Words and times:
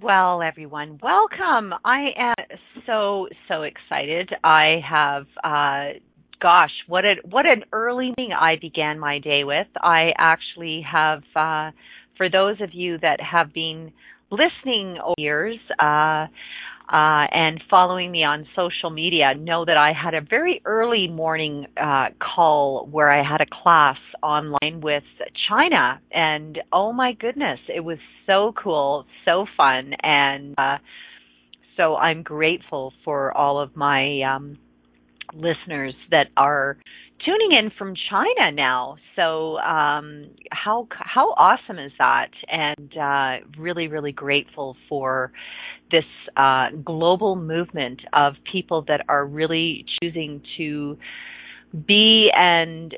Well, 0.00 0.42
everyone, 0.42 0.98
welcome. 1.02 1.74
I 1.84 2.10
am 2.16 2.34
so 2.86 3.28
so 3.48 3.62
excited. 3.62 4.30
I 4.42 4.80
have, 4.88 5.26
uh, 5.44 5.98
gosh, 6.40 6.70
what 6.86 7.04
a 7.04 7.16
what 7.28 7.46
an 7.46 7.64
early 7.72 8.10
meeting 8.16 8.32
I 8.32 8.56
began 8.60 8.98
my 8.98 9.18
day 9.18 9.44
with. 9.44 9.66
I 9.82 10.12
actually 10.16 10.82
have, 10.90 11.22
uh, 11.36 11.72
for 12.16 12.30
those 12.30 12.60
of 12.60 12.70
you 12.72 12.98
that 12.98 13.20
have 13.20 13.52
been 13.52 13.92
listening 14.30 14.96
over 15.04 15.14
years, 15.18 15.58
uh, 15.80 16.26
uh, 16.88 17.26
and 17.30 17.62
following 17.70 18.10
me 18.10 18.24
on 18.24 18.46
social 18.56 18.90
media 18.90 19.34
know 19.34 19.64
that 19.64 19.76
I 19.76 19.92
had 19.92 20.14
a 20.14 20.20
very 20.20 20.60
early 20.64 21.08
morning 21.08 21.66
uh, 21.76 22.06
call 22.20 22.88
where 22.90 23.10
I 23.10 23.22
had 23.22 23.40
a 23.40 23.46
class 23.62 23.96
online 24.22 24.80
with 24.80 25.04
China, 25.48 26.00
and 26.10 26.58
oh 26.72 26.92
my 26.92 27.12
goodness, 27.12 27.58
it 27.74 27.80
was 27.80 27.98
so 28.26 28.52
cool, 28.62 29.06
so 29.24 29.46
fun, 29.56 29.92
and 30.02 30.54
uh, 30.58 30.78
so 31.76 31.96
I'm 31.96 32.22
grateful 32.22 32.92
for 33.04 33.36
all 33.36 33.60
of 33.60 33.76
my 33.76 34.20
um, 34.22 34.58
listeners 35.34 35.94
that 36.10 36.26
are 36.36 36.76
tuning 37.24 37.52
in 37.52 37.70
from 37.76 37.94
China 38.10 38.52
now. 38.52 38.96
So 39.16 39.58
um, 39.58 40.30
how 40.50 40.88
how 40.90 41.34
awesome 41.36 41.78
is 41.78 41.92
that? 41.98 42.30
And 42.50 42.96
uh, 42.96 43.46
really, 43.58 43.88
really 43.88 44.12
grateful 44.12 44.76
for 44.88 45.32
this 45.90 46.04
uh, 46.36 46.70
global 46.84 47.36
movement 47.36 48.00
of 48.12 48.34
people 48.50 48.84
that 48.88 49.04
are 49.08 49.26
really 49.26 49.84
choosing 50.02 50.42
to 50.56 50.96
be 51.86 52.30
and 52.34 52.94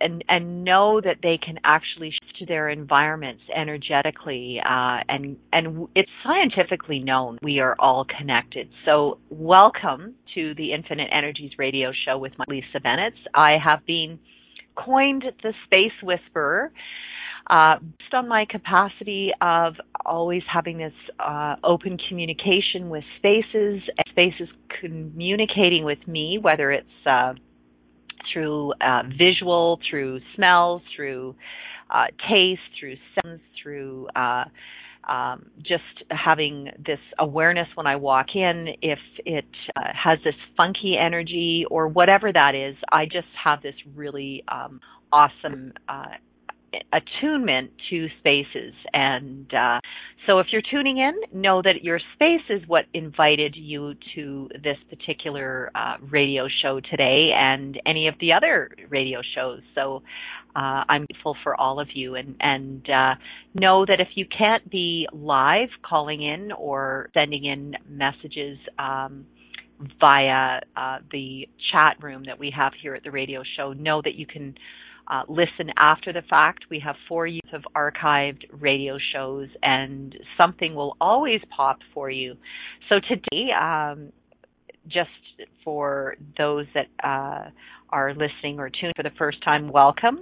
and 0.00 0.24
and 0.28 0.64
know 0.64 1.00
that 1.00 1.18
they 1.22 1.38
can 1.44 1.58
actually 1.64 2.10
shift 2.10 2.48
their 2.48 2.68
environments 2.68 3.42
energetically 3.54 4.60
uh, 4.64 4.98
and 5.08 5.36
and 5.52 5.88
it's 5.94 6.10
scientifically 6.24 7.00
known 7.00 7.38
we 7.42 7.60
are 7.60 7.76
all 7.78 8.04
connected. 8.18 8.68
So 8.84 9.18
welcome 9.30 10.14
to 10.34 10.54
the 10.54 10.72
infinite 10.72 11.08
energies 11.12 11.52
radio 11.58 11.92
show 12.06 12.18
with 12.18 12.32
my 12.38 12.44
lisa 12.48 12.80
bennett. 12.82 13.14
I 13.34 13.56
have 13.62 13.84
been 13.86 14.18
coined 14.76 15.24
the 15.42 15.52
space 15.66 15.92
whisperer 16.02 16.72
uh, 17.50 17.76
based 17.80 18.14
on 18.14 18.28
my 18.28 18.44
capacity 18.48 19.30
of 19.40 19.74
always 20.04 20.42
having 20.52 20.78
this 20.78 20.92
uh, 21.18 21.56
open 21.64 21.98
communication 22.08 22.90
with 22.90 23.04
spaces, 23.18 23.82
spaces 24.10 24.48
communicating 24.80 25.84
with 25.84 26.06
me, 26.06 26.38
whether 26.40 26.70
it's 26.70 26.86
uh, 27.06 27.32
through 28.32 28.72
uh, 28.80 29.02
visual, 29.18 29.78
through 29.88 30.20
smells, 30.34 30.82
through 30.94 31.34
uh, 31.90 32.06
taste, 32.28 32.60
through 32.78 32.96
sounds, 33.14 33.40
through 33.62 34.08
uh, 34.14 34.44
um, 35.08 35.46
just 35.62 36.04
having 36.10 36.68
this 36.84 36.98
awareness 37.18 37.66
when 37.74 37.86
I 37.86 37.96
walk 37.96 38.26
in, 38.34 38.68
if 38.82 38.98
it 39.24 39.46
uh, 39.76 39.80
has 39.94 40.18
this 40.24 40.34
funky 40.56 40.96
energy 41.00 41.64
or 41.70 41.88
whatever 41.88 42.30
that 42.32 42.54
is, 42.54 42.76
I 42.92 43.06
just 43.06 43.28
have 43.42 43.62
this 43.62 43.74
really 43.96 44.44
um, 44.48 44.80
awesome 45.10 45.72
uh, 45.88 46.16
attunement 46.92 47.70
to 47.90 48.08
spaces. 48.18 48.74
And 48.92 49.52
uh, 49.54 49.80
so 50.26 50.38
if 50.38 50.48
you're 50.52 50.62
tuning 50.70 50.98
in, 50.98 51.14
know 51.32 51.62
that 51.62 51.82
your 51.82 51.98
space 52.14 52.42
is 52.50 52.60
what 52.66 52.84
invited 52.92 53.56
you 53.56 53.94
to 54.14 54.48
this 54.62 54.76
particular 54.90 55.70
uh, 55.74 55.94
radio 56.10 56.46
show 56.62 56.80
today 56.80 57.30
and 57.34 57.80
any 57.86 58.08
of 58.08 58.14
the 58.20 58.32
other 58.32 58.70
radio 58.88 59.20
shows. 59.34 59.60
So 59.74 60.02
uh, 60.54 60.84
I'm 60.88 61.06
grateful 61.06 61.36
for 61.42 61.58
all 61.58 61.80
of 61.80 61.88
you 61.94 62.14
and, 62.14 62.34
and 62.40 62.88
uh, 62.90 63.14
know 63.54 63.86
that 63.86 64.00
if 64.00 64.08
you 64.14 64.26
can't 64.26 64.68
be 64.70 65.06
live 65.12 65.68
calling 65.88 66.22
in 66.22 66.52
or 66.52 67.08
sending 67.14 67.44
in 67.44 67.74
messages, 67.88 68.58
um, 68.78 69.26
via 70.00 70.60
uh, 70.76 70.98
the 71.12 71.48
chat 71.70 71.96
room 72.02 72.24
that 72.26 72.38
we 72.38 72.52
have 72.56 72.72
here 72.82 72.94
at 72.94 73.04
the 73.04 73.10
radio 73.10 73.42
show, 73.56 73.72
know 73.72 74.02
that 74.02 74.14
you 74.14 74.26
can 74.26 74.54
uh, 75.08 75.22
listen 75.28 75.72
after 75.76 76.12
the 76.12 76.22
fact. 76.28 76.64
We 76.70 76.80
have 76.80 76.96
four 77.08 77.26
years 77.26 77.50
of 77.52 77.62
archived 77.74 78.44
radio 78.52 78.98
shows, 79.12 79.48
and 79.62 80.14
something 80.36 80.74
will 80.74 80.96
always 81.00 81.40
pop 81.56 81.78
for 81.94 82.10
you. 82.10 82.34
So 82.88 82.96
today, 83.00 83.50
um, 83.58 84.12
just 84.86 85.10
for 85.64 86.16
those 86.36 86.66
that 86.74 86.86
uh, 87.02 87.50
are 87.90 88.12
listening 88.12 88.58
or 88.58 88.70
tuned 88.70 88.92
for 88.96 89.02
the 89.02 89.14
first 89.18 89.42
time, 89.44 89.70
welcome. 89.70 90.18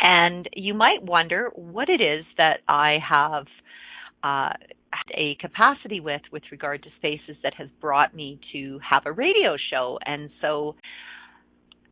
And 0.00 0.48
you 0.54 0.74
might 0.74 1.02
wonder 1.02 1.50
what 1.54 1.88
it 1.88 2.00
is 2.00 2.24
that 2.36 2.60
I 2.68 2.98
have 3.08 3.46
uh, 4.24 4.54
a 5.16 5.36
capacity 5.40 6.00
with 6.00 6.22
with 6.32 6.42
regard 6.50 6.82
to 6.82 6.88
spaces 6.96 7.36
that 7.42 7.54
has 7.54 7.68
brought 7.80 8.14
me 8.14 8.40
to 8.52 8.78
have 8.88 9.06
a 9.06 9.12
radio 9.12 9.56
show. 9.70 9.98
And 10.04 10.30
so 10.40 10.74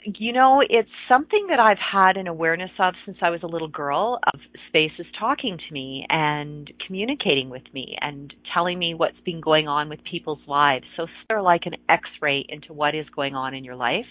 you 0.04 0.32
know, 0.32 0.62
it's 0.68 0.88
something 1.08 1.46
that 1.48 1.60
I've 1.60 1.78
had 1.78 2.16
an 2.16 2.26
awareness 2.26 2.70
of 2.78 2.94
since 3.04 3.18
I 3.22 3.30
was 3.30 3.42
a 3.42 3.46
little 3.46 3.68
girl 3.68 4.18
of 4.32 4.40
spaces 4.68 5.06
talking 5.18 5.58
to 5.58 5.74
me 5.74 6.06
and 6.08 6.70
communicating 6.86 7.50
with 7.50 7.62
me 7.72 7.96
and 8.00 8.32
telling 8.52 8.78
me 8.78 8.94
what's 8.94 9.20
been 9.24 9.41
going 9.41 9.68
on 9.68 9.88
with 9.88 10.00
people's 10.08 10.41
lives. 10.46 10.84
So 10.96 11.06
they're 11.28 11.42
like 11.42 11.62
an 11.66 11.74
x-ray 11.88 12.44
into 12.48 12.72
what 12.72 12.94
is 12.94 13.06
going 13.14 13.34
on 13.34 13.54
in 13.54 13.64
your 13.64 13.76
life. 13.76 14.06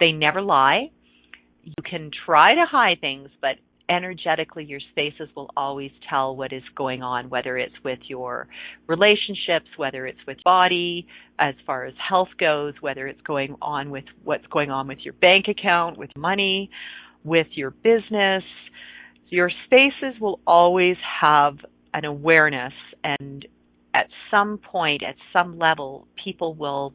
They 0.00 0.12
never 0.12 0.40
lie. 0.40 0.90
You 1.62 1.74
can 1.88 2.10
try 2.26 2.54
to 2.54 2.64
hide 2.70 3.00
things, 3.00 3.30
but 3.40 3.56
energetically 3.88 4.64
your 4.64 4.80
spaces 4.92 5.28
will 5.36 5.50
always 5.56 5.90
tell 6.08 6.34
what 6.34 6.52
is 6.52 6.62
going 6.74 7.02
on 7.02 7.28
whether 7.28 7.58
it's 7.58 7.74
with 7.84 7.98
your 8.08 8.48
relationships 8.86 9.66
whether 9.76 10.06
it's 10.06 10.18
with 10.26 10.38
body 10.42 11.06
as 11.38 11.54
far 11.66 11.84
as 11.84 11.92
health 12.08 12.28
goes 12.40 12.72
whether 12.80 13.06
it's 13.06 13.20
going 13.22 13.54
on 13.60 13.90
with 13.90 14.04
what's 14.22 14.46
going 14.46 14.70
on 14.70 14.88
with 14.88 14.98
your 15.02 15.14
bank 15.14 15.46
account 15.48 15.98
with 15.98 16.10
money 16.16 16.70
with 17.24 17.46
your 17.54 17.70
business. 17.70 18.44
Your 19.30 19.50
spaces 19.64 20.20
will 20.20 20.38
always 20.46 20.96
have 21.20 21.56
an 21.94 22.04
awareness 22.04 22.74
and 23.02 23.46
at 23.94 24.06
some 24.30 24.58
point 24.58 25.02
at 25.02 25.14
some 25.32 25.58
level 25.58 26.06
people 26.22 26.54
will 26.54 26.92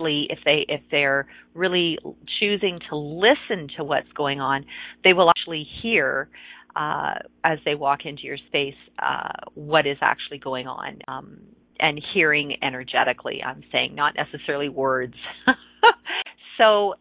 if 0.00 0.38
they 0.44 0.64
if 0.68 0.80
they're 0.90 1.26
really 1.54 1.98
choosing 2.40 2.78
to 2.90 2.96
listen 2.96 3.68
to 3.76 3.84
what's 3.84 4.10
going 4.12 4.40
on, 4.40 4.64
they 5.04 5.12
will 5.12 5.30
actually 5.30 5.66
hear 5.82 6.28
uh, 6.74 7.14
as 7.44 7.58
they 7.64 7.74
walk 7.74 8.00
into 8.04 8.22
your 8.24 8.36
space 8.46 8.74
uh, 8.98 9.32
what 9.54 9.86
is 9.86 9.96
actually 10.00 10.38
going 10.38 10.66
on. 10.66 10.98
Um, 11.08 11.38
and 11.78 12.00
hearing 12.14 12.56
energetically, 12.62 13.42
I'm 13.42 13.62
saying, 13.70 13.94
not 13.94 14.14
necessarily 14.16 14.70
words. 14.70 15.14
so 16.58 16.94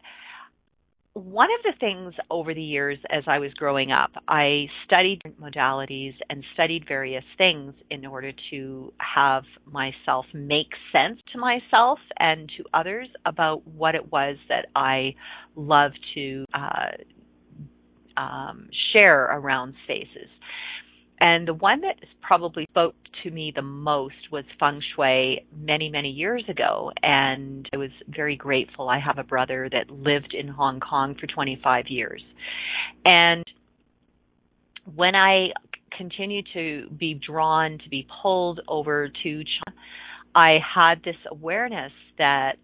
one 1.16 1.48
of 1.58 1.64
the 1.64 1.80
things 1.80 2.14
over 2.30 2.54
the 2.54 2.62
years 2.62 2.98
as 3.10 3.24
I 3.26 3.40
was 3.40 3.54
growing 3.54 3.90
up, 3.90 4.12
I 4.28 4.66
studied 4.86 5.22
modalities 5.42 6.14
and 6.30 6.44
studied 6.54 6.84
various 6.86 7.24
things 7.38 7.74
in 7.90 8.06
order 8.06 8.34
to 8.52 8.94
have 8.98 9.44
myself 9.66 10.26
make 10.34 10.68
sense 10.92 11.22
to 11.32 11.40
myself 11.40 12.00
and 12.20 12.52
to 12.58 12.66
others 12.74 13.08
about 13.26 13.66
what 13.66 13.96
it 13.96 14.12
was 14.12 14.36
that 14.50 14.66
I 14.76 15.16
love 15.56 15.94
to 16.16 16.46
uh, 16.54 18.20
um, 18.22 18.68
share 18.92 19.24
around 19.24 19.74
spaces. 19.86 20.30
And 21.20 21.48
the 21.48 21.54
one 21.54 21.82
that 21.82 21.96
probably 22.22 22.66
spoke 22.70 22.96
to 23.24 23.32
me 23.32 23.52
the 23.56 23.62
most 23.62 24.16
was 24.32 24.44
feng 24.60 24.82
shui 24.96 25.46
many, 25.56 25.90
many 25.90 26.10
years 26.10 26.44
ago. 26.50 26.92
And 27.02 27.68
I 27.74 27.78
was 27.78 27.92
very 28.10 28.36
grateful. 28.36 28.90
I 28.90 29.00
have 29.00 29.18
a 29.18 29.24
brother 29.24 29.70
that 29.72 29.90
lived 29.90 30.34
in 30.38 30.48
Hong 30.48 30.80
Kong 30.80 31.16
for 31.20 31.28
25 31.28 31.86
years. 31.88 32.22
And 33.06 33.44
when 34.94 35.16
I 35.16 35.50
continued 35.98 36.48
to 36.54 36.90
be 36.98 37.14
drawn, 37.26 37.80
to 37.84 37.90
be 37.90 38.08
pulled 38.22 38.60
over 38.68 39.08
to 39.08 39.24
China, 39.24 39.78
I 40.36 40.58
had 40.76 41.02
this 41.04 41.16
awareness 41.32 41.94
that 42.18 42.58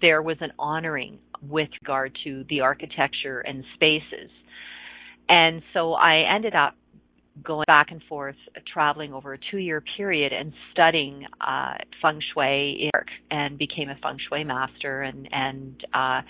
there 0.00 0.22
was 0.22 0.36
an 0.40 0.52
honoring 0.58 1.18
with 1.48 1.68
regard 1.82 2.16
to 2.24 2.44
the 2.48 2.60
architecture 2.60 3.40
and 3.40 3.64
spaces. 3.74 4.30
And 5.28 5.62
so 5.72 5.92
I 5.94 6.24
ended 6.34 6.54
up 6.54 6.74
going 7.42 7.64
back 7.66 7.90
and 7.90 8.02
forth, 8.08 8.36
traveling 8.72 9.12
over 9.12 9.34
a 9.34 9.38
two 9.50 9.58
year 9.58 9.82
period 9.96 10.32
and 10.32 10.52
studying 10.72 11.24
uh, 11.40 11.74
feng 12.00 12.20
shui 12.32 12.90
and 13.30 13.58
became 13.58 13.88
a 13.88 13.96
feng 14.02 14.18
shui 14.28 14.44
master 14.44 15.02
and, 15.02 15.28
and 15.32 15.84
uh, 15.94 16.20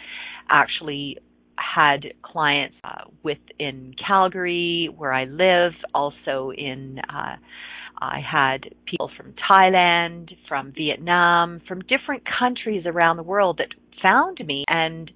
actually 0.49 1.19
had 1.57 2.13
clients 2.23 2.77
uh, 2.85 3.05
within 3.23 3.95
Calgary, 4.07 4.89
where 4.97 5.13
I 5.13 5.25
live, 5.25 5.73
also 5.95 6.53
in. 6.57 6.99
Uh, 7.09 7.37
I 7.99 8.19
had 8.21 8.75
people 8.85 9.13
from 9.17 9.33
Thailand, 9.49 10.37
from 10.49 10.73
Vietnam, 10.77 11.63
from 11.69 11.83
different 11.83 12.25
countries 12.39 12.83
around 12.85 13.17
the 13.17 13.23
world 13.23 13.59
that 13.59 13.69
found 14.03 14.45
me 14.45 14.65
and 14.67 15.09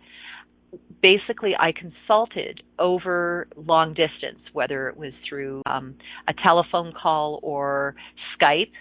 basically 1.07 1.53
I 1.57 1.71
consulted 1.71 2.63
over 2.81 3.47
long 3.57 3.91
distance, 3.91 4.41
whether 4.53 4.89
it 4.89 4.97
was 4.97 5.13
through 5.29 5.63
um, 5.65 5.95
a 6.27 6.35
telephone 6.43 6.93
call 7.01 7.39
or 7.45 7.95
Skype. 8.35 8.73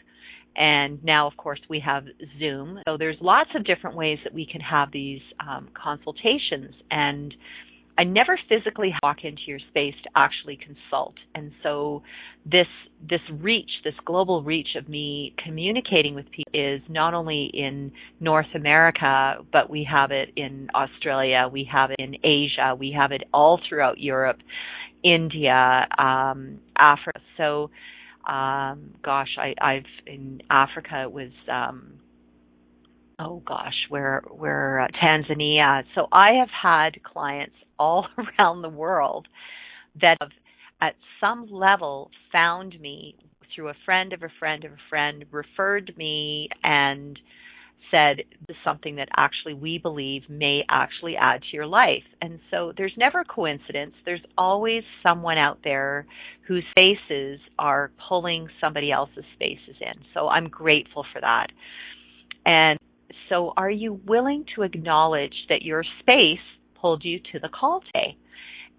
And 0.56 1.04
now, 1.04 1.28
of 1.28 1.38
course, 1.38 1.60
we 1.70 1.80
have 1.82 2.06
Zoom. 2.40 2.80
So 2.88 2.98
there's 2.98 3.18
lots 3.22 3.52
of 3.56 3.64
different 3.64 3.96
ways 3.96 4.18
that 4.24 4.34
we 4.34 4.48
can 4.52 4.62
have 4.62 4.92
these 4.92 5.20
um, 5.40 5.68
consultations. 5.76 6.74
And 6.90 7.36
I 7.98 8.04
never 8.04 8.38
physically 8.50 8.94
walk 9.04 9.24
into 9.24 9.42
your 9.48 9.60
space 9.70 9.96
to 10.04 10.10
actually 10.16 10.58
consult. 10.58 11.16
And 11.34 11.52
so 11.64 12.04
this 12.46 12.68
this 13.08 13.22
reach, 13.32 13.70
this 13.84 13.94
global 14.06 14.44
reach 14.44 14.70
of 14.78 14.90
me 14.90 15.34
communicating 15.44 16.16
with 16.16 16.26
people 16.32 16.52
is 16.54 16.82
not 16.90 17.14
only 17.14 17.50
in 17.54 17.92
North 18.20 18.48
America, 18.56 19.36
but 19.52 19.70
we 19.70 19.88
have 19.90 20.12
it 20.12 20.30
in 20.36 20.70
Australia, 20.76 21.48
we 21.52 21.68
have 21.72 21.92
it 21.92 22.00
in 22.00 22.16
Asia, 22.24 22.76
we 22.78 22.92
have 22.92 23.12
it 23.12 23.24
all 23.34 23.60
throughout 23.68 24.00
Europe, 24.00 24.38
India, 25.04 25.88
um, 25.98 26.60
Africa. 26.78 27.22
So 27.38 27.70
um, 28.28 28.92
gosh, 29.04 29.38
I, 29.38 29.54
I've 29.62 29.86
in 30.08 30.42
Africa 30.50 31.04
it 31.04 31.12
was 31.12 31.32
um, 31.52 31.94
oh 33.20 33.42
gosh, 33.46 33.74
where 33.90 34.24
uh, 34.82 34.88
Tanzania. 35.04 35.84
So 35.96 36.08
I 36.12 36.34
have 36.40 36.50
had 36.50 37.04
clients 37.04 37.56
all 37.80 38.08
around 38.40 38.62
the 38.62 38.70
world 38.70 39.28
that 40.02 40.18
have 40.22 40.32
at 40.82 40.96
some 41.22 41.48
level 41.52 42.12
found 42.32 42.80
me 42.80 43.16
through 43.56 43.70
a 43.70 43.74
friend 43.86 44.12
of 44.14 44.24
a 44.24 44.30
friend 44.40 44.66
of 44.66 44.74
a 44.74 44.90
friend, 44.90 45.26
referred 45.32 45.94
me 45.98 46.50
and 46.64 47.18
said 47.92 48.18
something 48.64 48.96
that 48.96 49.08
actually 49.16 49.54
we 49.54 49.78
believe 49.78 50.24
may 50.30 50.62
actually 50.70 51.16
add 51.16 51.42
to 51.42 51.56
your 51.56 51.68
life. 51.68 52.04
And 52.22 52.40
so 52.52 52.74
there's 52.76 52.94
never 52.98 53.22
a 53.22 53.26
coincidence. 53.26 53.94
There's 54.06 54.24
always 54.38 54.84
someone 55.04 55.38
out 55.38 55.60
there 55.64 56.06
whose 56.48 56.64
spaces 56.72 57.40
are 57.58 57.92
pulling 58.10 58.48
somebody 58.60 58.92
else's 58.92 59.24
spaces 59.36 59.76
in. 59.80 60.04
So 60.14 60.28
I'm 60.28 60.50
grateful 60.50 61.06
for 61.14 61.22
that. 61.22 61.48
And 62.46 62.80
so, 63.30 63.54
are 63.58 63.70
you 63.70 64.00
willing 64.06 64.46
to 64.56 64.64
acknowledge 64.64 65.36
that 65.50 65.62
your 65.62 65.84
space 66.00 66.44
pulled 66.80 67.04
you 67.04 67.20
to 67.32 67.40
the 67.40 67.50
call 67.50 67.82
today? 67.82 68.18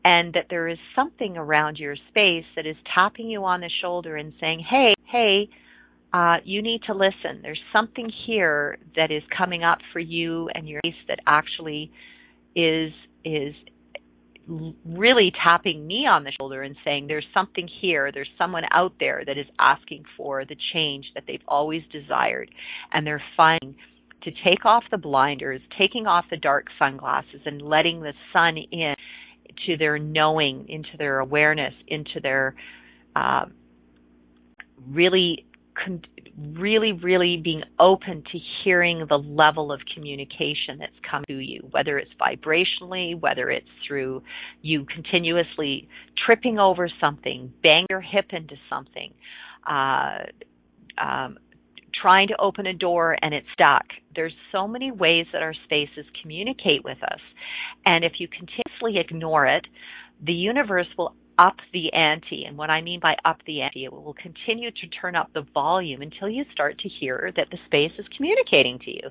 And 0.04 0.34
that 0.34 0.46
there 0.50 0.68
is 0.68 0.78
something 0.94 1.36
around 1.36 1.78
your 1.78 1.96
space 2.08 2.44
that 2.54 2.64
is 2.64 2.76
tapping 2.94 3.28
you 3.28 3.44
on 3.44 3.60
the 3.60 3.70
shoulder 3.82 4.16
and 4.16 4.32
saying, 4.40 4.64
hey, 4.68 4.94
hey, 5.10 5.48
uh, 6.12 6.36
you 6.44 6.62
need 6.62 6.82
to 6.86 6.94
listen. 6.94 7.42
There's 7.42 7.60
something 7.72 8.10
here 8.26 8.78
that 8.94 9.10
is 9.10 9.22
coming 9.36 9.64
up 9.64 9.78
for 9.92 9.98
you 9.98 10.48
and 10.54 10.68
your 10.68 10.80
space 10.84 10.94
that 11.08 11.18
actually 11.26 11.90
is 12.54 12.92
is 13.24 13.54
really 14.84 15.32
tapping 15.42 15.84
me 15.84 16.06
on 16.08 16.22
the 16.22 16.32
shoulder 16.38 16.62
and 16.62 16.76
saying 16.84 17.08
there's 17.08 17.26
something 17.34 17.68
here 17.80 18.12
there's 18.12 18.28
someone 18.38 18.62
out 18.70 18.92
there 19.00 19.24
that 19.26 19.36
is 19.36 19.46
asking 19.58 20.04
for 20.16 20.44
the 20.44 20.54
change 20.72 21.04
that 21.16 21.24
they've 21.26 21.42
always 21.48 21.82
desired 21.90 22.48
and 22.92 23.04
they're 23.04 23.22
finding 23.36 23.74
to 24.26 24.32
take 24.44 24.64
off 24.64 24.82
the 24.90 24.98
blinders, 24.98 25.60
taking 25.78 26.06
off 26.06 26.24
the 26.30 26.36
dark 26.36 26.66
sunglasses, 26.78 27.40
and 27.46 27.62
letting 27.62 28.00
the 28.00 28.12
sun 28.32 28.56
in 28.58 28.94
to 29.66 29.76
their 29.76 29.98
knowing, 29.98 30.66
into 30.68 30.96
their 30.98 31.20
awareness, 31.20 31.72
into 31.86 32.20
their 32.20 32.56
uh, 33.14 33.44
really, 34.88 35.46
con- 35.82 36.02
really, 36.36 36.90
really 36.90 37.40
being 37.42 37.62
open 37.78 38.24
to 38.32 38.38
hearing 38.64 39.06
the 39.08 39.16
level 39.16 39.70
of 39.70 39.80
communication 39.94 40.78
that's 40.80 40.92
come 41.08 41.22
to 41.28 41.38
you, 41.38 41.60
whether 41.70 41.96
it's 41.96 42.10
vibrationally, 42.20 43.18
whether 43.18 43.48
it's 43.48 43.68
through 43.86 44.22
you 44.60 44.84
continuously 44.86 45.88
tripping 46.26 46.58
over 46.58 46.90
something, 47.00 47.52
bang 47.62 47.86
your 47.88 48.00
hip 48.00 48.26
into 48.30 48.56
something. 48.68 49.14
Uh, 49.64 50.18
um, 51.00 51.38
trying 52.00 52.28
to 52.28 52.40
open 52.40 52.66
a 52.66 52.74
door 52.74 53.16
and 53.22 53.34
it's 53.34 53.46
stuck. 53.52 53.84
There's 54.14 54.34
so 54.52 54.66
many 54.66 54.90
ways 54.90 55.26
that 55.32 55.42
our 55.42 55.54
spaces 55.64 56.04
communicate 56.20 56.84
with 56.84 56.98
us. 57.02 57.20
And 57.84 58.04
if 58.04 58.12
you 58.18 58.28
continuously 58.28 59.00
ignore 59.00 59.46
it, 59.46 59.66
the 60.24 60.32
universe 60.32 60.86
will 60.96 61.14
up 61.38 61.56
the 61.72 61.92
ante. 61.92 62.44
And 62.46 62.56
what 62.56 62.70
I 62.70 62.80
mean 62.80 63.00
by 63.00 63.14
up 63.24 63.38
the 63.46 63.62
ante, 63.62 63.84
it 63.84 63.92
will 63.92 64.14
continue 64.14 64.70
to 64.70 64.86
turn 65.00 65.16
up 65.16 65.30
the 65.34 65.46
volume 65.52 66.02
until 66.02 66.28
you 66.28 66.44
start 66.52 66.78
to 66.80 66.88
hear 66.88 67.30
that 67.36 67.48
the 67.50 67.58
space 67.66 67.92
is 67.98 68.06
communicating 68.16 68.78
to 68.80 68.90
you. 68.90 69.10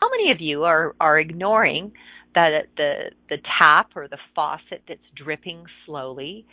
How 0.00 0.08
many 0.10 0.32
of 0.32 0.40
you 0.40 0.64
are, 0.64 0.94
are 1.00 1.18
ignoring 1.18 1.92
the, 2.34 2.60
the, 2.76 2.94
the 3.30 3.36
tap 3.58 3.90
or 3.94 4.08
the 4.08 4.18
faucet 4.34 4.82
that's 4.88 5.00
dripping 5.16 5.64
slowly 5.86 6.44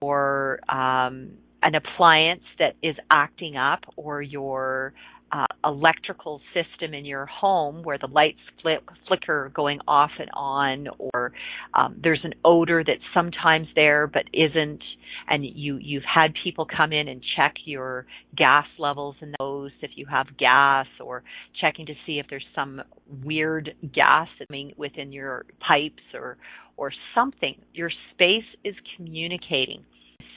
or 0.00 0.60
um, 0.68 1.30
an 1.62 1.74
appliance 1.74 2.42
that 2.58 2.74
is 2.82 2.96
acting 3.10 3.56
up 3.56 3.80
or 3.96 4.22
your 4.22 4.92
uh, 5.32 5.46
electrical 5.64 6.40
system 6.52 6.92
in 6.92 7.06
your 7.06 7.24
home 7.24 7.82
where 7.82 7.96
the 7.96 8.06
lights 8.06 8.40
flick, 8.60 8.80
flicker 9.08 9.50
going 9.54 9.80
off 9.88 10.10
and 10.18 10.28
on 10.34 10.88
or 10.98 11.32
um, 11.72 11.98
there's 12.02 12.20
an 12.24 12.34
odor 12.44 12.84
that's 12.86 13.00
sometimes 13.14 13.66
there 13.74 14.06
but 14.06 14.24
isn't 14.34 14.82
and 15.28 15.44
you 15.44 15.78
you've 15.80 16.02
had 16.02 16.34
people 16.44 16.66
come 16.66 16.92
in 16.92 17.08
and 17.08 17.22
check 17.34 17.54
your 17.64 18.04
gas 18.36 18.66
levels 18.78 19.16
in 19.22 19.32
those 19.38 19.70
if 19.80 19.92
you 19.94 20.04
have 20.04 20.26
gas 20.36 20.86
or 21.00 21.22
checking 21.58 21.86
to 21.86 21.94
see 22.04 22.18
if 22.18 22.26
there's 22.28 22.44
some 22.54 22.82
weird 23.24 23.74
gas 23.94 24.28
within 24.76 25.12
your 25.12 25.46
pipes 25.66 26.02
or 26.12 26.36
or 26.76 26.92
something. 27.14 27.54
Your 27.72 27.90
space 28.12 28.44
is 28.64 28.74
communicating 28.96 29.84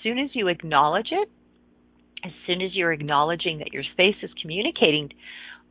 soon 0.06 0.20
as 0.20 0.30
you 0.34 0.48
acknowledge 0.48 1.08
it, 1.12 1.30
as 2.24 2.32
soon 2.46 2.62
as 2.62 2.72
you're 2.74 2.94
acknowledging 2.94 3.58
that 3.60 3.74
your 3.74 3.84
space 3.94 4.16
is 4.22 4.30
communicating 4.40 5.10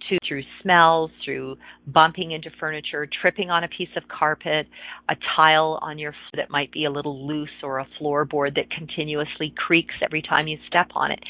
to 0.09 0.19
through 0.27 0.43
smells, 0.61 1.11
through 1.25 1.57
bumping 1.87 2.33
into 2.33 2.51
furniture, 2.59 3.09
tripping 3.23 3.49
on 3.51 3.65
a 3.65 3.69
piece 3.69 3.89
of 3.97 4.03
carpet, 4.09 4.67
a 5.09 5.15
tile 5.37 5.79
on 5.83 5.99
your 5.99 6.15
that 6.35 6.51
might 6.51 6.71
be 6.73 6.85
a 6.85 6.91
little 6.91 7.27
loose 7.27 7.49
or 7.63 7.79
a 7.79 7.87
floorboard 8.01 8.57
that 8.57 8.71
continuously 8.77 9.55
creaks 9.57 9.95
every 10.03 10.21
time 10.21 10.49
you 10.49 10.59
step 10.67 10.89
on 10.95 11.11
it. 11.13 11.21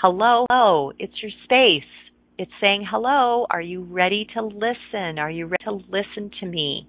Hello, 0.00 0.44
hello, 0.50 0.92
it's 0.98 1.14
your 1.22 1.32
space. 1.44 1.88
It's 2.36 2.52
saying, 2.60 2.86
hello, 2.90 3.46
are 3.48 3.60
you 3.60 3.84
ready 3.84 4.26
to 4.34 4.42
listen? 4.42 5.18
Are 5.18 5.30
you 5.30 5.46
ready 5.46 5.64
to 5.64 5.72
listen 5.72 6.30
to 6.40 6.46
me? 6.46 6.86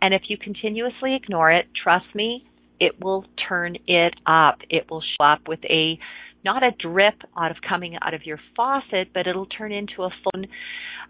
And 0.00 0.14
if 0.14 0.22
you 0.28 0.36
continuously 0.36 1.16
ignore 1.16 1.50
it, 1.50 1.66
trust 1.82 2.06
me, 2.14 2.44
it 2.80 3.02
will 3.02 3.24
turn 3.48 3.76
it 3.86 4.14
up. 4.26 4.58
It 4.68 4.90
will 4.90 5.02
show 5.02 5.24
up 5.24 5.48
with 5.48 5.60
a 5.64 5.98
not 6.44 6.62
a 6.62 6.72
drip 6.78 7.14
out 7.38 7.50
of 7.50 7.56
coming 7.66 7.96
out 8.02 8.12
of 8.12 8.26
your 8.26 8.38
faucet, 8.54 9.08
but 9.14 9.26
it'll 9.26 9.46
turn 9.46 9.72
into 9.72 10.02
a 10.02 10.10
phone 10.24 10.46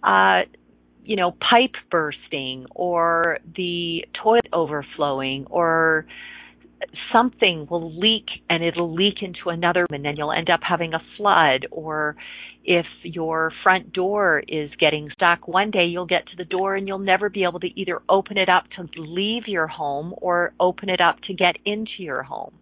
uh 0.03 0.43
you 1.05 1.17
know, 1.17 1.33
pipe 1.33 1.75
bursting 1.91 2.67
or 2.75 3.39
the 3.57 4.07
toilet 4.23 4.49
overflowing 4.53 5.47
or 5.51 6.07
something 7.13 7.67
will 7.71 7.99
leak 7.99 8.27
and 8.49 8.63
it'll 8.65 8.93
leak 8.93 9.17
into 9.23 9.49
another 9.49 9.87
and 9.91 10.05
then 10.05 10.17
you'll 10.17 10.33
end 10.33 10.51
up 10.51 10.61
having 10.63 10.95
a 10.95 11.01
flood 11.17 11.67
or 11.71 12.17
if 12.65 12.87
your 13.03 13.53
front 13.63 13.93
door 13.93 14.43
is 14.49 14.71
getting 14.79 15.11
stuck 15.15 15.47
one 15.47 15.71
day 15.71 15.85
you'll 15.85 16.07
get 16.07 16.27
to 16.27 16.37
the 16.37 16.45
door 16.45 16.77
and 16.77 16.89
you'll 16.89 16.99
never 16.99 17.29
be 17.29 17.45
able 17.45 17.61
to 17.61 17.69
either 17.79 18.01
open 18.09 18.39
it 18.39 18.49
up 18.49 18.65
to 18.77 19.01
leave 19.01 19.43
your 19.47 19.67
home 19.67 20.15
or 20.19 20.53
open 20.59 20.89
it 20.89 21.01
up 21.01 21.17
to 21.27 21.35
get 21.35 21.57
into 21.65 21.99
your 21.99 22.23
home 22.23 22.55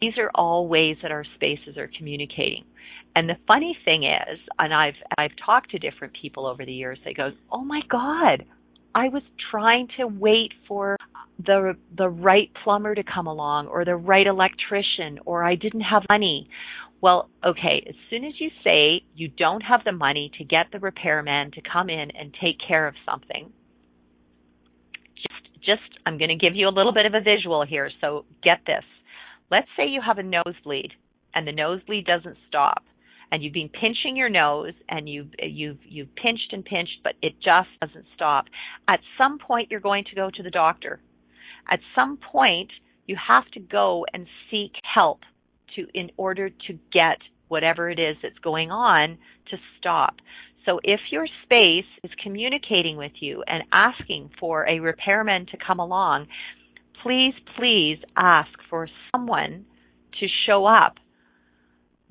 these 0.00 0.14
are 0.18 0.30
all 0.34 0.66
ways 0.66 0.96
that 1.02 1.12
our 1.12 1.24
spaces 1.36 1.76
are 1.76 1.90
communicating 1.96 2.64
and 3.14 3.28
the 3.28 3.36
funny 3.46 3.76
thing 3.84 4.04
is 4.04 4.38
and 4.58 4.74
i've 4.74 4.94
i've 5.18 5.32
talked 5.44 5.70
to 5.70 5.78
different 5.78 6.12
people 6.20 6.46
over 6.46 6.64
the 6.64 6.72
years 6.72 6.98
they 7.04 7.14
go 7.14 7.30
oh 7.52 7.64
my 7.64 7.80
god 7.88 8.44
I 8.94 9.08
was 9.08 9.22
trying 9.50 9.88
to 9.98 10.06
wait 10.06 10.52
for 10.68 10.96
the 11.38 11.74
the 11.96 12.08
right 12.08 12.50
plumber 12.62 12.94
to 12.94 13.02
come 13.02 13.26
along 13.26 13.68
or 13.68 13.84
the 13.84 13.96
right 13.96 14.26
electrician 14.26 15.18
or 15.24 15.44
I 15.44 15.54
didn't 15.54 15.80
have 15.80 16.02
money. 16.08 16.48
Well, 17.02 17.28
okay, 17.44 17.84
as 17.88 17.96
soon 18.08 18.24
as 18.24 18.34
you 18.38 18.48
say 18.62 19.02
you 19.16 19.26
don't 19.26 19.62
have 19.62 19.80
the 19.84 19.90
money 19.90 20.30
to 20.38 20.44
get 20.44 20.66
the 20.72 20.78
repairman 20.78 21.50
to 21.50 21.60
come 21.60 21.90
in 21.90 22.12
and 22.12 22.32
take 22.40 22.56
care 22.66 22.86
of 22.86 22.94
something, 23.04 23.52
just 25.16 25.64
just 25.64 25.98
I'm 26.06 26.16
going 26.16 26.30
to 26.30 26.36
give 26.36 26.54
you 26.54 26.68
a 26.68 26.70
little 26.70 26.92
bit 26.92 27.04
of 27.04 27.14
a 27.14 27.20
visual 27.20 27.66
here, 27.66 27.90
so 28.00 28.24
get 28.42 28.60
this. 28.66 28.84
Let's 29.50 29.66
say 29.76 29.88
you 29.88 30.00
have 30.00 30.18
a 30.18 30.22
nosebleed 30.22 30.92
and 31.34 31.46
the 31.46 31.52
nosebleed 31.52 32.06
doesn't 32.06 32.36
stop 32.48 32.84
and 33.32 33.42
you've 33.42 33.52
been 33.52 33.68
pinching 33.68 34.16
your 34.16 34.28
nose 34.28 34.74
and 34.88 35.08
you've 35.08 35.30
you've 35.42 35.78
you've 35.82 36.14
pinched 36.14 36.52
and 36.52 36.64
pinched 36.64 37.00
but 37.02 37.14
it 37.20 37.34
just 37.42 37.68
doesn't 37.80 38.06
stop. 38.14 38.44
At 38.86 39.00
some 39.18 39.38
point 39.38 39.72
you're 39.72 39.80
going 39.80 40.04
to 40.04 40.14
go 40.14 40.30
to 40.32 40.42
the 40.42 40.50
doctor. 40.50 41.00
At 41.68 41.80
some 41.96 42.16
point 42.30 42.70
you 43.06 43.16
have 43.26 43.50
to 43.54 43.60
go 43.60 44.06
and 44.14 44.28
seek 44.50 44.72
help 44.94 45.20
to 45.76 45.86
in 45.94 46.10
order 46.16 46.48
to 46.48 46.78
get 46.92 47.18
whatever 47.48 47.90
it 47.90 47.98
is 47.98 48.16
that's 48.22 48.38
going 48.38 48.70
on 48.70 49.18
to 49.50 49.56
stop 49.78 50.16
so 50.64 50.78
if 50.84 51.00
your 51.10 51.26
space 51.44 51.90
is 52.04 52.10
communicating 52.22 52.96
with 52.96 53.12
you 53.20 53.42
and 53.46 53.64
asking 53.72 54.30
for 54.38 54.68
a 54.68 54.80
repairman 54.80 55.46
to 55.46 55.56
come 55.64 55.78
along 55.78 56.26
please 57.02 57.34
please 57.56 57.98
ask 58.16 58.50
for 58.70 58.88
someone 59.12 59.64
to 60.20 60.26
show 60.46 60.66
up 60.66 60.94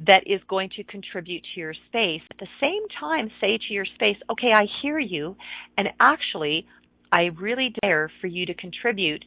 that 0.07 0.23
is 0.25 0.41
going 0.47 0.69
to 0.75 0.83
contribute 0.83 1.43
to 1.53 1.59
your 1.59 1.73
space. 1.87 2.21
At 2.31 2.37
the 2.39 2.47
same 2.59 2.83
time, 2.99 3.29
say 3.39 3.57
to 3.57 3.73
your 3.73 3.85
space, 3.85 4.17
okay, 4.31 4.51
I 4.53 4.65
hear 4.81 4.99
you, 4.99 5.35
and 5.77 5.89
actually, 5.99 6.65
I 7.11 7.29
really 7.39 7.73
dare 7.81 8.11
for 8.19 8.27
you 8.27 8.45
to 8.47 8.53
contribute 8.53 9.23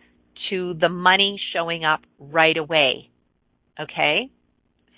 to 0.50 0.74
the 0.80 0.88
money 0.88 1.40
showing 1.52 1.84
up 1.84 2.00
right 2.18 2.56
away. 2.56 3.10
Okay? 3.80 4.30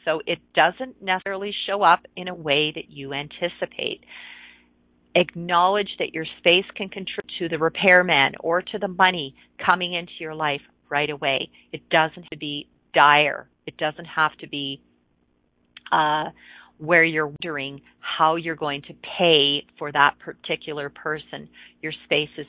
So 0.04 0.20
it 0.26 0.38
doesn't 0.54 1.02
necessarily 1.02 1.52
show 1.66 1.82
up 1.82 2.00
in 2.16 2.28
a 2.28 2.34
way 2.34 2.72
that 2.74 2.90
you 2.90 3.12
anticipate. 3.12 4.04
Acknowledge 5.14 5.88
that 5.98 6.14
your 6.14 6.26
space 6.38 6.64
can 6.76 6.88
contribute 6.88 7.32
to 7.38 7.48
the 7.48 7.58
repairman 7.58 8.32
or 8.40 8.62
to 8.62 8.78
the 8.78 8.88
money 8.88 9.34
coming 9.64 9.94
into 9.94 10.12
your 10.20 10.34
life 10.34 10.60
right 10.88 11.10
away. 11.10 11.50
It 11.72 11.88
doesn't 11.88 12.22
have 12.22 12.30
to 12.30 12.38
be 12.38 12.68
dire. 12.94 13.48
It 13.66 13.76
doesn't 13.78 14.04
have 14.04 14.36
to 14.38 14.48
be 14.48 14.80
uh, 15.90 16.26
where 16.78 17.02
you're 17.02 17.32
wondering 17.42 17.80
how 18.00 18.36
you're 18.36 18.56
going 18.56 18.82
to 18.82 18.94
pay 19.18 19.64
for 19.78 19.90
that 19.90 20.18
particular 20.20 20.90
person. 20.90 21.48
Your 21.82 21.92
space 22.04 22.30
is 22.38 22.46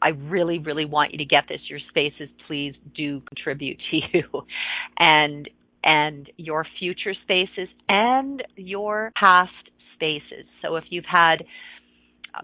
I 0.00 0.08
really, 0.08 0.58
really 0.58 0.84
want 0.84 1.12
you 1.12 1.18
to 1.18 1.24
get 1.24 1.44
this. 1.48 1.60
Your 1.68 1.78
spaces, 1.88 2.28
please 2.48 2.74
do 2.96 3.22
contribute 3.28 3.78
to 3.90 3.96
you, 4.12 4.42
and 4.98 5.48
and 5.82 6.30
your 6.36 6.66
future 6.78 7.14
spaces 7.22 7.68
and 7.88 8.42
your 8.56 9.12
past 9.18 9.50
spaces. 9.94 10.46
So 10.62 10.76
if 10.76 10.84
you've 10.90 11.04
had, 11.10 11.44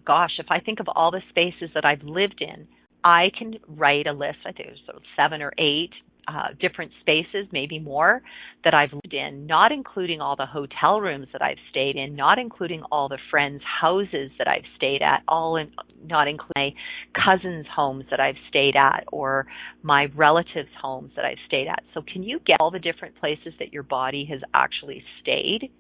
gosh, 0.07 0.33
if 0.39 0.47
I 0.51 0.61
think 0.61 0.81
of 0.81 0.89
all 0.89 1.11
the 1.11 1.23
spaces 1.31 1.71
that 1.75 1.85
I've 1.85 2.03
lived 2.03 2.41
in, 2.41 2.67
I 3.05 3.31
can 3.39 3.55
write 3.69 4.07
a 4.07 4.13
list. 4.13 4.39
I 4.45 4.53
think 4.53 4.69
there's 4.69 5.03
seven 5.17 5.41
or 5.43 5.53
eight 5.59 5.93
uh, 6.29 6.49
different 6.61 6.93
spaces, 7.01 7.47
maybe 7.53 7.79
more, 7.79 8.21
that 8.65 8.75
I've 8.75 8.93
lived 8.93 9.15
in, 9.15 9.47
not 9.47 9.73
including 9.73 10.21
all 10.21 10.37
the 10.37 10.47
hotel 10.47 11.01
rooms 11.01 11.27
that 11.33 11.41
I've 11.41 11.57
stayed 11.71 11.97
in, 11.97 12.15
not 12.15 12.39
including 12.39 12.83
all 12.93 13.09
the 13.09 13.19
friends' 13.31 13.63
houses 13.81 14.31
that 14.37 14.47
I've 14.47 14.65
stayed 14.77 15.01
at, 15.01 15.23
all 15.27 15.57
in, 15.57 15.71
not 16.05 16.29
including 16.29 16.53
my 16.55 16.71
cousins' 17.15 17.67
homes 17.75 18.05
that 18.11 18.21
I've 18.21 18.37
stayed 18.49 18.77
at, 18.77 19.05
or 19.11 19.47
my 19.83 20.09
relatives' 20.15 20.69
homes 20.81 21.13
that 21.17 21.25
I've 21.25 21.39
stayed 21.47 21.67
at. 21.67 21.83
So, 21.95 22.03
can 22.03 22.23
you 22.23 22.41
get 22.47 22.59
all 22.61 22.71
the 22.71 22.79
different 22.79 23.17
places 23.19 23.55
that 23.59 23.73
your 23.73 23.83
body 23.83 24.27
has 24.31 24.41
actually 24.53 25.03
stayed? 25.23 25.71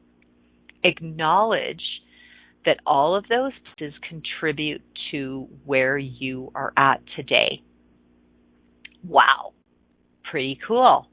Acknowledge 0.82 1.82
that 2.64 2.78
all 2.86 3.14
of 3.14 3.24
those 3.28 3.52
places 3.76 3.94
contribute 4.08 4.82
to 5.10 5.46
where 5.64 5.98
you 5.98 6.50
are 6.54 6.72
at 6.76 7.00
today. 7.16 7.62
Wow 9.06 9.52
pretty 10.30 10.58
cool. 10.66 11.06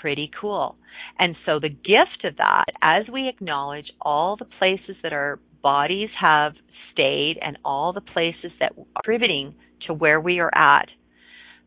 Pretty 0.00 0.30
cool. 0.40 0.76
And 1.18 1.36
so 1.44 1.58
the 1.60 1.68
gift 1.68 2.24
of 2.24 2.36
that, 2.38 2.66
as 2.82 3.04
we 3.12 3.28
acknowledge 3.28 3.86
all 4.00 4.36
the 4.36 4.46
places 4.58 4.96
that 5.02 5.12
our 5.12 5.38
bodies 5.62 6.08
have 6.18 6.54
stayed 6.92 7.36
and 7.42 7.58
all 7.64 7.92
the 7.92 8.00
places 8.00 8.50
that 8.60 8.72
are 8.72 8.84
contributing 9.02 9.54
to 9.86 9.94
where 9.94 10.20
we 10.20 10.38
are 10.40 10.54
at, 10.54 10.88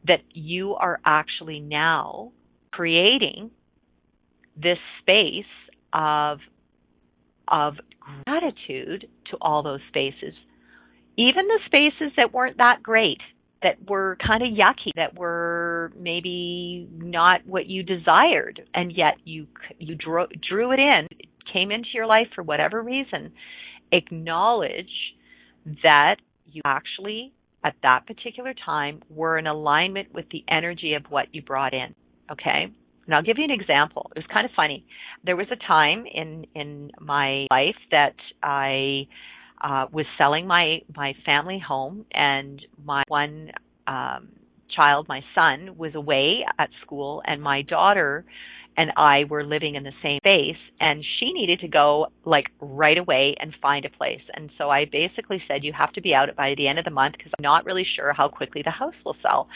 that 0.07 0.21
you 0.33 0.73
are 0.75 0.99
actually 1.05 1.59
now 1.59 2.31
creating 2.71 3.51
this 4.55 4.77
space 5.01 5.45
of 5.93 6.39
of 7.47 7.75
gratitude 8.25 9.07
to 9.29 9.37
all 9.41 9.63
those 9.63 9.79
spaces 9.87 10.33
even 11.17 11.47
the 11.47 11.59
spaces 11.65 12.11
that 12.17 12.33
weren't 12.33 12.57
that 12.57 12.81
great 12.81 13.19
that 13.63 13.89
were 13.89 14.17
kind 14.25 14.43
of 14.43 14.49
yucky, 14.49 14.91
that 14.95 15.17
were 15.17 15.91
maybe 15.97 16.87
not 16.93 17.45
what 17.45 17.65
you 17.65 17.83
desired, 17.83 18.61
and 18.73 18.91
yet 18.95 19.15
you 19.23 19.47
you 19.79 19.95
drew, 19.95 20.25
drew 20.47 20.71
it 20.71 20.79
in, 20.79 21.07
it 21.11 21.27
came 21.51 21.71
into 21.71 21.89
your 21.93 22.05
life 22.05 22.27
for 22.35 22.43
whatever 22.43 22.81
reason. 22.81 23.31
Acknowledge 23.91 24.91
that 25.83 26.17
you 26.45 26.61
actually 26.65 27.33
at 27.63 27.75
that 27.83 28.05
particular 28.05 28.53
time 28.65 29.01
were 29.09 29.37
in 29.37 29.47
alignment 29.47 30.13
with 30.13 30.25
the 30.31 30.43
energy 30.49 30.93
of 30.93 31.03
what 31.09 31.27
you 31.33 31.41
brought 31.41 31.73
in. 31.73 31.95
Okay? 32.31 32.71
And 33.05 33.15
I'll 33.15 33.23
give 33.23 33.37
you 33.37 33.43
an 33.43 33.51
example. 33.51 34.11
It 34.15 34.19
was 34.19 34.27
kind 34.31 34.45
of 34.45 34.51
funny. 34.55 34.85
There 35.25 35.35
was 35.35 35.47
a 35.51 35.67
time 35.67 36.05
in 36.11 36.45
in 36.55 36.91
my 36.99 37.47
life 37.51 37.75
that 37.91 38.15
I 38.41 39.07
uh, 39.63 39.87
was 39.91 40.05
selling 40.17 40.45
my 40.45 40.79
my 40.95 41.13
family 41.25 41.61
home, 41.65 42.05
and 42.13 42.61
my 42.83 43.03
one 43.07 43.51
um, 43.87 44.29
child, 44.75 45.07
my 45.07 45.21
son, 45.33 45.77
was 45.77 45.95
away 45.95 46.45
at 46.59 46.69
school, 46.83 47.21
and 47.25 47.41
my 47.41 47.61
daughter 47.61 48.25
and 48.75 48.91
I 48.97 49.25
were 49.29 49.43
living 49.43 49.75
in 49.75 49.83
the 49.83 49.91
same 50.01 50.17
space 50.17 50.59
and 50.79 51.05
she 51.19 51.31
needed 51.31 51.59
to 51.59 51.67
go 51.67 52.07
like 52.25 52.45
right 52.59 52.97
away 52.97 53.35
and 53.39 53.53
find 53.61 53.85
a 53.85 53.89
place. 53.89 54.21
And 54.33 54.49
so 54.57 54.71
I 54.71 54.85
basically 54.85 55.43
said 55.47 55.63
you 55.63 55.73
have 55.73 55.93
to 55.93 56.01
be 56.01 56.13
out 56.13 56.35
by 56.35 56.55
the 56.57 56.67
end 56.67 56.79
of 56.79 56.85
the 56.85 56.91
month 56.91 57.15
because 57.17 57.31
I'm 57.37 57.43
not 57.43 57.65
really 57.65 57.85
sure 57.95 58.13
how 58.13 58.29
quickly 58.29 58.61
the 58.63 58.71
house 58.71 58.95
will 59.05 59.15
sell. 59.21 59.47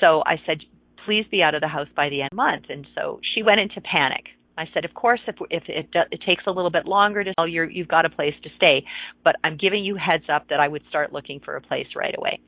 So 0.00 0.22
I 0.26 0.36
said 0.46 0.58
please 1.04 1.24
be 1.30 1.42
out 1.42 1.54
of 1.54 1.60
the 1.60 1.68
house 1.68 1.88
by 1.96 2.08
the 2.08 2.20
end 2.22 2.28
of 2.32 2.36
the 2.36 2.42
month. 2.42 2.64
And 2.68 2.86
so 2.94 3.20
she 3.34 3.42
went 3.42 3.60
into 3.60 3.80
panic. 3.80 4.24
I 4.60 4.68
said, 4.74 4.84
of 4.84 4.92
course, 4.92 5.20
if 5.26 5.36
if 5.48 5.62
it, 5.68 5.88
it 5.94 6.20
takes 6.26 6.44
a 6.46 6.50
little 6.50 6.70
bit 6.70 6.84
longer 6.84 7.24
to 7.24 7.32
sell, 7.34 7.48
you're, 7.48 7.68
you've 7.68 7.88
got 7.88 8.04
a 8.04 8.10
place 8.10 8.34
to 8.42 8.50
stay, 8.56 8.84
but 9.24 9.36
I'm 9.42 9.56
giving 9.56 9.84
you 9.84 9.96
heads 9.96 10.24
up 10.32 10.48
that 10.50 10.60
I 10.60 10.68
would 10.68 10.82
start 10.90 11.12
looking 11.12 11.40
for 11.40 11.56
a 11.56 11.62
place 11.62 11.86
right 11.96 12.14
away. 12.16 12.38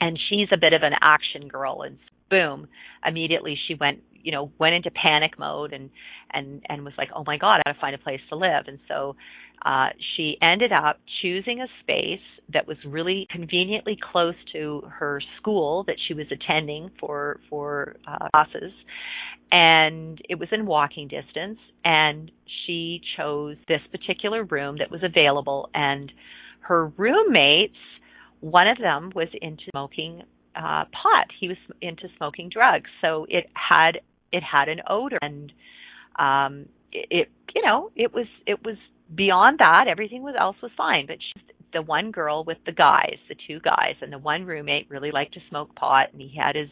And 0.00 0.18
she's 0.28 0.48
a 0.52 0.56
bit 0.56 0.72
of 0.72 0.82
an 0.82 0.92
action 1.00 1.46
girl, 1.46 1.82
and 1.82 1.98
boom, 2.28 2.66
immediately 3.06 3.56
she 3.68 3.74
went, 3.74 4.00
you 4.26 4.32
know, 4.32 4.50
went 4.58 4.74
into 4.74 4.90
panic 4.90 5.38
mode 5.38 5.72
and 5.72 5.88
and 6.32 6.60
and 6.68 6.84
was 6.84 6.92
like, 6.98 7.10
oh 7.14 7.22
my 7.24 7.38
god, 7.38 7.60
I 7.64 7.70
got 7.70 7.74
to 7.74 7.80
find 7.80 7.94
a 7.94 7.98
place 7.98 8.20
to 8.30 8.36
live. 8.36 8.64
And 8.66 8.80
so 8.88 9.14
uh, 9.64 9.90
she 10.16 10.36
ended 10.42 10.72
up 10.72 10.98
choosing 11.22 11.60
a 11.60 11.66
space 11.80 12.26
that 12.52 12.66
was 12.66 12.76
really 12.84 13.28
conveniently 13.30 13.96
close 14.12 14.34
to 14.52 14.82
her 14.98 15.20
school 15.38 15.84
that 15.86 15.94
she 16.08 16.12
was 16.12 16.26
attending 16.32 16.90
for 16.98 17.38
for 17.48 17.94
uh, 18.04 18.28
classes. 18.34 18.72
And 19.52 20.20
it 20.28 20.40
was 20.40 20.48
in 20.50 20.66
walking 20.66 21.06
distance 21.06 21.60
and 21.84 22.32
she 22.66 23.00
chose 23.16 23.56
this 23.68 23.80
particular 23.92 24.42
room 24.42 24.78
that 24.80 24.90
was 24.90 25.02
available 25.04 25.70
and 25.72 26.10
her 26.62 26.88
roommates 26.96 27.78
one 28.40 28.66
of 28.66 28.76
them 28.78 29.12
was 29.14 29.28
into 29.40 29.62
smoking 29.70 30.22
uh 30.56 30.84
pot. 30.86 31.26
He 31.38 31.48
was 31.48 31.56
into 31.80 32.08
smoking 32.16 32.48
drugs. 32.48 32.90
So 33.00 33.26
it 33.28 33.46
had 33.54 34.00
it 34.32 34.42
had 34.42 34.68
an 34.68 34.80
odor. 34.88 35.18
And 35.22 35.52
um 36.18 36.68
it, 36.92 37.06
it 37.10 37.28
you 37.54 37.62
know 37.62 37.90
it 37.96 38.12
was 38.12 38.26
it 38.46 38.64
was 38.64 38.76
beyond 39.14 39.58
that. 39.58 39.86
Everything 39.88 40.22
was 40.22 40.34
else 40.38 40.56
was 40.62 40.72
fine. 40.76 41.06
But 41.06 41.18
she's 41.20 41.44
the 41.72 41.82
one 41.82 42.10
girl 42.10 42.44
with 42.44 42.58
the 42.64 42.72
guys 42.72 43.16
the 43.28 43.36
two 43.46 43.60
guys 43.60 43.96
and 44.00 44.12
the 44.12 44.18
one 44.18 44.44
roommate 44.44 44.88
really 44.88 45.10
liked 45.10 45.34
to 45.34 45.40
smoke 45.48 45.74
pot 45.74 46.08
and 46.12 46.20
he 46.20 46.34
had 46.36 46.56
his 46.56 46.70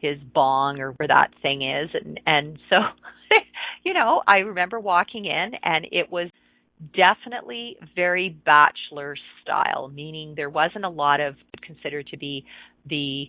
his 0.00 0.16
bong 0.32 0.80
or 0.80 0.92
where 0.92 1.08
that 1.08 1.30
thing 1.42 1.62
is. 1.62 1.90
And 1.92 2.20
and 2.26 2.58
so 2.70 2.76
you 3.84 3.94
know 3.94 4.22
i 4.26 4.38
remember 4.38 4.80
walking 4.80 5.24
in 5.24 5.52
and 5.62 5.86
it 5.90 6.10
was 6.10 6.30
definitely 6.94 7.76
very 7.96 8.28
bachelor 8.28 9.16
style 9.42 9.88
meaning 9.88 10.34
there 10.36 10.50
wasn't 10.50 10.84
a 10.84 10.88
lot 10.88 11.20
of 11.20 11.34
considered 11.62 12.06
to 12.06 12.16
be 12.16 12.44
the 12.88 13.26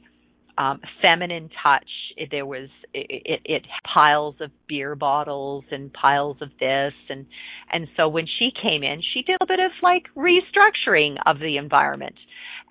um 0.59 0.81
feminine 1.01 1.49
touch. 1.63 1.89
There 2.29 2.45
was 2.45 2.69
it, 2.93 3.07
it 3.25 3.41
it 3.45 3.65
piles 3.91 4.35
of 4.41 4.51
beer 4.67 4.95
bottles 4.95 5.63
and 5.71 5.91
piles 5.91 6.37
of 6.41 6.49
this. 6.59 6.93
And 7.09 7.25
and 7.71 7.87
so 7.97 8.07
when 8.09 8.27
she 8.27 8.51
came 8.61 8.83
in 8.83 9.01
she 9.13 9.23
did 9.23 9.37
a 9.41 9.47
bit 9.47 9.59
of 9.59 9.71
like 9.81 10.03
restructuring 10.15 11.15
of 11.25 11.39
the 11.39 11.57
environment. 11.57 12.15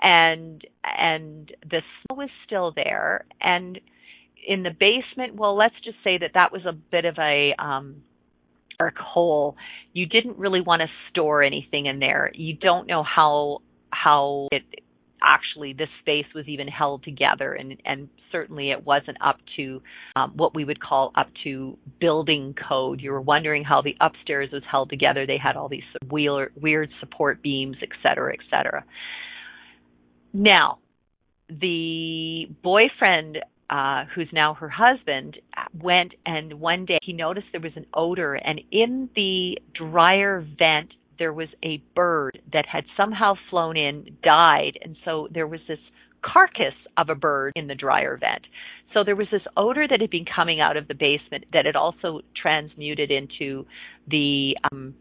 And 0.00 0.62
and 0.84 1.50
the 1.68 1.82
smell 2.06 2.18
was 2.18 2.30
still 2.46 2.72
there. 2.76 3.24
And 3.40 3.80
in 4.46 4.62
the 4.62 4.70
basement 4.70 5.34
well 5.34 5.56
let's 5.56 5.74
just 5.82 5.96
say 6.04 6.18
that 6.18 6.32
that 6.34 6.52
was 6.52 6.62
a 6.66 6.72
bit 6.72 7.06
of 7.06 7.16
a 7.18 7.54
um 7.58 8.02
dark 8.78 8.96
hole. 8.98 9.56
You 9.92 10.06
didn't 10.06 10.38
really 10.38 10.60
want 10.60 10.82
to 10.82 10.88
store 11.10 11.42
anything 11.42 11.86
in 11.86 11.98
there. 11.98 12.30
You 12.34 12.54
don't 12.54 12.86
know 12.86 13.02
how 13.02 13.60
how 13.90 14.48
it 14.52 14.62
actually 15.22 15.72
this 15.72 15.88
space 16.00 16.26
was 16.34 16.46
even 16.48 16.68
held 16.68 17.02
together 17.04 17.52
and 17.52 17.80
and 17.84 18.08
certainly 18.30 18.70
it 18.70 18.84
wasn't 18.84 19.16
up 19.24 19.36
to 19.56 19.80
um, 20.16 20.32
what 20.36 20.54
we 20.54 20.64
would 20.64 20.80
call 20.82 21.12
up 21.16 21.28
to 21.44 21.78
building 21.98 22.54
code. 22.68 23.00
You 23.00 23.12
were 23.12 23.20
wondering 23.20 23.64
how 23.64 23.80
the 23.80 23.96
upstairs 24.00 24.50
was 24.52 24.62
held 24.70 24.90
together. 24.90 25.26
They 25.26 25.38
had 25.42 25.56
all 25.56 25.68
these 25.68 25.82
weird, 26.10 26.52
weird 26.60 26.90
support 27.00 27.42
beams 27.42 27.76
et 27.82 27.88
cetera 28.02 28.32
et 28.32 28.40
cetera. 28.50 28.84
Now 30.32 30.78
the 31.48 32.46
boyfriend 32.62 33.38
uh, 33.70 34.04
who's 34.14 34.28
now 34.32 34.54
her 34.54 34.70
husband, 34.70 35.36
went 35.78 36.14
and 36.24 36.54
one 36.54 36.86
day 36.86 36.98
he 37.02 37.12
noticed 37.12 37.46
there 37.52 37.60
was 37.60 37.76
an 37.76 37.86
odor, 37.92 38.34
and 38.34 38.60
in 38.72 39.10
the 39.14 39.58
dryer 39.74 40.40
vent 40.58 40.94
there 41.18 41.32
was 41.32 41.48
a 41.64 41.82
bird 41.94 42.40
that 42.52 42.66
had 42.66 42.84
somehow 42.96 43.34
flown 43.50 43.76
in, 43.76 44.16
died, 44.22 44.78
and 44.82 44.96
so 45.04 45.28
there 45.32 45.46
was 45.46 45.60
this 45.68 45.78
carcass 46.22 46.74
of 46.96 47.08
a 47.08 47.14
bird 47.14 47.52
in 47.56 47.66
the 47.66 47.74
dryer 47.74 48.16
vent. 48.16 48.46
So 48.94 49.04
there 49.04 49.16
was 49.16 49.28
this 49.30 49.42
odor 49.56 49.86
that 49.88 50.00
had 50.00 50.10
been 50.10 50.24
coming 50.24 50.60
out 50.60 50.76
of 50.76 50.88
the 50.88 50.94
basement 50.94 51.44
that 51.52 51.66
had 51.66 51.76
also 51.76 52.20
transmuted 52.40 53.10
into 53.10 53.66
the 54.08 54.56
um 54.70 54.94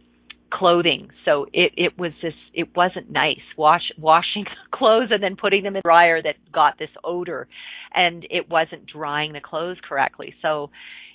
clothing. 0.51 1.09
So 1.25 1.47
it 1.53 1.74
it 1.75 1.97
was 1.97 2.12
this 2.21 2.33
it 2.53 2.75
wasn't 2.75 3.09
nice 3.09 3.41
wash 3.57 3.91
washing 3.97 4.45
clothes 4.71 5.09
and 5.12 5.21
then 5.21 5.36
putting 5.36 5.63
them 5.63 5.75
in 5.75 5.79
the 5.79 5.81
dryer 5.81 6.21
that 6.21 6.36
got 6.51 6.77
this 6.79 6.89
odor 7.03 7.47
and 7.93 8.25
it 8.29 8.50
wasn't 8.50 8.86
drying 8.86 9.33
the 9.33 9.41
clothes 9.41 9.77
correctly. 9.88 10.36
So 10.41 10.69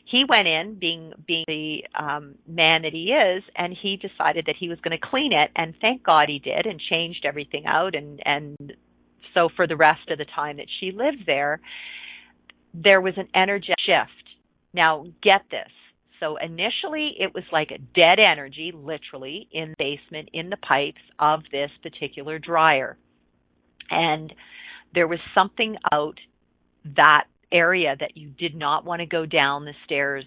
he 0.04 0.24
went 0.28 0.48
in 0.48 0.76
being 0.78 1.12
being 1.26 1.44
the 1.46 1.84
um 1.98 2.34
man 2.46 2.82
that 2.82 2.92
he 2.92 3.12
is 3.12 3.42
and 3.56 3.76
he 3.80 3.96
decided 3.96 4.46
that 4.46 4.56
he 4.58 4.68
was 4.68 4.78
going 4.80 4.98
to 4.98 5.06
clean 5.06 5.32
it 5.32 5.50
and 5.56 5.74
thank 5.80 6.02
God 6.02 6.28
he 6.28 6.38
did 6.38 6.66
and 6.66 6.80
changed 6.80 7.24
everything 7.24 7.64
out 7.66 7.94
and 7.94 8.20
and 8.24 8.56
so 9.34 9.48
for 9.54 9.66
the 9.66 9.76
rest 9.76 10.10
of 10.10 10.18
the 10.18 10.26
time 10.34 10.56
that 10.56 10.66
she 10.80 10.92
lived 10.92 11.24
there 11.26 11.60
there 12.74 13.02
was 13.02 13.14
an 13.18 13.28
energy 13.34 13.74
shift. 13.86 14.10
Now 14.72 15.04
get 15.22 15.42
this 15.50 15.68
so 16.22 16.36
initially 16.36 17.16
it 17.18 17.34
was 17.34 17.42
like 17.50 17.72
a 17.72 17.78
dead 17.78 18.20
energy, 18.20 18.72
literally, 18.72 19.48
in 19.50 19.70
the 19.70 19.74
basement, 19.76 20.28
in 20.32 20.50
the 20.50 20.56
pipes 20.56 21.00
of 21.18 21.40
this 21.50 21.70
particular 21.82 22.38
dryer. 22.38 22.96
And 23.90 24.32
there 24.94 25.08
was 25.08 25.18
something 25.34 25.74
out 25.92 26.18
that 26.96 27.24
area 27.52 27.96
that 27.98 28.16
you 28.16 28.30
did 28.30 28.54
not 28.54 28.84
want 28.84 29.00
to 29.00 29.06
go 29.06 29.26
down 29.26 29.64
the 29.64 29.74
stairs 29.84 30.24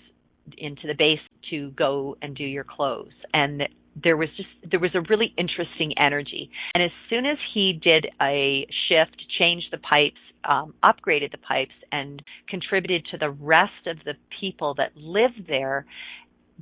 into 0.58 0.88
the 0.88 0.94
base 0.98 1.20
to 1.50 1.72
go 1.72 2.16
and 2.22 2.36
do 2.36 2.44
your 2.44 2.64
clothes. 2.64 3.14
And 3.34 3.64
there 4.02 4.18
was 4.18 4.30
just 4.36 4.50
there 4.70 4.80
was 4.80 4.92
a 4.94 5.02
really 5.10 5.34
interesting 5.38 5.94
energy. 5.98 6.50
And 6.74 6.84
as 6.84 6.92
soon 7.10 7.26
as 7.26 7.38
he 7.54 7.80
did 7.82 8.08
a 8.22 8.68
shift, 8.90 9.16
changed 9.40 9.68
the 9.72 9.78
pipes, 9.78 10.20
um, 10.48 10.74
upgraded 10.84 11.32
the 11.32 11.38
pipes 11.38 11.74
and 11.92 12.22
contributed 12.50 13.06
to 13.12 13.18
the 13.18 13.30
rest 13.30 13.88
of 13.88 13.98
the 14.06 14.14
people 14.40 14.76
that 14.76 14.96
lived 14.96 15.48
there, 15.48 15.86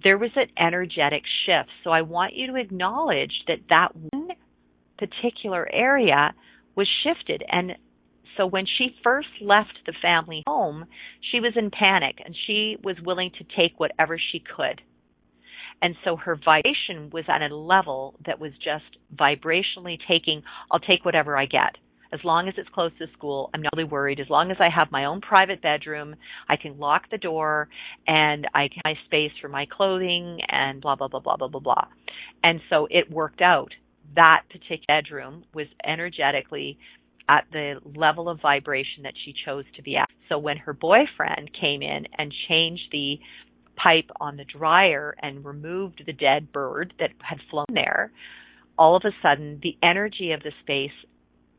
there 0.01 0.17
was 0.17 0.32
an 0.36 0.48
energetic 0.58 1.24
shift. 1.46 1.70
So 1.84 1.89
I 1.89 2.01
want 2.01 2.36
you 2.36 2.48
to 2.48 2.55
acknowledge 2.55 3.34
that 3.48 3.60
that 3.70 3.89
one 4.12 4.29
particular 4.98 5.67
area 5.72 6.34
was 6.75 6.88
shifted. 7.03 7.43
And 7.50 7.74
so 8.38 8.46
when 8.46 8.66
she 8.66 8.96
first 9.04 9.30
left 9.42 9.80
the 9.86 9.94
family 10.02 10.44
home, 10.48 10.86
she 11.32 11.40
was 11.40 11.54
in 11.56 11.72
panic 11.72 12.18
and 12.24 12.36
she 12.48 12.78
was 12.84 12.96
willing 13.04 13.32
to 13.38 13.44
take 13.56 13.80
whatever 13.80 14.18
she 14.32 14.40
could. 14.40 14.82
And 15.82 15.96
so 16.06 16.16
her 16.16 16.36
vibration 16.44 17.10
was 17.12 17.25
at 17.28 17.42
a 17.42 17.54
level 17.54 18.16
that 18.25 18.40
was 18.40 18.52
just 18.63 18.98
vibrationally 19.16 19.98
taking, 20.08 20.44
I'll 20.72 20.80
take 20.80 21.04
whatever 21.04 21.38
I 21.38 21.46
get 21.46 21.75
as 22.13 22.20
long 22.24 22.48
as 22.48 22.54
it's 22.58 22.70
close 22.70 22.92
to 23.00 23.08
school, 23.18 23.50
I'm 23.54 23.62
not 23.62 23.74
really 23.75 23.90
worried. 23.90 24.20
As 24.20 24.30
long 24.30 24.52
as 24.52 24.58
I 24.60 24.70
have 24.70 24.92
my 24.92 25.06
own 25.06 25.20
private 25.20 25.62
bedroom, 25.62 26.16
I 26.48 26.56
can 26.58 26.78
lock 26.78 27.10
the 27.10 27.18
door 27.18 27.70
and 28.06 28.48
I 28.54 28.68
can 28.68 28.82
have 28.86 28.98
space 29.06 29.32
for 29.42 29.50
my 29.50 29.66
clothing 29.66 30.38
and 30.48 30.80
blah, 30.80 30.96
blah, 30.96 31.08
blah, 31.08 31.22
blah, 31.22 31.38
blah, 31.38 31.48
blah, 31.48 31.60
blah. 31.60 31.86
And 32.44 32.62
so 32.70 32.88
it 32.92 33.12
worked 33.12 33.42
out. 33.42 33.72
That 34.16 34.44
particular 34.51 34.86
bedroom 34.88 35.46
was 35.55 35.66
energetically 35.84 36.77
at 37.29 37.46
the 37.51 37.75
level 37.96 38.29
of 38.29 38.42
vibration 38.42 39.03
that 39.03 39.14
she 39.24 39.33
chose 39.46 39.66
to 39.75 39.81
be 39.81 39.96
at. 39.96 40.09
So 40.29 40.38
when 40.38 40.57
her 40.57 40.74
boyfriend 40.74 41.51
came 41.59 41.81
in 41.81 42.05
and 42.18 42.33
changed 42.50 42.83
the 42.92 43.16
pipe 43.75 44.09
on 44.20 44.38
the 44.38 44.46
dryer 44.46 45.16
and 45.22 45.44
removed 45.44 46.03
the 46.05 46.14
dead 46.14 46.51
bird 46.51 46.94
that 47.00 47.09
had 47.20 47.40
flown 47.50 47.66
there, 47.74 48.12
all 48.77 48.96
of 48.96 49.03
a 49.05 49.12
sudden 49.22 49.59
the 49.64 49.77
energy 49.81 50.31
of 50.31 50.42
the 50.44 50.51
space 50.62 50.92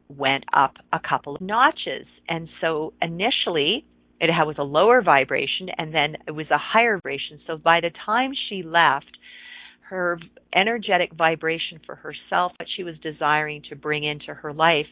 went 0.08 0.44
up 0.52 0.74
a 0.92 1.00
couple 1.00 1.34
of 1.34 1.40
notches. 1.40 2.06
And 2.28 2.48
so 2.60 2.92
initially 3.00 3.84
it 4.20 4.30
was 4.46 4.56
a 4.58 4.62
lower 4.62 5.02
vibration 5.02 5.68
and 5.76 5.94
then 5.94 6.16
it 6.26 6.32
was 6.32 6.46
a 6.50 6.58
higher 6.58 6.96
vibration. 6.96 7.40
So 7.46 7.56
by 7.56 7.80
the 7.80 7.90
time 8.04 8.32
she 8.48 8.62
left, 8.62 9.10
her 9.88 10.18
energetic 10.54 11.12
vibration 11.12 11.80
for 11.84 11.94
herself, 11.94 12.52
what 12.58 12.68
she 12.76 12.84
was 12.84 12.94
desiring 13.02 13.62
to 13.68 13.76
bring 13.76 14.04
into 14.04 14.32
her 14.32 14.52
life, 14.52 14.86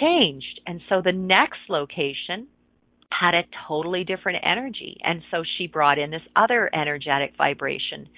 changed. 0.00 0.60
And 0.66 0.80
so 0.88 1.02
the 1.02 1.12
next 1.12 1.58
location 1.68 2.48
had 3.10 3.34
a 3.34 3.42
totally 3.66 4.04
different 4.04 4.38
energy. 4.44 4.98
And 5.02 5.22
so 5.30 5.42
she 5.56 5.66
brought 5.66 5.98
in 5.98 6.10
this 6.10 6.22
other 6.36 6.70
energetic 6.74 7.34
vibration. 7.36 8.08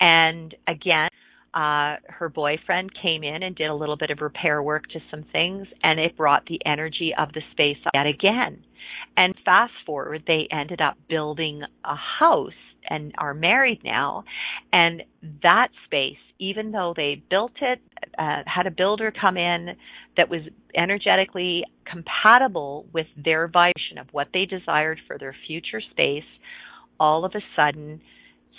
And 0.00 0.54
again, 0.66 1.10
uh, 1.52 1.96
her 2.08 2.28
boyfriend 2.32 2.90
came 3.02 3.24
in 3.24 3.42
and 3.42 3.56
did 3.56 3.68
a 3.68 3.74
little 3.74 3.96
bit 3.96 4.10
of 4.10 4.20
repair 4.20 4.62
work 4.62 4.86
to 4.88 5.00
some 5.10 5.24
things, 5.32 5.66
and 5.82 5.98
it 5.98 6.16
brought 6.16 6.46
the 6.46 6.60
energy 6.64 7.12
of 7.18 7.32
the 7.32 7.42
space 7.50 7.76
yet 7.92 8.06
again. 8.06 8.62
And 9.16 9.34
fast 9.44 9.72
forward, 9.84 10.22
they 10.26 10.46
ended 10.52 10.80
up 10.80 10.96
building 11.08 11.62
a 11.84 11.96
house 11.96 12.52
and 12.88 13.14
are 13.18 13.34
married 13.34 13.80
now. 13.84 14.24
And 14.72 15.02
that 15.42 15.68
space, 15.84 16.18
even 16.38 16.72
though 16.72 16.94
they 16.96 17.22
built 17.30 17.52
it, 17.60 17.80
uh, 18.18 18.42
had 18.46 18.66
a 18.66 18.70
builder 18.70 19.12
come 19.18 19.36
in 19.36 19.76
that 20.16 20.28
was 20.28 20.40
energetically 20.74 21.64
compatible 21.90 22.86
with 22.92 23.06
their 23.22 23.46
vision 23.46 23.98
of 23.98 24.06
what 24.12 24.28
they 24.32 24.44
desired 24.44 24.98
for 25.06 25.18
their 25.18 25.34
future 25.46 25.80
space, 25.90 26.24
all 26.98 27.24
of 27.24 27.32
a 27.34 27.40
sudden, 27.56 28.00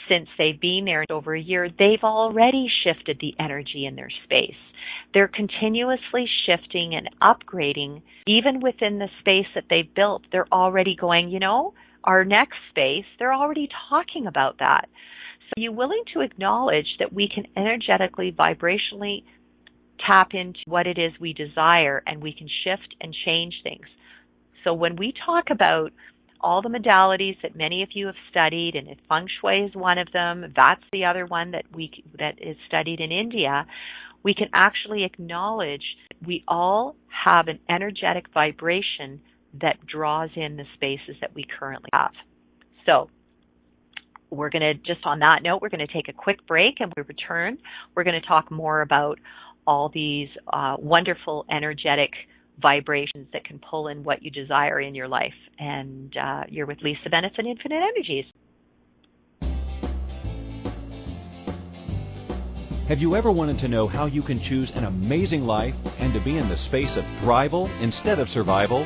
since 0.09 0.27
they've 0.37 0.59
been 0.59 0.85
there 0.85 1.05
over 1.09 1.35
a 1.35 1.41
year, 1.41 1.69
they've 1.69 2.03
already 2.03 2.67
shifted 2.83 3.17
the 3.21 3.33
energy 3.39 3.85
in 3.85 3.95
their 3.95 4.09
space. 4.25 4.55
They're 5.13 5.27
continuously 5.27 6.25
shifting 6.45 6.95
and 6.95 7.09
upgrading, 7.21 8.01
even 8.27 8.61
within 8.61 8.99
the 8.99 9.09
space 9.19 9.47
that 9.55 9.65
they've 9.69 9.93
built. 9.93 10.23
They're 10.31 10.51
already 10.51 10.95
going, 10.99 11.29
you 11.29 11.39
know, 11.39 11.73
our 12.03 12.23
next 12.25 12.57
space, 12.69 13.05
they're 13.19 13.33
already 13.33 13.69
talking 13.89 14.27
about 14.27 14.57
that. 14.59 14.87
So, 15.39 15.53
are 15.57 15.61
you 15.61 15.71
willing 15.71 16.03
to 16.13 16.21
acknowledge 16.21 16.87
that 16.99 17.13
we 17.13 17.29
can 17.33 17.45
energetically, 17.55 18.31
vibrationally 18.31 19.23
tap 20.05 20.29
into 20.33 20.59
what 20.65 20.87
it 20.87 20.97
is 20.97 21.11
we 21.19 21.33
desire 21.33 22.01
and 22.07 22.21
we 22.21 22.33
can 22.33 22.47
shift 22.63 22.95
and 23.01 23.15
change 23.25 23.55
things? 23.63 23.85
So, 24.63 24.73
when 24.73 24.95
we 24.95 25.13
talk 25.25 25.45
about 25.51 25.91
all 26.43 26.61
the 26.61 26.69
modalities 26.69 27.37
that 27.41 27.55
many 27.55 27.83
of 27.83 27.89
you 27.93 28.07
have 28.07 28.15
studied, 28.29 28.75
and 28.75 28.87
if 28.87 28.97
feng 29.07 29.27
shui 29.39 29.65
is 29.65 29.75
one 29.75 29.97
of 29.97 30.11
them. 30.11 30.51
That's 30.55 30.83
the 30.91 31.05
other 31.05 31.25
one 31.25 31.51
that 31.51 31.65
we 31.73 32.03
that 32.17 32.35
is 32.41 32.57
studied 32.67 32.99
in 32.99 33.11
India. 33.11 33.65
We 34.23 34.33
can 34.33 34.49
actually 34.53 35.03
acknowledge 35.03 35.83
we 36.25 36.43
all 36.47 36.95
have 37.25 37.47
an 37.47 37.59
energetic 37.69 38.25
vibration 38.33 39.21
that 39.59 39.85
draws 39.85 40.29
in 40.35 40.57
the 40.57 40.65
spaces 40.75 41.15
that 41.21 41.33
we 41.35 41.45
currently 41.59 41.89
have. 41.93 42.11
So 42.85 43.09
we're 44.29 44.49
going 44.49 44.61
to 44.61 44.73
just 44.73 45.05
on 45.05 45.19
that 45.19 45.43
note, 45.43 45.61
we're 45.61 45.69
going 45.69 45.85
to 45.85 45.93
take 45.93 46.07
a 46.07 46.13
quick 46.13 46.47
break, 46.47 46.75
and 46.79 46.91
we 46.95 47.03
return, 47.03 47.57
we're 47.95 48.03
going 48.03 48.19
to 48.19 48.27
talk 48.27 48.49
more 48.49 48.81
about 48.81 49.19
all 49.67 49.89
these 49.93 50.29
uh, 50.51 50.75
wonderful 50.79 51.45
energetic 51.51 52.11
vibrations 52.61 53.27
that 53.33 53.43
can 53.45 53.59
pull 53.59 53.87
in 53.87 54.03
what 54.03 54.23
you 54.23 54.31
desire 54.31 54.79
in 54.79 54.95
your 54.95 55.07
life. 55.07 55.33
And 55.59 56.15
uh, 56.15 56.43
you're 56.49 56.65
with 56.65 56.79
Lisa 56.81 57.09
Bennett 57.09 57.33
and 57.37 57.47
Infinite 57.47 57.81
Energies. 57.83 58.25
Have 62.87 62.99
you 62.99 63.15
ever 63.15 63.31
wanted 63.31 63.59
to 63.59 63.69
know 63.69 63.87
how 63.87 64.05
you 64.05 64.21
can 64.21 64.41
choose 64.41 64.71
an 64.71 64.83
amazing 64.83 65.45
life 65.45 65.75
and 65.99 66.13
to 66.13 66.19
be 66.19 66.37
in 66.37 66.49
the 66.49 66.57
space 66.57 66.97
of 66.97 67.05
thrival 67.05 67.69
instead 67.79 68.19
of 68.19 68.29
survival? 68.29 68.85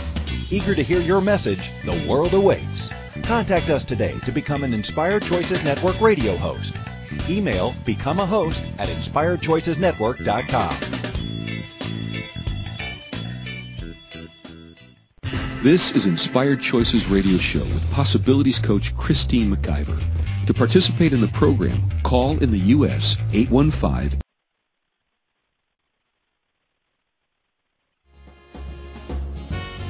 Eager 0.51 0.75
to 0.75 0.83
hear 0.83 0.99
your 0.99 1.21
message, 1.21 1.71
the 1.85 2.05
world 2.09 2.33
awaits. 2.33 2.89
Contact 3.23 3.69
us 3.69 3.85
today 3.85 4.19
to 4.25 4.33
become 4.33 4.65
an 4.65 4.73
Inspired 4.73 5.23
Choices 5.23 5.63
Network 5.63 6.01
radio 6.01 6.35
host. 6.35 6.73
Email 7.29 7.73
become 7.85 8.19
a 8.19 8.25
host 8.25 8.61
at 8.77 8.89
inspiredchoicesnetwork.com. 8.89 10.75
This 15.63 15.93
is 15.93 16.05
Inspired 16.05 16.59
Choices 16.59 17.07
Radio 17.07 17.37
Show 17.37 17.59
with 17.59 17.89
Possibilities 17.91 18.59
Coach 18.59 18.93
Christine 18.97 19.55
McIver. 19.55 20.03
To 20.47 20.53
participate 20.53 21.13
in 21.13 21.21
the 21.21 21.27
program, 21.29 21.89
call 22.03 22.37
in 22.43 22.51
the 22.51 22.59
U.S. 22.59 23.15
815 23.31 24.19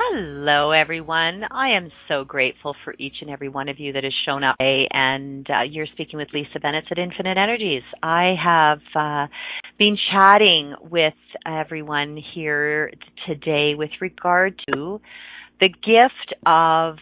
Hello, 0.00 0.70
everyone. 0.70 1.42
I 1.50 1.76
am 1.76 1.90
so 2.06 2.22
grateful 2.22 2.76
for 2.84 2.94
each 3.00 3.16
and 3.20 3.28
every 3.28 3.48
one 3.48 3.68
of 3.68 3.80
you 3.80 3.92
that 3.94 4.04
has 4.04 4.12
shown 4.24 4.44
up 4.44 4.56
today. 4.56 4.86
And 4.92 5.44
uh, 5.50 5.62
you're 5.68 5.88
speaking 5.92 6.20
with 6.20 6.28
Lisa 6.32 6.60
Bennett 6.60 6.84
at 6.88 6.98
Infinite 6.98 7.36
Energies. 7.36 7.82
I 8.00 8.36
have 8.40 8.78
uh, 8.94 9.26
been 9.76 9.98
chatting 10.12 10.76
with 10.88 11.14
everyone 11.44 12.16
here 12.32 12.92
today 13.26 13.74
with 13.74 13.90
regard 14.00 14.62
to 14.72 15.00
the 15.58 15.68
gift 15.68 16.32
of 16.46 16.98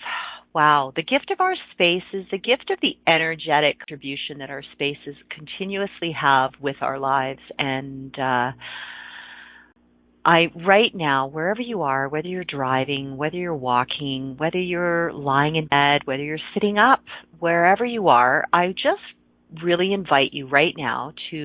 wow, 0.54 0.90
the 0.96 1.02
gift 1.02 1.30
of 1.30 1.38
our 1.38 1.54
spaces, 1.72 2.26
the 2.30 2.38
gift 2.38 2.70
of 2.70 2.78
the 2.80 2.96
energetic 3.06 3.78
contribution 3.78 4.38
that 4.38 4.48
our 4.48 4.62
spaces 4.72 5.14
continuously 5.28 6.16
have 6.18 6.52
with 6.62 6.76
our 6.80 6.98
lives. 6.98 7.40
And 7.58 8.18
uh, 8.18 8.52
I 10.26 10.48
right 10.66 10.92
now, 10.92 11.28
wherever 11.28 11.60
you 11.60 11.82
are, 11.82 12.08
whether 12.08 12.26
you're 12.26 12.42
driving, 12.42 13.16
whether 13.16 13.36
you're 13.36 13.54
walking, 13.54 14.34
whether 14.38 14.58
you're 14.58 15.12
lying 15.12 15.54
in 15.54 15.68
bed, 15.68 16.00
whether 16.04 16.22
you're 16.22 16.38
sitting 16.52 16.78
up, 16.78 17.00
wherever 17.38 17.84
you 17.84 18.08
are, 18.08 18.44
I 18.52 18.72
just 18.72 19.62
really 19.62 19.92
invite 19.92 20.32
you 20.32 20.48
right 20.48 20.74
now 20.76 21.12
to 21.30 21.44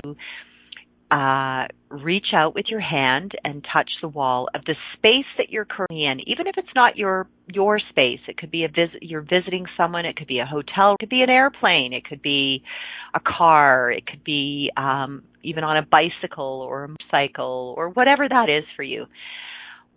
uh, 1.12 1.66
reach 1.90 2.28
out 2.34 2.54
with 2.54 2.64
your 2.68 2.80
hand 2.80 3.32
and 3.44 3.66
touch 3.70 3.90
the 4.00 4.08
wall 4.08 4.48
of 4.54 4.64
the 4.64 4.74
space 4.94 5.26
that 5.36 5.50
you're 5.50 5.66
currently 5.66 6.06
in, 6.06 6.20
even 6.26 6.46
if 6.46 6.54
it's 6.56 6.74
not 6.74 6.96
your 6.96 7.28
your 7.52 7.78
space. 7.90 8.20
It 8.28 8.38
could 8.38 8.50
be 8.50 8.64
a 8.64 8.68
visit. 8.68 9.02
You're 9.02 9.20
visiting 9.20 9.66
someone. 9.76 10.06
It 10.06 10.16
could 10.16 10.26
be 10.26 10.38
a 10.38 10.46
hotel. 10.46 10.94
It 10.94 11.00
could 11.00 11.10
be 11.10 11.22
an 11.22 11.28
airplane. 11.28 11.92
It 11.92 12.06
could 12.06 12.22
be 12.22 12.62
a 13.14 13.20
car. 13.20 13.90
It 13.90 14.06
could 14.06 14.24
be 14.24 14.70
um, 14.78 15.22
even 15.42 15.64
on 15.64 15.76
a 15.76 15.82
bicycle 15.82 16.66
or 16.66 16.84
a 16.84 16.96
cycle 17.10 17.74
or 17.76 17.90
whatever 17.90 18.26
that 18.26 18.48
is 18.48 18.64
for 18.74 18.82
you. 18.82 19.04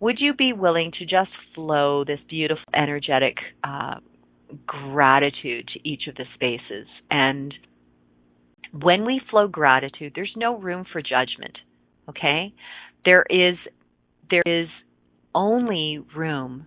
Would 0.00 0.16
you 0.18 0.34
be 0.34 0.52
willing 0.52 0.92
to 0.98 1.06
just 1.06 1.30
flow 1.54 2.04
this 2.04 2.20
beautiful, 2.28 2.64
energetic 2.74 3.38
uh, 3.64 4.00
gratitude 4.66 5.66
to 5.72 5.88
each 5.88 6.08
of 6.08 6.14
the 6.16 6.24
spaces 6.34 6.86
and 7.10 7.54
when 8.82 9.04
we 9.04 9.20
flow 9.30 9.48
gratitude, 9.48 10.12
there's 10.14 10.32
no 10.36 10.58
room 10.58 10.84
for 10.92 11.00
judgment. 11.00 11.56
Okay? 12.08 12.54
There 13.04 13.24
is 13.28 13.56
there 14.30 14.42
is 14.44 14.68
only 15.34 16.00
room 16.16 16.66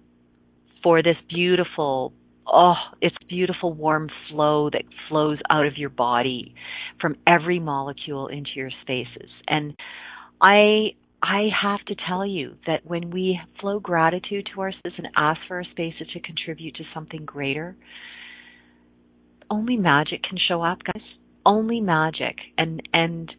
for 0.83 1.03
this 1.03 1.17
beautiful 1.29 2.13
oh, 2.51 2.73
it's 3.01 3.15
beautiful 3.27 3.73
warm 3.73 4.09
flow 4.29 4.69
that 4.71 4.83
flows 5.07 5.37
out 5.49 5.65
of 5.65 5.77
your 5.77 5.89
body 5.89 6.55
from 6.99 7.15
every 7.27 7.59
molecule 7.59 8.27
into 8.27 8.49
your 8.55 8.71
spaces. 8.81 9.29
And 9.47 9.75
I 10.41 10.91
I 11.21 11.49
have 11.61 11.83
to 11.87 11.95
tell 12.07 12.25
you 12.25 12.55
that 12.65 12.85
when 12.85 13.11
we 13.11 13.39
flow 13.59 13.79
gratitude 13.79 14.47
to 14.53 14.61
our 14.61 14.71
spaces 14.71 14.97
and 14.97 15.09
ask 15.17 15.39
for 15.47 15.57
our 15.57 15.65
spaces 15.71 16.07
to 16.13 16.19
contribute 16.21 16.75
to 16.75 16.83
something 16.93 17.25
greater, 17.25 17.75
only 19.49 19.75
magic 19.75 20.23
can 20.23 20.37
show 20.47 20.61
up, 20.61 20.79
guys 20.83 21.03
only 21.45 21.81
magic 21.81 22.37
and 22.57 22.81
and 22.93 23.31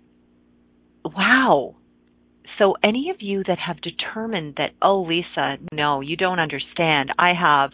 wow. 1.04 1.76
So 2.58 2.74
any 2.84 3.10
of 3.10 3.16
you 3.20 3.42
that 3.46 3.58
have 3.58 3.80
determined 3.80 4.54
that 4.58 4.70
oh 4.82 5.02
lisa 5.02 5.56
no 5.72 6.00
you 6.00 6.16
don't 6.16 6.38
understand. 6.38 7.10
I 7.18 7.32
have 7.34 7.70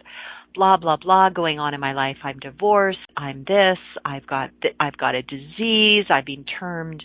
blah 0.55 0.77
blah 0.77 0.97
blah 0.97 1.29
going 1.29 1.59
on 1.59 1.73
in 1.73 1.79
my 1.79 1.93
life. 1.93 2.17
I'm 2.23 2.39
divorced. 2.39 2.99
I'm 3.15 3.43
this. 3.47 3.77
I've 4.05 4.27
got 4.27 4.49
th- 4.61 4.75
i've 4.79 4.97
got 4.97 5.15
a 5.15 5.21
disease. 5.21 6.05
I've 6.09 6.25
been 6.25 6.45
termed 6.59 7.03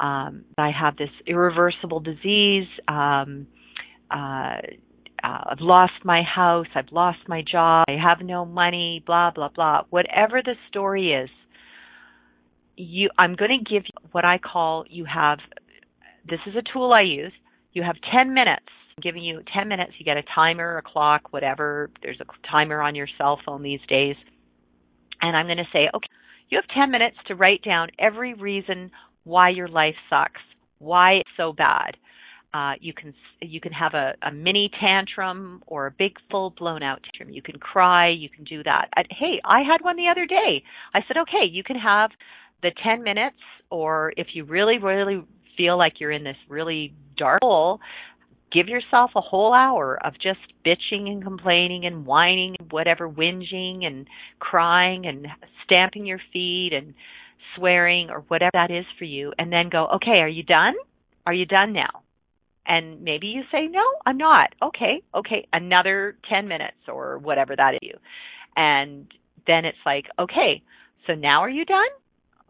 um 0.00 0.44
i 0.56 0.70
have 0.70 0.96
this 0.96 1.10
irreversible 1.26 2.00
disease. 2.00 2.68
Um 2.88 3.46
uh 4.10 4.56
uh, 5.22 5.40
I've 5.50 5.60
lost 5.60 5.92
my 6.04 6.22
house, 6.22 6.66
I've 6.74 6.92
lost 6.92 7.18
my 7.28 7.42
job, 7.42 7.84
I 7.88 7.96
have 8.02 8.24
no 8.24 8.44
money, 8.44 9.02
blah, 9.06 9.30
blah, 9.30 9.50
blah. 9.54 9.82
Whatever 9.90 10.40
the 10.42 10.54
story 10.68 11.12
is, 11.12 11.28
you 12.80 13.10
I'm 13.18 13.34
going 13.34 13.50
to 13.50 13.70
give 13.70 13.84
you 13.84 14.08
what 14.12 14.24
I 14.24 14.38
call 14.38 14.84
you 14.88 15.04
have 15.04 15.38
this 16.28 16.40
is 16.46 16.54
a 16.56 16.62
tool 16.72 16.92
I 16.92 17.02
use. 17.02 17.32
You 17.72 17.82
have 17.82 17.96
10 18.12 18.34
minutes. 18.34 18.66
I'm 18.96 19.02
giving 19.02 19.22
you 19.22 19.42
10 19.54 19.68
minutes. 19.68 19.92
You 19.98 20.04
get 20.04 20.16
a 20.16 20.22
timer, 20.34 20.78
a 20.78 20.82
clock, 20.82 21.32
whatever. 21.32 21.90
There's 22.02 22.20
a 22.20 22.48
timer 22.50 22.82
on 22.82 22.94
your 22.94 23.08
cell 23.18 23.38
phone 23.44 23.62
these 23.62 23.80
days. 23.88 24.16
And 25.22 25.36
I'm 25.36 25.46
going 25.46 25.58
to 25.58 25.68
say, 25.72 25.88
okay, 25.94 26.08
you 26.48 26.58
have 26.58 26.76
10 26.76 26.90
minutes 26.90 27.16
to 27.28 27.34
write 27.34 27.62
down 27.62 27.88
every 27.98 28.34
reason 28.34 28.90
why 29.24 29.50
your 29.50 29.68
life 29.68 29.94
sucks, 30.08 30.40
why 30.78 31.14
it's 31.14 31.30
so 31.36 31.52
bad. 31.52 31.96
Uh, 32.52 32.72
you 32.80 32.92
can 32.92 33.14
you 33.40 33.60
can 33.60 33.70
have 33.70 33.94
a, 33.94 34.14
a 34.22 34.32
mini 34.32 34.68
tantrum 34.80 35.62
or 35.68 35.86
a 35.86 35.90
big 35.92 36.16
full 36.28 36.50
blown 36.50 36.82
out 36.82 37.00
tantrum. 37.04 37.32
You 37.32 37.42
can 37.42 37.60
cry. 37.60 38.08
You 38.08 38.28
can 38.28 38.42
do 38.42 38.64
that. 38.64 38.88
I, 38.96 39.04
hey, 39.08 39.40
I 39.44 39.60
had 39.60 39.82
one 39.82 39.94
the 39.94 40.08
other 40.10 40.26
day. 40.26 40.64
I 40.92 41.00
said, 41.06 41.16
okay, 41.16 41.46
you 41.48 41.62
can 41.62 41.76
have 41.76 42.10
the 42.62 42.72
10 42.84 43.02
minutes, 43.02 43.36
or 43.70 44.12
if 44.16 44.28
you 44.34 44.44
really, 44.44 44.78
really 44.78 45.24
feel 45.56 45.78
like 45.78 45.94
you're 46.00 46.12
in 46.12 46.24
this 46.24 46.36
really 46.48 46.94
dark 47.16 47.40
hole, 47.42 47.80
give 48.52 48.68
yourself 48.68 49.10
a 49.16 49.20
whole 49.20 49.52
hour 49.52 49.98
of 50.04 50.14
just 50.14 50.40
bitching 50.66 51.08
and 51.08 51.22
complaining 51.22 51.86
and 51.86 52.04
whining, 52.06 52.56
whatever, 52.70 53.08
whinging 53.08 53.84
and 53.84 54.06
crying 54.38 55.06
and 55.06 55.26
stamping 55.64 56.06
your 56.06 56.20
feet 56.32 56.72
and 56.72 56.94
swearing 57.56 58.10
or 58.10 58.20
whatever 58.28 58.50
that 58.52 58.70
is 58.70 58.84
for 58.98 59.04
you. 59.04 59.32
And 59.38 59.52
then 59.52 59.68
go, 59.70 59.86
okay, 59.96 60.18
are 60.18 60.28
you 60.28 60.42
done? 60.42 60.74
Are 61.26 61.34
you 61.34 61.46
done 61.46 61.72
now? 61.72 62.02
And 62.66 63.02
maybe 63.02 63.28
you 63.28 63.42
say, 63.50 63.66
no, 63.66 63.82
I'm 64.06 64.18
not. 64.18 64.50
Okay, 64.62 65.02
okay, 65.14 65.46
another 65.52 66.16
10 66.28 66.46
minutes 66.46 66.76
or 66.88 67.18
whatever 67.18 67.56
that 67.56 67.74
is. 67.74 67.80
You. 67.82 67.94
And 68.56 69.06
then 69.46 69.64
it's 69.64 69.78
like, 69.86 70.06
okay, 70.18 70.62
so 71.06 71.14
now 71.14 71.40
are 71.42 71.50
you 71.50 71.64
done? 71.64 71.88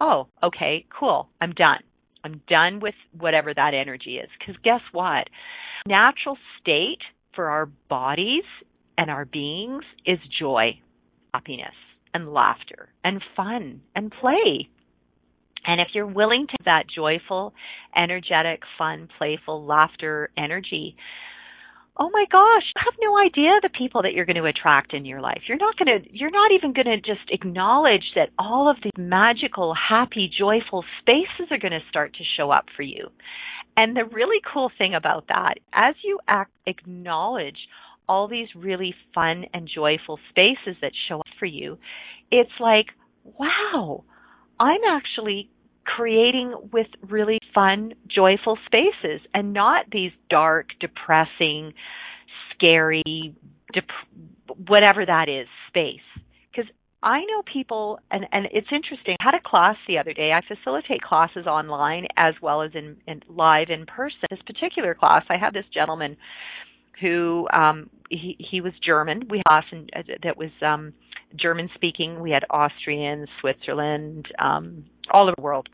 Oh, 0.00 0.28
okay, 0.42 0.86
cool, 0.98 1.28
I'm 1.40 1.52
done. 1.52 1.80
I'm 2.24 2.42
done 2.48 2.80
with 2.80 2.94
whatever 3.18 3.54
that 3.54 3.72
energy 3.74 4.16
is. 4.16 4.28
Because 4.38 4.60
guess 4.62 4.80
what? 4.92 5.28
Natural 5.86 6.36
state 6.60 7.00
for 7.34 7.48
our 7.48 7.66
bodies 7.88 8.44
and 8.98 9.10
our 9.10 9.24
beings 9.24 9.84
is 10.04 10.18
joy, 10.38 10.78
happiness, 11.32 11.74
and 12.12 12.32
laughter, 12.32 12.88
and 13.04 13.22
fun, 13.36 13.80
and 13.94 14.12
play. 14.20 14.68
And 15.66 15.80
if 15.80 15.88
you're 15.94 16.06
willing 16.06 16.46
to 16.48 16.56
that 16.64 16.84
joyful, 16.94 17.54
energetic, 17.96 18.62
fun, 18.78 19.08
playful 19.18 19.64
laughter 19.64 20.30
energy, 20.36 20.96
oh 22.00 22.08
my 22.14 22.24
gosh, 22.32 22.62
you 22.74 22.82
have 22.82 22.94
no 22.98 23.18
idea 23.18 23.60
the 23.62 23.68
people 23.68 24.02
that 24.02 24.14
you're 24.14 24.24
going 24.24 24.36
to 24.36 24.46
attract 24.46 24.94
in 24.94 25.04
your 25.04 25.20
life. 25.20 25.42
You're 25.46 25.58
not 25.58 25.76
going 25.76 26.02
to, 26.02 26.08
you're 26.10 26.30
not 26.30 26.50
even 26.50 26.72
going 26.72 26.86
to 26.86 26.96
just 26.96 27.28
acknowledge 27.30 28.12
that 28.16 28.30
all 28.38 28.70
of 28.70 28.76
these 28.82 28.92
magical, 28.96 29.74
happy, 29.74 30.30
joyful 30.36 30.82
spaces 31.00 31.48
are 31.50 31.58
going 31.58 31.72
to 31.72 31.86
start 31.90 32.14
to 32.14 32.24
show 32.38 32.50
up 32.50 32.64
for 32.74 32.82
you. 32.82 33.08
And 33.76 33.94
the 33.94 34.04
really 34.04 34.40
cool 34.52 34.70
thing 34.78 34.94
about 34.94 35.28
that, 35.28 35.54
as 35.74 35.94
you 36.02 36.18
act, 36.26 36.52
acknowledge 36.66 37.58
all 38.08 38.28
these 38.28 38.48
really 38.56 38.94
fun 39.14 39.44
and 39.52 39.68
joyful 39.72 40.18
spaces 40.30 40.76
that 40.80 40.92
show 41.08 41.20
up 41.20 41.26
for 41.38 41.46
you, 41.46 41.76
it's 42.32 42.50
like, 42.58 42.86
wow, 43.38 44.04
I'm 44.58 44.80
actually 44.88 45.50
creating 45.84 46.54
with 46.72 46.86
really 47.08 47.38
fun, 47.54 47.94
joyful 48.08 48.58
spaces 48.66 49.20
and 49.34 49.52
not 49.52 49.86
these 49.92 50.12
dark, 50.28 50.68
depressing, 50.80 51.72
scary, 52.54 53.34
dep- 53.72 54.56
whatever 54.66 55.04
that 55.06 55.28
is, 55.28 55.46
space. 55.68 56.00
Because 56.50 56.70
I 57.02 57.20
know 57.20 57.42
people, 57.50 57.98
and, 58.10 58.26
and 58.32 58.46
it's 58.52 58.68
interesting. 58.72 59.16
I 59.20 59.24
had 59.24 59.34
a 59.34 59.40
class 59.48 59.76
the 59.88 59.98
other 59.98 60.12
day. 60.12 60.32
I 60.32 60.42
facilitate 60.46 61.02
classes 61.02 61.46
online 61.46 62.06
as 62.16 62.34
well 62.42 62.62
as 62.62 62.72
in, 62.74 62.96
in 63.06 63.22
live 63.28 63.68
in 63.70 63.86
person. 63.86 64.18
This 64.30 64.40
particular 64.46 64.94
class, 64.94 65.24
I 65.30 65.36
had 65.36 65.54
this 65.54 65.64
gentleman 65.72 66.16
who 67.00 67.48
um 67.52 67.88
he 68.10 68.36
he 68.38 68.60
was 68.60 68.74
German. 68.84 69.26
We 69.30 69.40
had 69.48 69.62
uh, 69.96 70.02
that 70.22 70.36
was 70.36 70.50
um 70.60 70.92
German 71.34 71.70
speaking. 71.74 72.20
We 72.20 72.30
had 72.30 72.44
Austrians, 72.50 73.28
Switzerland, 73.40 74.26
um 74.38 74.84
all 75.10 75.24
over 75.28 75.34
the 75.36 75.42
world 75.42 75.68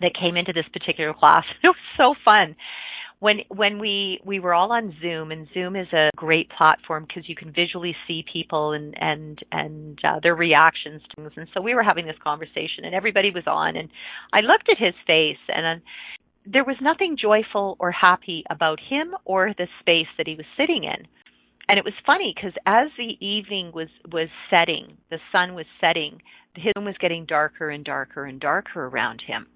that 0.00 0.12
came 0.18 0.36
into 0.36 0.52
this 0.52 0.66
particular 0.72 1.14
class. 1.14 1.44
It 1.62 1.68
was 1.68 1.76
so 1.96 2.14
fun. 2.24 2.56
When 3.18 3.40
when 3.48 3.78
we 3.78 4.18
we 4.24 4.40
were 4.40 4.54
all 4.54 4.72
on 4.72 4.94
Zoom 5.02 5.30
and 5.30 5.46
Zoom 5.52 5.76
is 5.76 5.92
a 5.92 6.08
great 6.16 6.48
platform 6.56 7.04
because 7.06 7.28
you 7.28 7.36
can 7.36 7.52
visually 7.52 7.94
see 8.08 8.24
people 8.32 8.72
and 8.72 8.94
and 8.98 9.38
and 9.52 9.98
uh, 10.02 10.20
their 10.22 10.34
reactions 10.34 11.02
to 11.10 11.16
things. 11.16 11.32
And 11.36 11.48
so 11.52 11.60
we 11.60 11.74
were 11.74 11.82
having 11.82 12.06
this 12.06 12.16
conversation 12.24 12.84
and 12.84 12.94
everybody 12.94 13.30
was 13.30 13.44
on 13.46 13.76
and 13.76 13.90
I 14.32 14.40
looked 14.40 14.70
at 14.70 14.78
his 14.78 14.94
face 15.06 15.42
and 15.48 15.66
uh, 15.66 15.84
there 16.46 16.64
was 16.64 16.76
nothing 16.80 17.18
joyful 17.20 17.76
or 17.78 17.90
happy 17.90 18.42
about 18.48 18.80
him 18.80 19.14
or 19.26 19.52
the 19.58 19.68
space 19.80 20.08
that 20.16 20.26
he 20.26 20.34
was 20.34 20.46
sitting 20.56 20.84
in. 20.84 21.06
And 21.68 21.78
it 21.78 21.84
was 21.84 21.94
funny 22.06 22.32
because 22.34 22.54
as 22.64 22.88
the 22.96 23.14
evening 23.20 23.70
was 23.74 23.88
was 24.10 24.28
setting, 24.48 24.96
the 25.10 25.18
sun 25.30 25.54
was 25.54 25.66
setting, 25.78 26.22
his 26.56 26.72
room 26.74 26.86
was 26.86 26.96
getting 26.98 27.26
darker 27.26 27.68
and 27.68 27.84
darker 27.84 28.24
and 28.24 28.40
darker 28.40 28.86
around 28.86 29.22
him 29.26 29.46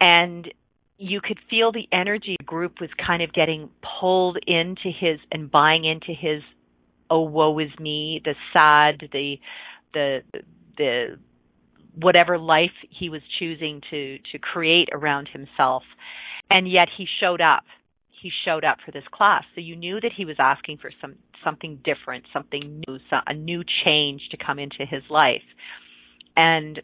and 0.00 0.52
you 0.98 1.20
could 1.22 1.38
feel 1.48 1.72
the 1.72 1.88
energy 1.92 2.36
group 2.44 2.80
was 2.80 2.90
kind 3.04 3.22
of 3.22 3.32
getting 3.32 3.70
pulled 4.00 4.38
into 4.46 4.90
his 4.98 5.18
and 5.32 5.50
buying 5.50 5.84
into 5.84 6.12
his 6.12 6.42
oh 7.08 7.22
woe 7.22 7.58
is 7.58 7.70
me 7.78 8.20
the 8.24 8.34
sad 8.52 9.08
the 9.12 9.36
the 9.94 10.20
the 10.76 11.18
whatever 11.94 12.38
life 12.38 12.70
he 12.90 13.08
was 13.08 13.22
choosing 13.38 13.80
to 13.90 14.18
to 14.32 14.38
create 14.38 14.88
around 14.92 15.28
himself. 15.32 15.82
And 16.50 16.70
yet 16.70 16.88
he 16.96 17.06
showed 17.20 17.40
up. 17.40 17.64
He 18.22 18.30
showed 18.44 18.64
up 18.64 18.78
for 18.84 18.92
this 18.92 19.04
class. 19.12 19.44
So 19.54 19.60
you 19.60 19.76
knew 19.76 20.00
that 20.00 20.12
he 20.16 20.24
was 20.24 20.36
asking 20.38 20.78
for 20.78 20.90
some 21.00 21.16
something 21.42 21.80
different 21.82 22.24
something 22.34 22.82
new 22.86 22.98
a 23.26 23.32
new 23.32 23.62
change 23.84 24.20
to 24.30 24.36
come 24.36 24.58
into 24.58 24.84
his 24.88 25.02
life. 25.08 25.42
And 26.36 26.80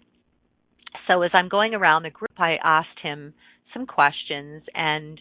so 1.06 1.22
as 1.22 1.30
I'm 1.34 1.48
going 1.48 1.74
around 1.74 2.02
the 2.02 2.10
group, 2.10 2.32
I 2.38 2.56
asked 2.62 3.00
him 3.02 3.34
some 3.72 3.86
questions, 3.86 4.62
and 4.74 5.20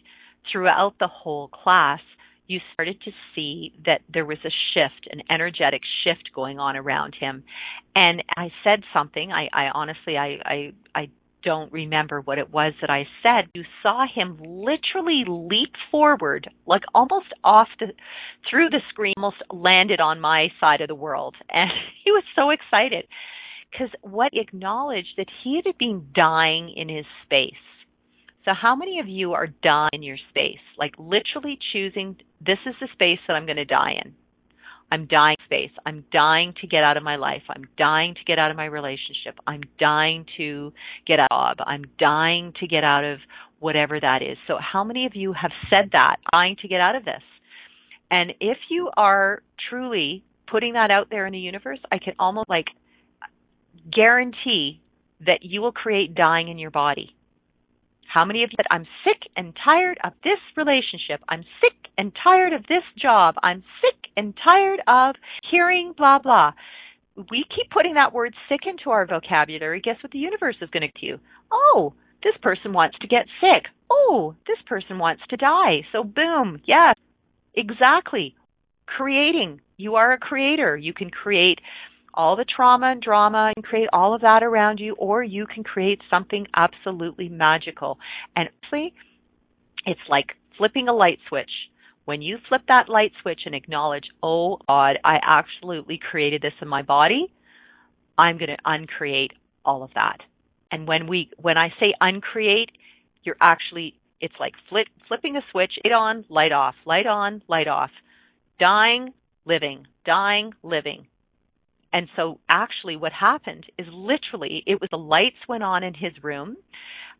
throughout 0.51 0.95
the 0.99 1.07
whole 1.07 1.47
class, 1.47 1.99
you 2.47 2.59
started 2.73 3.01
to 3.01 3.11
see 3.33 3.73
that 3.85 4.01
there 4.11 4.25
was 4.25 4.37
a 4.45 4.53
shift, 4.73 5.07
an 5.11 5.21
energetic 5.31 5.81
shift 6.03 6.29
going 6.33 6.59
on 6.59 6.75
around 6.75 7.15
him. 7.19 7.43
And 7.95 8.23
I 8.37 8.49
said 8.63 8.81
something. 8.93 9.31
I, 9.31 9.47
I 9.51 9.69
honestly, 9.73 10.15
I, 10.15 10.37
I, 10.45 10.73
I 10.93 11.09
don't 11.43 11.71
remember 11.71 12.21
what 12.21 12.37
it 12.37 12.51
was 12.51 12.73
that 12.81 12.89
I 12.89 13.05
said. 13.23 13.49
You 13.55 13.63
saw 13.81 14.05
him 14.13 14.37
literally 14.41 15.23
leap 15.27 15.73
forward, 15.89 16.49
like 16.67 16.83
almost 16.93 17.27
off 17.43 17.67
the, 17.79 17.87
through 18.49 18.69
the 18.69 18.81
screen, 18.89 19.13
almost 19.17 19.41
landed 19.51 19.99
on 19.99 20.19
my 20.19 20.49
side 20.59 20.81
of 20.81 20.87
the 20.87 20.95
world. 20.95 21.35
And 21.49 21.71
he 22.03 22.11
was 22.11 22.23
so 22.35 22.51
excited 22.51 23.05
because 23.75 23.91
what 24.01 24.31
acknowledged 24.33 25.13
that 25.17 25.27
he 25.43 25.61
had 25.63 25.77
been 25.77 26.07
dying 26.13 26.73
in 26.75 26.89
his 26.89 27.05
space. 27.25 27.53
So 28.45 28.51
how 28.59 28.75
many 28.75 28.99
of 28.99 29.07
you 29.07 29.33
are 29.33 29.47
dying 29.47 29.89
in 29.93 30.03
your 30.03 30.17
space? 30.29 30.61
Like 30.77 30.93
literally 30.97 31.57
choosing 31.73 32.17
this 32.39 32.59
is 32.65 32.75
the 32.79 32.87
space 32.93 33.19
that 33.27 33.33
I'm 33.33 33.45
going 33.45 33.57
to 33.57 33.65
die 33.65 33.93
in. 34.03 34.13
I'm 34.91 35.07
dying 35.07 35.35
space. 35.45 35.71
I'm 35.83 36.05
dying 36.11 36.53
to 36.61 36.67
get 36.67 36.83
out 36.83 36.95
of 36.95 37.01
my 37.01 37.15
life. 37.15 37.41
I'm 37.49 37.65
dying 37.75 38.13
to 38.13 38.23
get 38.25 38.37
out 38.37 38.51
of 38.51 38.57
my 38.57 38.65
relationship. 38.65 39.35
I'm 39.47 39.61
dying 39.79 40.25
to 40.37 40.71
get 41.07 41.19
out 41.19 41.59
of. 41.59 41.65
I'm 41.65 41.85
dying 41.97 42.53
to 42.59 42.67
get 42.67 42.83
out 42.83 43.03
of 43.03 43.17
whatever 43.59 43.99
that 43.99 44.21
is. 44.21 44.37
So 44.47 44.57
how 44.59 44.83
many 44.83 45.07
of 45.07 45.13
you 45.15 45.33
have 45.33 45.51
said 45.71 45.89
that, 45.93 46.17
dying 46.31 46.55
to 46.61 46.67
get 46.67 46.81
out 46.81 46.95
of 46.95 47.03
this? 47.03 47.23
And 48.11 48.33
if 48.39 48.57
you 48.69 48.91
are 48.95 49.41
truly 49.69 50.23
putting 50.49 50.73
that 50.73 50.91
out 50.91 51.07
there 51.09 51.25
in 51.25 51.33
the 51.33 51.39
universe, 51.39 51.79
I 51.91 51.97
can 51.97 52.13
almost 52.19 52.47
like 52.47 52.67
guarantee 53.93 54.81
that 55.21 55.39
you 55.41 55.61
will 55.61 55.71
create 55.71 56.15
dying 56.15 56.49
in 56.49 56.57
your 56.57 56.71
body. 56.71 57.15
How 58.11 58.25
many 58.25 58.43
of 58.43 58.49
you 58.51 58.55
said, 58.57 58.67
I'm 58.71 58.87
sick 59.03 59.29
and 59.35 59.53
tired 59.63 59.97
of 60.03 60.13
this 60.23 60.39
relationship. 60.55 61.21
I'm 61.27 61.43
sick 61.61 61.73
and 61.97 62.11
tired 62.23 62.53
of 62.53 62.61
this 62.63 62.83
job. 63.01 63.35
I'm 63.43 63.63
sick 63.81 64.11
and 64.15 64.33
tired 64.41 64.81
of 64.87 65.15
hearing 65.51 65.93
blah, 65.97 66.19
blah. 66.19 66.51
We 67.15 67.45
keep 67.53 67.71
putting 67.71 67.95
that 67.95 68.13
word 68.13 68.33
sick 68.49 68.61
into 68.67 68.89
our 68.89 69.05
vocabulary. 69.05 69.81
Guess 69.81 69.97
what 70.01 70.11
the 70.11 70.19
universe 70.19 70.55
is 70.61 70.69
going 70.69 70.89
to 70.89 71.07
do? 71.07 71.19
Oh, 71.51 71.93
this 72.23 72.35
person 72.41 72.73
wants 72.73 72.97
to 72.99 73.07
get 73.07 73.25
sick. 73.39 73.71
Oh, 73.89 74.35
this 74.47 74.57
person 74.67 74.97
wants 74.97 75.23
to 75.29 75.37
die. 75.37 75.85
So 75.91 76.03
boom. 76.03 76.61
Yes, 76.65 76.95
exactly. 77.53 78.35
Creating. 78.85 79.61
You 79.77 79.95
are 79.95 80.13
a 80.13 80.17
creator. 80.17 80.75
You 80.75 80.93
can 80.93 81.09
create 81.09 81.59
all 82.15 82.35
the 82.35 82.45
trauma 82.45 82.87
and 82.91 83.01
drama 83.01 83.51
and 83.55 83.63
create 83.63 83.89
all 83.93 84.13
of 84.13 84.21
that 84.21 84.43
around 84.43 84.79
you, 84.79 84.95
or 84.95 85.23
you 85.23 85.45
can 85.45 85.63
create 85.63 86.01
something 86.09 86.47
absolutely 86.55 87.29
magical. 87.29 87.97
And 88.35 88.49
honestly, 88.63 88.93
it's 89.85 89.99
like 90.09 90.27
flipping 90.57 90.87
a 90.87 90.93
light 90.93 91.19
switch. 91.29 91.51
When 92.05 92.21
you 92.21 92.37
flip 92.47 92.61
that 92.67 92.89
light 92.89 93.11
switch 93.21 93.41
and 93.45 93.55
acknowledge, 93.55 94.05
oh 94.21 94.57
God, 94.67 94.97
I 95.03 95.17
absolutely 95.25 95.99
created 96.11 96.41
this 96.41 96.53
in 96.61 96.67
my 96.67 96.81
body, 96.81 97.33
I'm 98.17 98.37
going 98.37 98.49
to 98.49 98.57
uncreate 98.63 99.33
all 99.63 99.83
of 99.83 99.91
that. 99.95 100.17
And 100.71 100.87
when 100.87 101.07
we, 101.07 101.29
when 101.37 101.57
I 101.57 101.69
say 101.79 101.93
uncreate, 101.99 102.69
you're 103.23 103.37
actually, 103.41 103.95
it's 104.21 104.35
like 104.39 104.53
flip, 104.69 104.87
flipping 105.07 105.35
a 105.35 105.41
switch, 105.51 105.73
light 105.83 105.93
on, 105.93 106.25
light 106.29 106.51
off, 106.51 106.75
light 106.85 107.07
on, 107.07 107.41
light 107.47 107.67
off, 107.67 107.91
dying, 108.59 109.13
living, 109.45 109.87
dying, 110.05 110.53
living. 110.63 111.07
And 111.95 112.09
so 112.17 112.39
actually 112.49 112.97
what 112.97 113.13
happened 113.13 113.65
is 113.79 113.87
literally 113.89 114.63
it 114.67 114.81
was 114.81 114.89
the 114.91 114.97
lights 114.97 115.37
went 115.47 115.63
on 115.63 115.81
in 115.81 115.93
his 115.93 116.11
room 116.21 116.57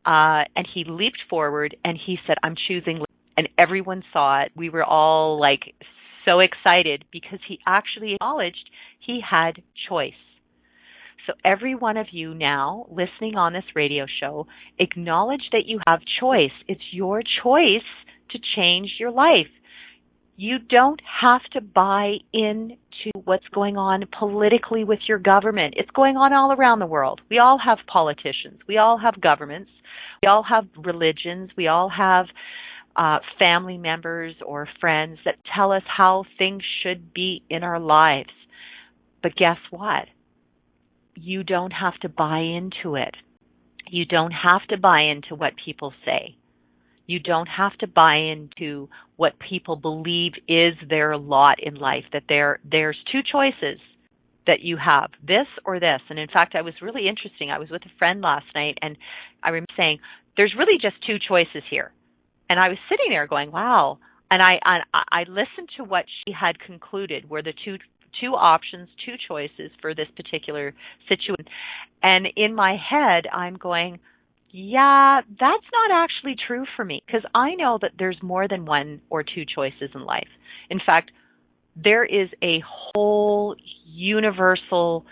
uh 0.05 0.43
and 0.53 0.67
he 0.71 0.83
leaped 0.85 1.21
forward 1.29 1.77
and 1.85 1.97
he 2.05 2.17
said 2.27 2.35
I'm 2.43 2.55
choosing 2.67 3.01
and 3.37 3.47
everyone 3.57 4.03
saw 4.11 4.41
it. 4.41 4.51
We 4.53 4.69
were 4.69 4.83
all 4.83 5.39
like 5.39 5.73
so 6.25 6.41
excited 6.41 7.05
because 7.09 7.39
he 7.47 7.59
actually 7.65 8.15
acknowledged 8.15 8.69
he 8.99 9.21
had 9.21 9.61
choice. 9.87 10.11
So 11.25 11.33
every 11.45 11.73
one 11.73 11.95
of 11.95 12.07
you 12.11 12.33
now 12.33 12.85
listening 12.89 13.35
on 13.37 13.53
this 13.53 13.63
radio 13.75 14.05
show, 14.19 14.45
acknowledge 14.77 15.49
that 15.53 15.63
you 15.65 15.79
have 15.87 16.01
choice. 16.19 16.51
It's 16.67 16.83
your 16.91 17.21
choice 17.43 17.87
to 18.31 18.39
change 18.57 18.95
your 18.99 19.11
life. 19.11 19.47
You 20.37 20.57
don't 20.59 21.01
have 21.21 21.43
to 21.53 21.61
buy 21.61 22.15
into 22.33 23.11
what's 23.23 23.47
going 23.53 23.77
on 23.77 24.03
politically 24.19 24.83
with 24.83 24.99
your 25.07 25.17
government. 25.17 25.75
It's 25.77 25.89
going 25.91 26.17
on 26.17 26.33
all 26.33 26.51
around 26.51 26.79
the 26.79 26.85
world. 26.85 27.21
We 27.29 27.39
all 27.39 27.57
have 27.63 27.77
politicians. 27.87 28.59
We 28.67 28.77
all 28.77 28.97
have 28.97 29.21
governments. 29.21 29.71
We 30.21 30.27
all 30.27 30.43
have 30.43 30.65
religions. 30.77 31.51
We 31.55 31.67
all 31.67 31.89
have 31.89 32.25
uh, 32.97 33.19
family 33.39 33.77
members 33.77 34.35
or 34.45 34.67
friends 34.81 35.19
that 35.23 35.35
tell 35.55 35.71
us 35.71 35.83
how 35.85 36.25
things 36.37 36.63
should 36.83 37.13
be 37.13 37.43
in 37.49 37.63
our 37.63 37.79
lives. 37.79 38.29
But 39.23 39.35
guess 39.35 39.57
what? 39.69 40.07
You 41.15 41.43
don't 41.43 41.71
have 41.71 41.97
to 42.01 42.09
buy 42.09 42.39
into 42.39 42.95
it. 42.95 43.15
You 43.89 44.05
don't 44.05 44.31
have 44.31 44.67
to 44.69 44.77
buy 44.77 45.01
into 45.01 45.35
what 45.35 45.53
people 45.63 45.93
say. 46.03 46.35
You 47.07 47.19
don't 47.19 47.47
have 47.47 47.77
to 47.79 47.87
buy 47.87 48.15
into 48.15 48.89
what 49.15 49.33
people 49.39 49.75
believe 49.75 50.33
is 50.47 50.73
their 50.89 51.17
lot 51.17 51.57
in 51.61 51.75
life, 51.75 52.05
that 52.13 52.23
there, 52.27 52.59
there's 52.69 52.97
two 53.11 53.21
choices 53.29 53.79
that 54.47 54.61
you 54.61 54.77
have, 54.77 55.09
this 55.25 55.47
or 55.65 55.79
this. 55.79 56.01
And 56.09 56.19
in 56.19 56.27
fact, 56.27 56.55
I 56.55 56.61
was 56.61 56.73
really 56.81 57.07
interesting. 57.07 57.49
I 57.49 57.59
was 57.59 57.69
with 57.69 57.83
a 57.85 57.97
friend 57.97 58.21
last 58.21 58.45
night 58.53 58.77
and 58.81 58.97
I 59.43 59.49
remember 59.49 59.73
saying, 59.75 59.99
there's 60.37 60.53
really 60.57 60.77
just 60.81 60.95
two 61.05 61.17
choices 61.27 61.63
here. 61.69 61.91
And 62.49 62.59
I 62.59 62.69
was 62.69 62.77
sitting 62.89 63.07
there 63.09 63.25
going, 63.27 63.51
wow, 63.51 63.97
and 64.29 64.41
I, 64.41 64.59
I 64.63 64.79
I 65.11 65.19
listened 65.21 65.69
to 65.77 65.83
what 65.83 66.05
she 66.07 66.33
had 66.33 66.59
concluded 66.59 67.29
were 67.29 67.41
the 67.41 67.53
two 67.63 67.77
two 68.21 68.33
options, 68.33 68.87
two 69.05 69.15
choices 69.27 69.71
for 69.81 69.93
this 69.93 70.07
particular 70.15 70.73
situation. 71.07 71.45
And 72.01 72.27
in 72.35 72.55
my 72.55 72.77
head, 72.77 73.25
I'm 73.31 73.55
going, 73.55 73.99
yeah, 74.57 75.19
that's 75.27 75.41
not 75.73 75.91
actually 75.91 76.37
true 76.47 76.63
for 76.77 76.85
me 76.85 77.03
because 77.05 77.23
I 77.35 77.55
know 77.55 77.77
that 77.81 77.91
there's 77.99 78.17
more 78.23 78.47
than 78.47 78.63
one 78.63 79.01
or 79.09 79.21
two 79.21 79.43
choices 79.43 79.89
in 79.93 80.05
life. 80.05 80.29
In 80.69 80.79
fact, 80.83 81.11
there 81.75 82.05
is 82.05 82.29
a 82.41 82.63
whole 82.65 83.57
universal 83.85 85.05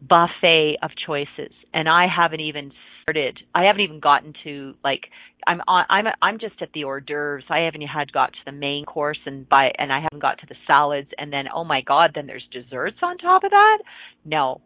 buffet 0.00 0.78
of 0.82 0.92
choices 1.06 1.52
and 1.74 1.90
I 1.90 2.06
haven't 2.08 2.40
even 2.40 2.72
started 3.02 3.38
I 3.54 3.64
haven't 3.64 3.82
even 3.82 4.00
gotten 4.00 4.32
to 4.44 4.74
like 4.82 5.02
I'm 5.46 5.60
on 5.68 5.84
I'm 5.90 6.06
I'm 6.22 6.38
just 6.38 6.62
at 6.62 6.70
the 6.72 6.84
hors 6.84 7.02
d'oeuvres. 7.02 7.44
I 7.50 7.60
haven't 7.60 7.82
had 7.82 8.10
got 8.14 8.32
to 8.32 8.38
the 8.46 8.52
main 8.52 8.86
course 8.86 9.18
and 9.26 9.46
by 9.46 9.72
and 9.76 9.92
I 9.92 10.00
haven't 10.00 10.22
got 10.22 10.38
to 10.38 10.46
the 10.48 10.56
salads 10.66 11.08
and 11.18 11.30
then 11.30 11.44
oh 11.54 11.64
my 11.64 11.82
god, 11.82 12.12
then 12.14 12.26
there's 12.26 12.48
desserts 12.50 12.96
on 13.02 13.18
top 13.18 13.44
of 13.44 13.50
that? 13.50 13.78
No. 14.24 14.62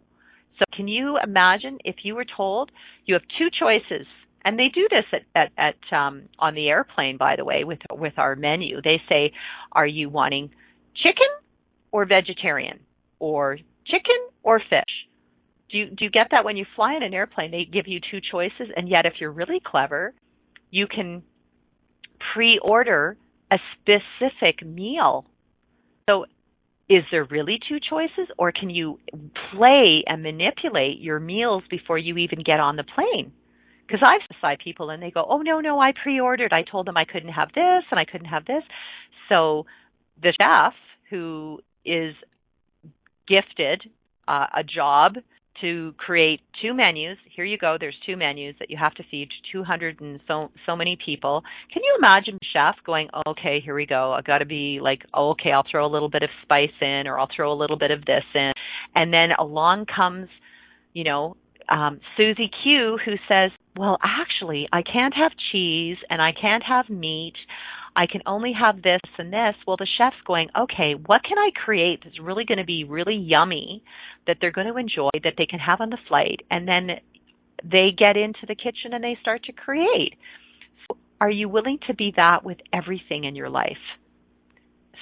So 0.60 0.64
can 0.76 0.86
you 0.86 1.18
imagine 1.20 1.78
if 1.84 1.96
you 2.04 2.14
were 2.14 2.26
told 2.36 2.70
you 3.06 3.14
have 3.14 3.24
two 3.36 3.48
choices 3.58 4.06
and 4.44 4.58
they 4.58 4.68
do 4.74 4.88
this 4.90 5.04
at, 5.12 5.22
at, 5.34 5.52
at 5.56 5.96
um 5.96 6.22
on 6.38 6.54
the 6.54 6.68
airplane 6.68 7.16
by 7.16 7.36
the 7.36 7.44
way 7.44 7.64
with 7.64 7.80
with 7.90 8.14
our 8.18 8.36
menu. 8.36 8.80
They 8.82 9.00
say, 9.08 9.32
"Are 9.72 9.86
you 9.86 10.08
wanting 10.08 10.50
chicken 10.96 11.28
or 11.92 12.06
vegetarian 12.06 12.80
or 13.18 13.58
chicken 13.86 14.28
or 14.42 14.60
fish?" 14.60 15.08
Do 15.70 15.78
you 15.78 15.86
do 15.86 16.04
you 16.04 16.10
get 16.10 16.28
that 16.32 16.44
when 16.44 16.56
you 16.56 16.66
fly 16.76 16.94
in 16.96 17.02
an 17.02 17.14
airplane 17.14 17.50
they 17.50 17.64
give 17.64 17.86
you 17.86 18.00
two 18.10 18.20
choices 18.30 18.68
and 18.76 18.88
yet 18.88 19.06
if 19.06 19.14
you're 19.20 19.30
really 19.32 19.60
clever, 19.64 20.14
you 20.70 20.86
can 20.86 21.22
pre-order 22.34 23.16
a 23.50 23.58
specific 23.80 24.64
meal. 24.64 25.26
So 26.08 26.26
is 26.88 27.04
there 27.10 27.24
really 27.24 27.58
two 27.68 27.78
choices 27.78 28.28
or 28.36 28.52
can 28.52 28.70
you 28.70 28.98
play 29.52 30.02
and 30.06 30.22
manipulate 30.22 30.98
your 31.00 31.20
meals 31.20 31.62
before 31.70 31.98
you 31.98 32.16
even 32.16 32.42
get 32.44 32.60
on 32.60 32.76
the 32.76 32.84
plane? 32.84 33.32
Because 33.90 34.06
I've 34.06 34.20
side 34.40 34.58
people 34.62 34.90
and 34.90 35.02
they 35.02 35.10
go, 35.10 35.24
"Oh 35.28 35.42
no, 35.42 35.60
no, 35.60 35.80
I 35.80 35.92
pre-ordered. 35.92 36.52
I 36.52 36.62
told 36.62 36.86
them 36.86 36.96
I 36.96 37.04
couldn't 37.04 37.32
have 37.32 37.48
this 37.54 37.84
and 37.90 37.98
I 37.98 38.04
couldn't 38.04 38.28
have 38.28 38.44
this." 38.44 38.62
So 39.28 39.66
the 40.22 40.32
chef 40.40 40.74
who 41.08 41.60
is 41.84 42.14
gifted 43.26 43.82
uh, 44.28 44.46
a 44.56 44.62
job 44.62 45.14
to 45.60 45.92
create 45.98 46.40
two 46.62 46.72
menus. 46.72 47.18
Here 47.34 47.44
you 47.44 47.58
go. 47.58 47.76
There's 47.78 47.96
two 48.06 48.16
menus 48.16 48.54
that 48.60 48.70
you 48.70 48.76
have 48.78 48.94
to 48.94 49.02
feed 49.10 49.28
200 49.52 50.00
and 50.00 50.20
so 50.28 50.50
so 50.66 50.76
many 50.76 50.96
people. 51.04 51.42
Can 51.72 51.82
you 51.82 51.96
imagine 51.98 52.38
chef 52.52 52.76
going, 52.86 53.08
"Okay, 53.26 53.60
here 53.60 53.74
we 53.74 53.86
go. 53.86 54.12
I 54.12 54.22
got 54.22 54.38
to 54.38 54.46
be 54.46 54.78
like, 54.80 55.02
oh, 55.12 55.30
okay, 55.30 55.50
I'll 55.50 55.66
throw 55.68 55.84
a 55.84 55.90
little 55.90 56.08
bit 56.08 56.22
of 56.22 56.30
spice 56.42 56.70
in 56.80 57.08
or 57.08 57.18
I'll 57.18 57.28
throw 57.34 57.52
a 57.52 57.58
little 57.58 57.78
bit 57.78 57.90
of 57.90 58.04
this 58.04 58.24
in." 58.34 58.52
And 58.94 59.12
then 59.12 59.30
along 59.36 59.86
comes, 59.86 60.28
you 60.92 61.02
know, 61.02 61.36
um 61.68 62.00
Susie 62.16 62.50
Q 62.62 62.98
who 63.04 63.14
says, 63.28 63.50
"Well, 63.76 63.98
actually, 64.02 64.68
I 64.72 64.82
can't 64.82 65.14
have 65.14 65.32
cheese 65.52 65.98
and 66.08 66.20
I 66.20 66.32
can't 66.32 66.62
have 66.64 66.88
meat. 66.88 67.34
I 67.96 68.06
can 68.06 68.22
only 68.26 68.52
have 68.52 68.82
this 68.82 69.00
and 69.18 69.32
this. 69.32 69.54
Well, 69.66 69.76
the 69.76 69.86
chef's 69.98 70.20
going, 70.26 70.48
okay, 70.56 70.94
what 70.94 71.22
can 71.24 71.38
I 71.38 71.50
create 71.64 72.00
that's 72.04 72.20
really 72.20 72.44
going 72.44 72.58
to 72.58 72.64
be 72.64 72.84
really 72.84 73.16
yummy 73.16 73.82
that 74.26 74.36
they're 74.40 74.52
going 74.52 74.68
to 74.68 74.76
enjoy 74.76 75.10
that 75.24 75.34
they 75.36 75.46
can 75.46 75.58
have 75.58 75.80
on 75.80 75.90
the 75.90 75.98
flight? 76.08 76.42
And 76.50 76.68
then 76.68 77.00
they 77.64 77.90
get 77.96 78.16
into 78.16 78.46
the 78.46 78.54
kitchen 78.54 78.92
and 78.92 79.02
they 79.02 79.18
start 79.20 79.44
to 79.44 79.52
create. 79.52 80.14
So 80.86 80.96
are 81.20 81.30
you 81.30 81.48
willing 81.48 81.78
to 81.88 81.94
be 81.94 82.12
that 82.16 82.44
with 82.44 82.58
everything 82.72 83.24
in 83.24 83.34
your 83.34 83.50
life? 83.50 83.82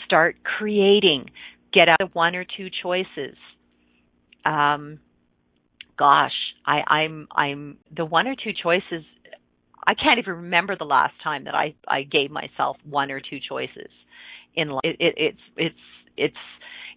Start 0.04 0.36
creating. 0.42 1.26
Get 1.72 1.88
out 1.88 2.00
of 2.00 2.14
one 2.14 2.34
or 2.34 2.44
two 2.44 2.68
choices. 2.82 3.36
Um, 4.44 4.98
gosh, 5.98 6.32
I, 6.66 6.80
I'm 6.86 7.28
I'm 7.34 7.78
the 7.94 8.04
one 8.04 8.26
or 8.26 8.34
two 8.34 8.52
choices 8.62 9.04
I 9.88 9.94
can't 9.94 10.18
even 10.18 10.34
remember 10.34 10.76
the 10.76 10.84
last 10.84 11.14
time 11.24 11.44
that 11.44 11.54
I 11.54 11.74
I 11.88 12.02
gave 12.02 12.30
myself 12.30 12.76
one 12.84 13.10
or 13.10 13.20
two 13.20 13.38
choices 13.48 13.90
in 14.54 14.68
life. 14.68 14.80
It, 14.84 14.96
it, 15.00 15.14
it's 15.16 15.40
it's 15.56 15.80
it's 16.16 16.36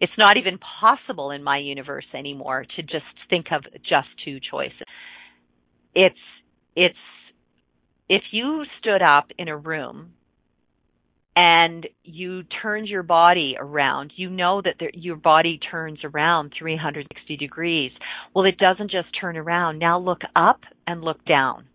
it's 0.01 0.13
not 0.17 0.35
even 0.37 0.59
possible 0.81 1.31
in 1.31 1.41
my 1.41 1.57
universe 1.57 2.05
anymore 2.13 2.65
to 2.75 2.81
just 2.81 3.05
think 3.29 3.47
of 3.53 3.63
just 3.87 4.07
two 4.25 4.39
choices. 4.51 4.81
It's 5.95 6.15
it's 6.75 6.95
if 8.09 8.23
you 8.31 8.63
stood 8.79 9.01
up 9.01 9.27
in 9.37 9.47
a 9.47 9.55
room 9.55 10.13
and 11.35 11.87
you 12.03 12.43
turned 12.61 12.87
your 12.87 13.03
body 13.03 13.55
around, 13.59 14.13
you 14.15 14.29
know 14.29 14.61
that 14.61 14.75
there, 14.79 14.91
your 14.93 15.15
body 15.15 15.59
turns 15.71 15.99
around 16.03 16.53
360 16.57 17.37
degrees. 17.37 17.91
Well, 18.35 18.45
it 18.45 18.57
doesn't 18.57 18.91
just 18.91 19.07
turn 19.19 19.37
around. 19.37 19.79
Now 19.79 19.99
look 19.99 20.21
up 20.35 20.61
and 20.85 21.01
look 21.01 21.23
down 21.25 21.65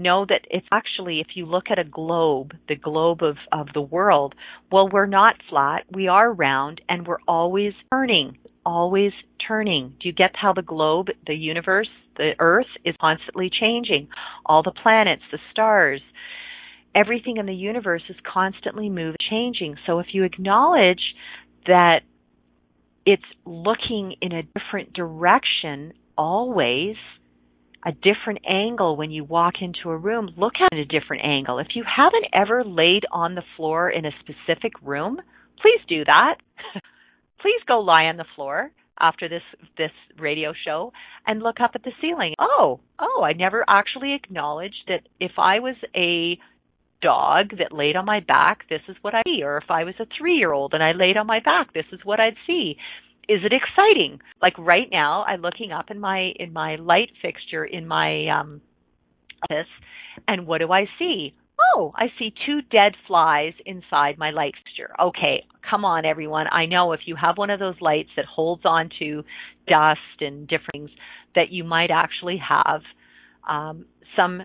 know 0.00 0.24
that 0.28 0.46
it's 0.50 0.66
actually, 0.72 1.20
if 1.20 1.28
you 1.34 1.46
look 1.46 1.64
at 1.70 1.78
a 1.78 1.84
globe, 1.84 2.52
the 2.68 2.74
globe 2.74 3.22
of, 3.22 3.36
of 3.52 3.68
the 3.74 3.80
world, 3.80 4.34
well, 4.72 4.88
we're 4.88 5.06
not 5.06 5.36
flat, 5.48 5.84
we 5.92 6.08
are 6.08 6.32
round, 6.32 6.80
and 6.88 7.06
we're 7.06 7.20
always 7.28 7.72
turning, 7.92 8.36
always 8.64 9.12
turning. 9.46 9.94
Do 10.00 10.08
you 10.08 10.12
get 10.12 10.34
how 10.34 10.52
the 10.52 10.62
globe, 10.62 11.08
the 11.26 11.34
universe, 11.34 11.88
the 12.16 12.32
earth 12.38 12.66
is 12.84 12.94
constantly 13.00 13.50
changing? 13.50 14.08
All 14.46 14.62
the 14.62 14.72
planets, 14.82 15.22
the 15.30 15.38
stars, 15.50 16.00
everything 16.94 17.36
in 17.36 17.46
the 17.46 17.54
universe 17.54 18.02
is 18.08 18.16
constantly 18.30 18.88
moving, 18.88 19.16
changing. 19.30 19.76
So 19.86 19.98
if 19.98 20.06
you 20.12 20.24
acknowledge 20.24 21.14
that 21.66 22.00
it's 23.06 23.22
looking 23.44 24.14
in 24.20 24.32
a 24.32 24.42
different 24.42 24.92
direction 24.92 25.92
always, 26.16 26.96
a 27.84 27.92
different 27.92 28.40
angle 28.48 28.96
when 28.96 29.10
you 29.10 29.24
walk 29.24 29.54
into 29.60 29.90
a 29.90 29.96
room. 29.96 30.30
Look 30.36 30.54
at 30.60 30.76
it 30.76 30.80
a 30.80 31.00
different 31.00 31.24
angle. 31.24 31.58
If 31.58 31.68
you 31.74 31.84
haven't 31.84 32.26
ever 32.32 32.62
laid 32.64 33.04
on 33.10 33.34
the 33.34 33.42
floor 33.56 33.88
in 33.88 34.04
a 34.04 34.10
specific 34.20 34.72
room, 34.82 35.18
please 35.60 35.80
do 35.88 36.04
that. 36.04 36.36
please 37.40 37.60
go 37.66 37.80
lie 37.80 38.04
on 38.04 38.16
the 38.16 38.26
floor 38.36 38.70
after 38.98 39.30
this 39.30 39.42
this 39.78 39.92
radio 40.18 40.52
show 40.66 40.92
and 41.26 41.42
look 41.42 41.56
up 41.60 41.70
at 41.74 41.82
the 41.82 41.92
ceiling. 42.02 42.34
Oh, 42.38 42.80
oh, 42.98 43.22
I 43.24 43.32
never 43.32 43.64
actually 43.66 44.14
acknowledged 44.14 44.84
that 44.88 45.08
if 45.18 45.32
I 45.38 45.60
was 45.60 45.76
a 45.96 46.38
dog 47.02 47.56
that 47.58 47.72
laid 47.72 47.96
on 47.96 48.04
my 48.04 48.20
back, 48.20 48.68
this 48.68 48.82
is 48.88 48.96
what 49.02 49.14
I'd 49.14 49.22
see. 49.26 49.42
Or 49.42 49.58
if 49.58 49.70
I 49.70 49.84
was 49.84 49.94
a 50.00 50.06
three 50.18 50.36
year 50.36 50.52
old 50.52 50.74
and 50.74 50.82
I 50.82 50.92
laid 50.92 51.16
on 51.16 51.26
my 51.26 51.40
back, 51.40 51.72
this 51.72 51.86
is 51.92 52.00
what 52.04 52.20
I'd 52.20 52.36
see 52.46 52.76
is 53.30 53.40
it 53.44 53.52
exciting? 53.52 54.20
Like 54.42 54.58
right 54.58 54.88
now, 54.90 55.22
I'm 55.22 55.40
looking 55.40 55.70
up 55.70 55.90
in 55.90 56.00
my 56.00 56.32
in 56.34 56.52
my 56.52 56.74
light 56.74 57.10
fixture 57.22 57.64
in 57.64 57.86
my 57.86 58.26
um 58.26 58.60
office, 59.44 59.68
and 60.26 60.48
what 60.48 60.58
do 60.58 60.72
I 60.72 60.86
see? 60.98 61.34
Oh, 61.76 61.92
I 61.94 62.06
see 62.18 62.34
two 62.46 62.60
dead 62.62 62.94
flies 63.06 63.52
inside 63.64 64.18
my 64.18 64.30
light 64.30 64.54
fixture. 64.64 64.92
Okay, 65.00 65.44
come 65.68 65.84
on, 65.84 66.04
everyone. 66.04 66.46
I 66.50 66.66
know 66.66 66.92
if 66.92 67.00
you 67.06 67.14
have 67.14 67.38
one 67.38 67.50
of 67.50 67.60
those 67.60 67.76
lights 67.80 68.08
that 68.16 68.24
holds 68.24 68.62
on 68.64 68.90
to 68.98 69.22
dust 69.68 70.20
and 70.20 70.48
different 70.48 70.72
things, 70.72 70.90
that 71.36 71.52
you 71.52 71.62
might 71.62 71.90
actually 71.92 72.38
have 72.38 72.80
um, 73.48 73.84
some 74.16 74.42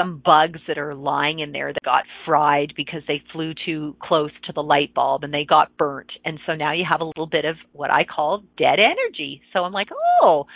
some 0.00 0.22
bugs 0.24 0.60
that 0.66 0.78
are 0.78 0.94
lying 0.94 1.40
in 1.40 1.52
there 1.52 1.72
that 1.72 1.82
got 1.84 2.04
fried 2.24 2.72
because 2.76 3.02
they 3.06 3.22
flew 3.32 3.52
too 3.66 3.96
close 4.00 4.30
to 4.46 4.52
the 4.52 4.62
light 4.62 4.94
bulb 4.94 5.24
and 5.24 5.32
they 5.32 5.44
got 5.44 5.76
burnt. 5.76 6.10
And 6.24 6.38
so 6.46 6.54
now 6.54 6.72
you 6.72 6.84
have 6.88 7.00
a 7.00 7.04
little 7.04 7.26
bit 7.26 7.44
of 7.44 7.56
what 7.72 7.90
I 7.90 8.04
call 8.04 8.42
dead 8.56 8.78
energy. 8.78 9.42
So 9.52 9.60
I'm 9.60 9.72
like, 9.72 9.88
oh, 10.22 10.46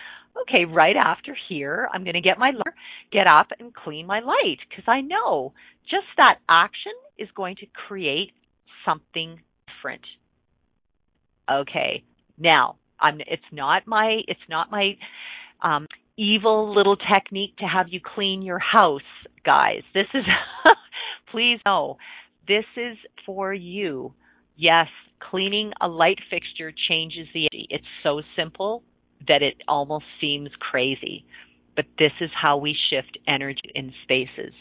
okay, 0.42 0.64
right 0.64 0.96
after 0.96 1.36
here, 1.48 1.88
I'm 1.92 2.04
going 2.04 2.14
to 2.14 2.20
get 2.20 2.38
my 2.38 2.52
get 3.12 3.26
up 3.26 3.48
and 3.58 3.74
clean 3.74 4.06
my 4.06 4.20
light 4.20 4.58
because 4.68 4.84
I 4.86 5.00
know 5.00 5.52
just 5.84 6.06
that 6.16 6.38
action 6.48 6.92
is 7.18 7.28
going 7.36 7.56
to 7.56 7.66
create 7.86 8.32
something 8.86 9.40
different. 9.66 10.04
Okay. 11.50 12.02
Now, 12.38 12.76
I'm 13.00 13.20
it's 13.20 13.42
not 13.52 13.86
my 13.86 14.20
it's 14.26 14.40
not 14.48 14.70
my 14.70 14.96
um 15.62 15.86
evil 16.16 16.74
little 16.74 16.96
technique 16.96 17.56
to 17.58 17.64
have 17.64 17.86
you 17.88 18.00
clean 18.02 18.42
your 18.42 18.58
house, 18.58 19.02
guys. 19.44 19.82
This 19.94 20.06
is, 20.14 20.24
please 21.30 21.58
know, 21.66 21.96
this 22.46 22.64
is 22.76 22.96
for 23.26 23.52
you. 23.52 24.14
Yes, 24.56 24.86
cleaning 25.30 25.72
a 25.80 25.88
light 25.88 26.18
fixture 26.30 26.72
changes 26.88 27.26
the 27.34 27.48
energy. 27.52 27.66
It's 27.70 27.84
so 28.02 28.22
simple 28.36 28.82
that 29.26 29.42
it 29.42 29.54
almost 29.66 30.04
seems 30.20 30.50
crazy. 30.60 31.24
But 31.74 31.86
this 31.98 32.12
is 32.20 32.30
how 32.40 32.58
we 32.58 32.76
shift 32.90 33.18
energy 33.26 33.72
in 33.74 33.92
spaces. 34.04 34.54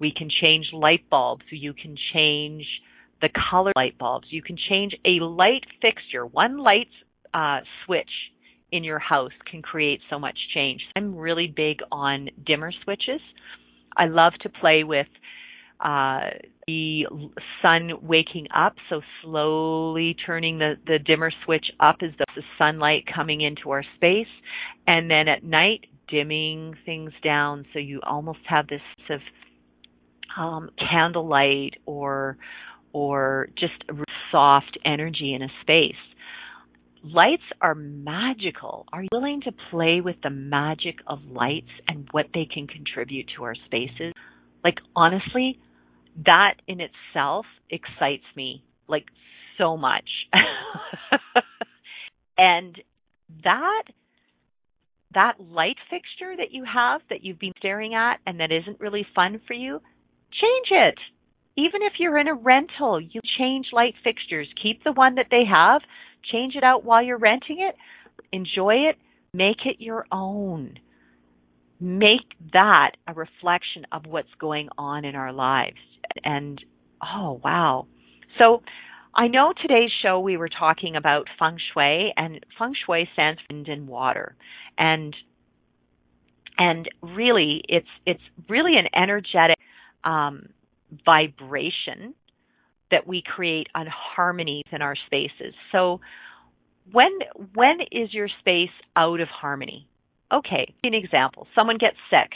We 0.00 0.12
can 0.16 0.28
change 0.40 0.66
light 0.72 1.08
bulbs. 1.08 1.44
You 1.50 1.72
can 1.72 1.96
change 2.12 2.66
the 3.20 3.28
color 3.50 3.72
light 3.76 3.96
bulbs. 3.98 4.26
You 4.30 4.42
can 4.42 4.56
change 4.68 4.96
a 5.04 5.22
light 5.22 5.62
fixture. 5.80 6.26
One 6.26 6.58
light 6.58 6.88
uh, 7.32 7.60
switch 7.86 8.10
in 8.72 8.82
your 8.82 8.98
house 8.98 9.32
can 9.50 9.62
create 9.62 10.00
so 10.10 10.18
much 10.18 10.36
change. 10.54 10.80
I'm 10.96 11.14
really 11.14 11.52
big 11.54 11.78
on 11.92 12.30
dimmer 12.44 12.72
switches. 12.82 13.20
I 13.96 14.06
love 14.06 14.32
to 14.42 14.48
play 14.48 14.82
with 14.84 15.06
uh, 15.78 16.30
the 16.66 17.04
sun 17.60 17.90
waking 18.02 18.46
up, 18.56 18.74
so 18.88 19.00
slowly 19.22 20.16
turning 20.26 20.58
the, 20.58 20.74
the 20.86 20.98
dimmer 20.98 21.30
switch 21.44 21.66
up 21.80 21.96
as 22.02 22.10
the 22.18 22.42
sunlight 22.56 23.04
coming 23.12 23.40
into 23.40 23.70
our 23.70 23.84
space, 23.96 24.32
and 24.86 25.10
then 25.10 25.28
at 25.28 25.44
night 25.44 25.86
dimming 26.08 26.74
things 26.84 27.10
down 27.24 27.64
so 27.72 27.78
you 27.78 28.00
almost 28.04 28.38
have 28.46 28.66
this 28.68 28.80
sort 29.06 29.20
of 29.20 29.22
um, 30.38 30.70
candlelight 30.90 31.74
or 31.86 32.36
or 32.92 33.48
just 33.58 33.72
soft 34.30 34.78
energy 34.84 35.34
in 35.34 35.42
a 35.42 35.48
space. 35.62 35.94
Lights 37.04 37.42
are 37.60 37.74
magical. 37.74 38.86
Are 38.92 39.02
you 39.02 39.08
willing 39.12 39.40
to 39.42 39.52
play 39.70 40.00
with 40.00 40.16
the 40.22 40.30
magic 40.30 40.96
of 41.06 41.18
lights 41.28 41.70
and 41.88 42.06
what 42.12 42.26
they 42.32 42.46
can 42.52 42.68
contribute 42.68 43.26
to 43.36 43.44
our 43.44 43.56
spaces? 43.66 44.12
Like 44.62 44.76
honestly, 44.94 45.58
that 46.24 46.54
in 46.68 46.78
itself 46.80 47.46
excites 47.70 48.24
me 48.36 48.62
like 48.88 49.06
so 49.58 49.76
much. 49.76 50.08
and 52.38 52.78
that 53.42 53.82
that 55.14 55.34
light 55.40 55.76
fixture 55.90 56.34
that 56.36 56.52
you 56.52 56.64
have 56.64 57.00
that 57.10 57.22
you've 57.22 57.38
been 57.38 57.52
staring 57.58 57.94
at 57.94 58.18
and 58.26 58.40
that 58.40 58.50
isn't 58.50 58.80
really 58.80 59.06
fun 59.14 59.40
for 59.46 59.54
you, 59.54 59.80
change 60.32 60.68
it. 60.70 60.98
Even 61.56 61.82
if 61.82 61.94
you're 61.98 62.16
in 62.16 62.28
a 62.28 62.34
rental, 62.34 62.98
you 62.98 63.20
change 63.38 63.66
light 63.72 63.94
fixtures. 64.02 64.48
Keep 64.62 64.84
the 64.84 64.92
one 64.92 65.16
that 65.16 65.26
they 65.30 65.44
have, 65.44 65.82
change 66.30 66.54
it 66.56 66.64
out 66.64 66.84
while 66.84 67.02
you're 67.02 67.18
renting 67.18 67.58
it, 67.60 67.74
enjoy 68.32 68.88
it, 68.88 68.96
make 69.32 69.64
it 69.64 69.76
your 69.78 70.06
own. 70.12 70.78
Make 71.80 72.20
that 72.52 72.92
a 73.08 73.14
reflection 73.14 73.86
of 73.90 74.06
what's 74.06 74.32
going 74.38 74.68
on 74.78 75.04
in 75.04 75.16
our 75.16 75.32
lives. 75.32 75.78
And 76.24 76.62
oh, 77.02 77.40
wow. 77.42 77.86
So, 78.40 78.62
I 79.14 79.28
know 79.28 79.52
today's 79.60 79.90
show 80.02 80.20
we 80.20 80.38
were 80.38 80.48
talking 80.48 80.96
about 80.96 81.26
feng 81.38 81.58
shui, 81.72 82.12
and 82.16 82.44
feng 82.58 82.72
shui 82.86 83.08
stands 83.12 83.40
for 83.40 83.54
wind 83.54 83.68
and 83.68 83.86
water, 83.86 84.34
and 84.78 85.14
and 86.56 86.88
really 87.02 87.62
it's 87.68 87.88
it's 88.06 88.22
really 88.48 88.78
an 88.78 88.86
energetic 88.94 89.58
um, 90.04 90.48
vibration 91.04 92.14
that 92.92 93.06
we 93.06 93.22
create 93.22 93.66
on 93.74 93.86
harmony 93.88 94.62
in 94.70 94.80
our 94.80 94.94
spaces. 95.06 95.54
So 95.72 96.00
when 96.90 97.10
when 97.54 97.78
is 97.90 98.14
your 98.14 98.28
space 98.40 98.70
out 98.94 99.20
of 99.20 99.28
harmony? 99.28 99.88
Okay, 100.32 100.72
an 100.84 100.94
example. 100.94 101.46
Someone 101.54 101.78
gets 101.78 101.96
sick. 102.08 102.30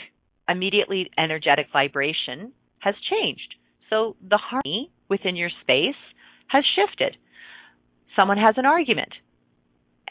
Immediately 0.49 1.09
energetic 1.17 1.67
vibration 1.71 2.51
has 2.79 2.95
changed. 3.09 3.55
So 3.89 4.15
the 4.21 4.37
harmony 4.37 4.91
within 5.09 5.35
your 5.35 5.49
space 5.61 5.95
has 6.47 6.63
shifted. 6.75 7.17
Someone 8.15 8.37
has 8.37 8.55
an 8.57 8.65
argument. 8.65 9.13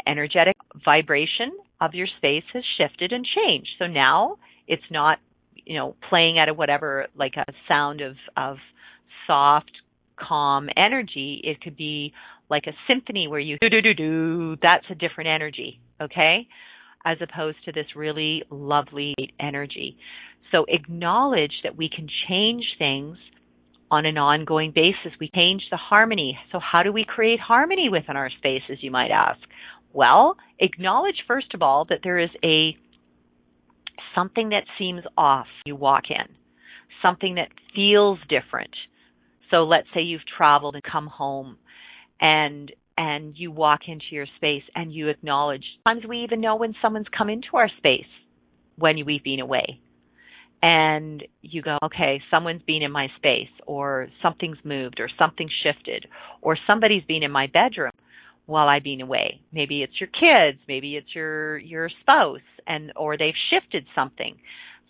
Energetic 0.07 0.57
vibration 0.85 1.53
of 1.81 1.95
your 1.95 2.07
space 2.17 2.45
has 2.53 2.65
shifted 2.79 3.13
and 3.13 3.25
changed. 3.25 3.71
So 3.79 3.87
now 3.87 4.37
it's 4.67 4.83
not, 4.91 5.19
you 5.55 5.77
know, 5.77 5.97
playing 6.09 6.39
at 6.39 6.49
a 6.49 6.55
whatever, 6.55 7.07
like 7.17 7.35
a 7.37 7.53
sound 7.69 8.01
of, 8.01 8.17
of 8.37 8.57
soft, 9.27 9.71
calm 10.17 10.69
energy. 10.77 11.41
It 11.45 11.61
could 11.61 11.77
be 11.77 12.13
like 12.51 12.65
a 12.67 12.73
symphony 12.89 13.29
where 13.29 13.41
you 13.41 13.59
do 13.61 13.69
do 13.69 13.83
do 13.83 13.95
do. 13.95 14.57
That's 14.63 14.85
a 14.91 14.95
different 14.95 15.29
energy, 15.29 15.81
okay? 16.01 16.47
As 17.05 17.19
opposed 17.21 17.59
to 17.65 17.73
this 17.73 17.87
really 17.95 18.43
lovely 18.51 19.15
energy. 19.41 19.97
So 20.53 20.65
acknowledge 20.69 21.53
that 21.65 21.77
we 21.77 21.89
can 21.89 22.09
change 22.29 22.65
things 22.79 23.17
on 23.91 24.07
an 24.07 24.19
ongoing 24.19 24.73
basis. 24.75 25.13
We 25.21 25.31
change 25.35 25.63
the 25.71 25.77
harmony. 25.77 26.39
So 26.53 26.59
how 26.59 26.83
do 26.83 26.93
we 26.93 27.05
create 27.05 27.41
harmony 27.41 27.89
within 27.89 28.17
our 28.17 28.31
spaces, 28.31 28.79
you 28.81 28.91
might 28.91 29.11
ask? 29.11 29.41
Well, 29.93 30.37
acknowledge 30.59 31.17
first 31.27 31.55
of 31.55 31.63
all 31.63 31.87
that 31.89 32.01
there 32.03 32.19
is 32.19 32.31
a 32.45 32.77
something 34.15 34.51
that 34.51 34.65
seems 34.79 35.03
off 35.17 35.47
you 35.65 35.77
walk 35.77 36.05
in. 36.11 36.35
Something 37.03 37.37
that 37.37 37.49
feels 37.75 38.19
different. 38.29 38.75
So 39.51 39.65
let's 39.65 39.87
say 39.95 40.01
you've 40.01 40.27
traveled 40.37 40.75
and 40.75 40.85
come 40.85 41.07
home 41.07 41.59
and 42.21 42.73
and 42.99 43.35
you 43.37 43.51
walk 43.51 43.81
into 43.89 44.07
your 44.11 44.27
space 44.37 44.63
and 44.75 44.93
you 44.93 45.09
acknowledge. 45.09 45.65
Sometimes 45.87 46.09
we 46.09 46.19
even 46.19 46.41
know 46.41 46.57
when 46.57 46.75
someone's 46.81 47.07
come 47.17 47.29
into 47.29 47.49
our 47.55 47.69
space 47.77 48.07
when 48.79 48.97
we've 49.05 49.23
been 49.23 49.41
away 49.41 49.81
and 50.63 51.23
you 51.43 51.63
go, 51.63 51.79
okay, 51.85 52.21
someone's 52.31 52.63
been 52.63 52.83
in 52.83 52.91
my 52.91 53.09
space, 53.17 53.51
or 53.67 54.09
something's 54.23 54.59
moved, 54.65 55.01
or 55.01 55.09
something 55.19 55.49
shifted, 55.63 56.07
or 56.41 56.57
somebody's 56.67 57.05
been 57.05 57.23
in 57.23 57.31
my 57.31 57.47
bedroom 57.47 57.93
while 58.47 58.69
I've 58.69 58.83
been 58.83 59.01
away. 59.01 59.41
Maybe 59.53 59.83
it's 59.83 60.01
your 60.01 60.09
kids, 60.09 60.59
maybe 60.67 60.97
it's 60.97 61.15
your 61.15 61.59
your 61.59 61.91
spouse, 62.01 62.41
and 62.67 62.93
or 62.97 63.17
they've 63.17 63.35
shifted 63.51 63.87
something. 63.95 64.37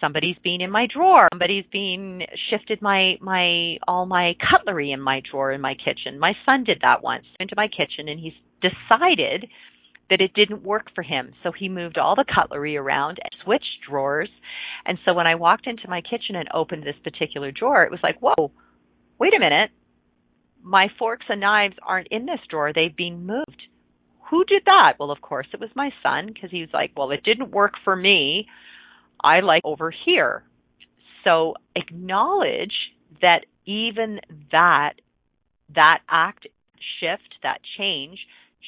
Somebody's 0.00 0.36
been 0.42 0.60
in 0.60 0.70
my 0.70 0.86
drawer. 0.92 1.28
Somebody's 1.32 1.64
been 1.72 2.22
shifted 2.50 2.82
my 2.82 3.14
my 3.20 3.78
all 3.88 4.06
my 4.06 4.34
cutlery 4.50 4.92
in 4.92 5.00
my 5.00 5.22
drawer 5.30 5.52
in 5.52 5.60
my 5.60 5.74
kitchen. 5.74 6.18
My 6.18 6.34
son 6.44 6.64
did 6.64 6.78
that 6.82 7.02
once 7.02 7.24
into 7.40 7.54
my 7.56 7.68
kitchen, 7.68 8.08
and 8.08 8.20
he's 8.20 8.34
decided 8.60 9.46
that 10.10 10.20
it 10.20 10.34
didn't 10.34 10.62
work 10.62 10.86
for 10.94 11.02
him. 11.02 11.32
So 11.42 11.50
he 11.50 11.68
moved 11.68 11.98
all 11.98 12.14
the 12.14 12.24
cutlery 12.32 12.76
around 12.76 13.18
and 13.22 13.42
switched 13.42 13.82
drawers. 13.88 14.28
And 14.84 14.98
so 15.04 15.14
when 15.14 15.26
I 15.26 15.34
walked 15.34 15.66
into 15.66 15.88
my 15.88 16.00
kitchen 16.00 16.36
and 16.36 16.48
opened 16.54 16.84
this 16.84 16.94
particular 17.02 17.50
drawer, 17.50 17.82
it 17.82 17.90
was 17.90 18.00
like, 18.02 18.20
whoa, 18.20 18.52
wait 19.18 19.34
a 19.34 19.40
minute. 19.40 19.70
My 20.62 20.88
forks 20.98 21.26
and 21.28 21.40
knives 21.40 21.74
aren't 21.82 22.08
in 22.10 22.26
this 22.26 22.40
drawer. 22.48 22.72
They've 22.72 22.96
been 22.96 23.26
moved. 23.26 23.62
Who 24.30 24.44
did 24.44 24.62
that? 24.66 24.94
Well, 24.98 25.10
of 25.10 25.20
course, 25.20 25.46
it 25.52 25.60
was 25.60 25.70
my 25.74 25.90
son 26.02 26.28
because 26.32 26.50
he 26.50 26.60
was 26.60 26.70
like, 26.72 26.92
well, 26.96 27.10
it 27.10 27.22
didn't 27.24 27.52
work 27.52 27.72
for 27.84 27.94
me. 27.94 28.46
I 29.22 29.40
like 29.40 29.62
over 29.64 29.92
here. 30.04 30.44
So 31.24 31.54
acknowledge 31.74 32.74
that 33.20 33.40
even 33.66 34.20
that, 34.52 34.94
that 35.74 35.98
act 36.08 36.46
shift, 37.00 37.34
that 37.42 37.58
change 37.78 38.18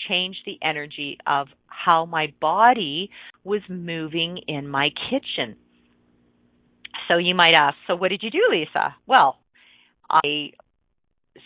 change 0.09 0.37
the 0.47 0.59
energy 0.63 1.19
of 1.27 1.49
how 1.67 2.05
my 2.05 2.33
body 2.41 3.11
was 3.45 3.63
moving 3.69 4.39
in 4.47 4.69
my 4.69 4.91
kitchen. 5.11 5.57
So 7.09 7.17
you 7.17 7.35
might 7.35 7.55
ask, 7.57 7.77
so 7.87 7.97
what 7.97 8.09
did 8.09 8.23
you 8.23 8.31
do, 8.31 8.47
Lisa? 8.51 8.95
Well, 9.07 9.39
I 10.11 10.53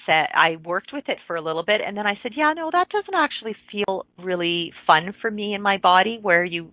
said 0.06 0.26
I 0.34 0.56
worked 0.64 0.90
with 0.92 1.04
it 1.08 1.18
for 1.26 1.36
a 1.36 1.42
little 1.42 1.64
bit 1.64 1.80
and 1.86 1.96
then 1.96 2.06
I 2.06 2.14
said, 2.22 2.32
yeah, 2.36 2.52
no, 2.54 2.70
that 2.72 2.88
doesn't 2.88 3.14
actually 3.14 3.54
feel 3.70 4.06
really 4.18 4.72
fun 4.86 5.14
for 5.20 5.30
me 5.30 5.54
in 5.54 5.62
my 5.62 5.78
body 5.78 6.18
where 6.20 6.44
you 6.44 6.70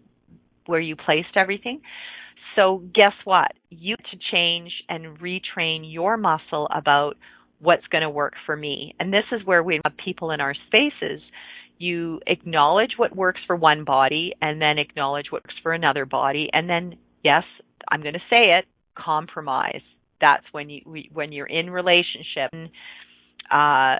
where 0.65 0.79
you 0.79 0.95
placed 0.95 1.35
everything. 1.35 1.81
So 2.55 2.83
guess 2.93 3.13
what? 3.25 3.51
You 3.69 3.95
to 3.95 4.17
change 4.31 4.71
and 4.89 5.19
retrain 5.19 5.81
your 5.83 6.17
muscle 6.17 6.67
about 6.73 7.15
what's 7.59 7.85
going 7.87 8.03
to 8.03 8.09
work 8.09 8.33
for 8.45 8.55
me. 8.55 8.95
And 8.99 9.13
this 9.13 9.25
is 9.31 9.45
where 9.45 9.63
we 9.63 9.79
have 9.83 9.93
people 9.97 10.31
in 10.31 10.41
our 10.41 10.55
spaces 10.67 11.21
you 11.79 12.19
acknowledge 12.27 12.91
what 12.97 13.15
works 13.15 13.39
for 13.47 13.55
one 13.55 13.85
body 13.85 14.33
and 14.41 14.61
then 14.61 14.77
acknowledge 14.77 15.27
what 15.31 15.43
works 15.43 15.55
for 15.63 15.73
another 15.73 16.05
body 16.05 16.49
and 16.53 16.69
then 16.69 16.95
yes 17.23 17.43
i'm 17.89 18.01
going 18.01 18.13
to 18.13 18.19
say 18.29 18.57
it 18.57 18.65
compromise 18.95 19.81
that's 20.21 20.43
when 20.51 20.69
you 20.69 20.81
when 21.13 21.31
you're 21.31 21.47
in 21.47 21.69
relationship 21.69 22.51
uh 23.49 23.95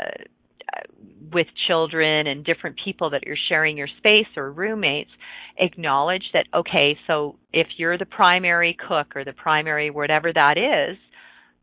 with 1.32 1.48
children 1.68 2.28
and 2.28 2.44
different 2.44 2.78
people 2.84 3.12
that 3.12 3.22
you're 3.26 3.38
sharing 3.50 3.78
your 3.78 3.88
space 3.98 4.28
or 4.36 4.52
roommates 4.52 5.12
acknowledge 5.58 6.24
that 6.34 6.46
okay 6.54 6.98
so 7.06 7.36
if 7.54 7.68
you're 7.78 7.98
the 7.98 8.06
primary 8.06 8.76
cook 8.88 9.16
or 9.16 9.24
the 9.24 9.34
primary 9.34 9.92
whatever 9.92 10.32
that 10.34 10.58
is 10.58 10.98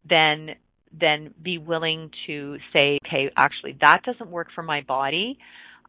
then 0.08 0.50
then 0.98 1.34
be 1.42 1.58
willing 1.58 2.10
to 2.26 2.56
say 2.72 2.98
okay 3.06 3.30
actually 3.36 3.76
that 3.80 4.02
doesn't 4.04 4.30
work 4.30 4.48
for 4.54 4.62
my 4.62 4.82
body 4.82 5.36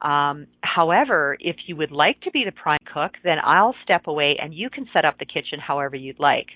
um, 0.02 0.48
however, 0.62 1.38
if 1.40 1.56
you 1.66 1.76
would 1.76 1.92
like 1.92 2.22
to 2.22 2.32
be 2.32 2.44
the 2.46 2.52
prime 2.52 2.80
cook, 2.94 3.14
then 3.24 3.38
I'll 3.44 3.76
step 3.84 4.08
away 4.08 4.38
and 4.40 4.54
you 4.54 4.70
can 4.70 4.86
set 4.94 5.06
up 5.06 5.18
the 5.18 5.26
kitchen 5.26 5.60
however 5.60 5.96
you'd 5.96 6.20
like. 6.20 6.48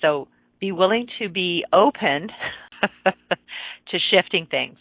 So 0.00 0.28
be 0.60 0.72
willing 0.72 1.06
to 1.20 1.28
be 1.28 1.64
open 1.72 2.28
to 3.04 3.98
shifting 4.10 4.46
things. 4.50 4.76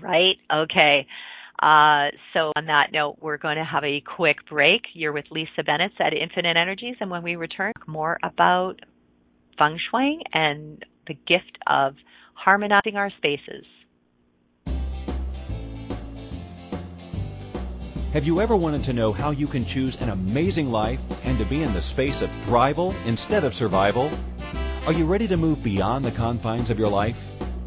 Right? 0.00 0.36
Okay. 0.52 1.06
Uh, 1.60 2.10
so 2.34 2.52
on 2.54 2.66
that 2.66 2.92
note, 2.92 3.16
we're 3.20 3.38
going 3.38 3.56
to 3.56 3.64
have 3.64 3.82
a 3.82 4.02
quick 4.02 4.46
break. 4.48 4.82
You're 4.92 5.12
with 5.12 5.24
Lisa 5.30 5.62
Bennett 5.64 5.92
at 5.98 6.12
Infinite 6.12 6.56
Energies, 6.56 6.96
and 7.00 7.10
when 7.10 7.22
we 7.22 7.36
return, 7.36 7.72
more 7.86 8.18
about 8.22 8.80
feng 9.58 9.78
shui 9.90 10.20
and 10.32 10.84
the 11.06 11.14
gift 11.14 11.58
of 11.66 11.94
harmonizing 12.34 12.96
our 12.96 13.10
spaces. 13.16 13.64
Have 18.12 18.24
you 18.24 18.40
ever 18.40 18.56
wanted 18.56 18.84
to 18.84 18.92
know 18.92 19.12
how 19.12 19.30
you 19.30 19.46
can 19.46 19.66
choose 19.66 19.96
an 19.96 20.08
amazing 20.08 20.70
life 20.70 21.00
and 21.24 21.38
to 21.38 21.44
be 21.44 21.62
in 21.62 21.74
the 21.74 21.82
space 21.82 22.22
of 22.22 22.30
thrival 22.46 22.94
instead 23.04 23.44
of 23.44 23.54
survival? 23.54 24.10
Are 24.86 24.92
you 24.92 25.04
ready 25.04 25.28
to 25.28 25.36
move 25.36 25.62
beyond 25.62 26.04
the 26.04 26.12
confines 26.12 26.70
of 26.70 26.78
your 26.78 26.88
life? 26.88 27.22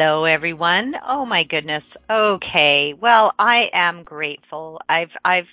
Hello, 0.00 0.26
everyone. 0.26 0.92
Oh 1.08 1.26
my 1.26 1.42
goodness. 1.42 1.82
Okay. 2.08 2.94
Well, 3.02 3.32
I 3.36 3.62
am 3.74 4.04
grateful. 4.04 4.80
I've, 4.88 5.10
I've, 5.24 5.48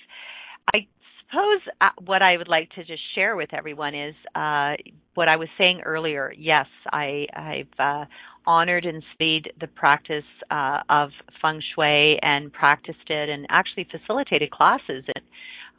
I 0.72 0.86
suppose 1.18 1.62
uh, 1.80 1.88
what 2.04 2.22
I 2.22 2.36
would 2.36 2.46
like 2.46 2.70
to 2.76 2.84
just 2.84 3.02
share 3.16 3.34
with 3.34 3.52
everyone 3.52 3.96
is 3.96 4.14
uh, 4.36 4.74
what 5.14 5.26
I 5.26 5.34
was 5.34 5.48
saying 5.58 5.80
earlier. 5.84 6.32
Yes, 6.38 6.66
I, 6.92 7.26
I've 7.34 7.80
uh, 7.80 8.04
honored 8.46 8.84
and 8.84 9.02
studied 9.16 9.50
the 9.60 9.66
practice 9.66 10.22
uh, 10.48 10.78
of 10.88 11.10
feng 11.42 11.60
shui 11.74 12.16
and 12.22 12.52
practiced 12.52 13.10
it, 13.10 13.28
and 13.28 13.46
actually 13.50 13.88
facilitated 13.90 14.52
classes 14.52 15.02
it, 15.08 15.24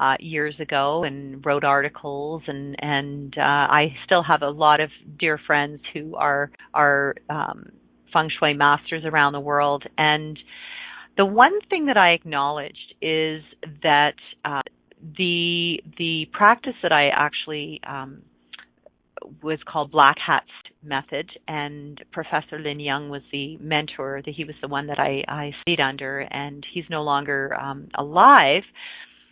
uh, 0.02 0.16
years 0.20 0.56
ago 0.60 1.06
and 1.06 1.44
wrote 1.46 1.64
articles 1.64 2.44
and 2.48 2.76
and 2.80 3.34
uh, 3.38 3.42
I 3.42 3.96
still 4.04 4.24
have 4.24 4.42
a 4.42 4.50
lot 4.50 4.82
of 4.82 4.90
dear 5.18 5.40
friends 5.48 5.80
who 5.94 6.16
are 6.18 6.52
are 6.74 7.16
um, 7.30 7.72
feng 8.18 8.30
shui 8.40 8.54
masters 8.54 9.04
around 9.06 9.34
the 9.34 9.40
world. 9.40 9.84
And 9.98 10.38
the 11.18 11.26
one 11.26 11.60
thing 11.70 11.86
that 11.88 11.98
I 11.98 12.12
acknowledged 12.12 12.94
is 13.02 13.42
that 13.84 14.16
uh, 14.46 14.62
the 15.18 15.80
the 15.98 16.28
practice 16.32 16.74
that 16.84 16.92
I 16.92 17.10
actually 17.10 17.80
um, 17.88 18.22
was 19.44 19.60
called 19.68 19.92
Black 19.92 20.16
Hats 20.26 20.46
method, 20.84 21.30
and 21.48 22.04
Professor 22.12 22.60
Lin 22.60 22.80
Yun 22.80 23.10
was 23.10 23.22
the 23.32 23.58
mentor. 23.58 24.22
That 24.26 24.34
he 24.36 24.44
was 24.44 24.56
the 24.62 24.68
one 24.68 24.88
that 24.88 25.00
I, 25.00 25.24
I 25.28 25.52
stayed 25.62 25.80
under, 25.80 26.20
and 26.20 26.66
he's 26.74 26.86
no 26.90 27.04
longer 27.04 27.56
um, 27.60 27.90
alive. 27.96 28.64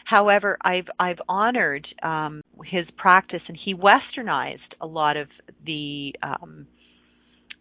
However, 0.05 0.57
I've 0.61 0.87
I've 0.99 1.19
honored 1.27 1.87
um, 2.03 2.41
his 2.65 2.85
practice, 2.97 3.41
and 3.47 3.57
he 3.63 3.73
westernized 3.73 4.73
a 4.81 4.87
lot 4.87 5.17
of 5.17 5.27
the 5.65 6.13
um, 6.23 6.67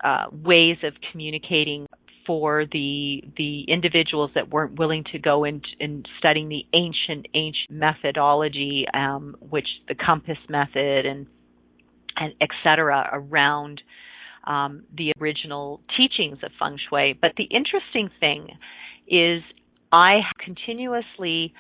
uh, 0.05 0.27
ways 0.31 0.77
of 0.85 0.93
communicating 1.11 1.87
for 2.27 2.65
the 2.71 3.23
the 3.37 3.65
individuals 3.69 4.31
that 4.35 4.51
weren't 4.51 4.79
willing 4.79 5.05
to 5.13 5.19
go 5.19 5.45
in, 5.45 5.61
in 5.81 6.05
studying 6.19 6.49
the 6.49 6.65
ancient 6.73 7.27
ancient 7.35 7.71
methodology, 7.71 8.87
um, 8.95 9.37
which 9.41 9.67
the 9.89 9.95
compass 9.95 10.39
method 10.49 11.07
and 11.07 11.27
and 12.17 12.35
etc. 12.41 13.09
around 13.13 13.81
um, 14.47 14.85
the 14.97 15.13
original 15.21 15.81
teachings 15.97 16.39
of 16.43 16.51
feng 16.59 16.79
shui. 16.89 17.19
But 17.21 17.33
the 17.37 17.45
interesting 17.45 18.11
thing 18.21 18.49
is, 19.09 19.43
I 19.93 20.21
continuously 20.43 21.55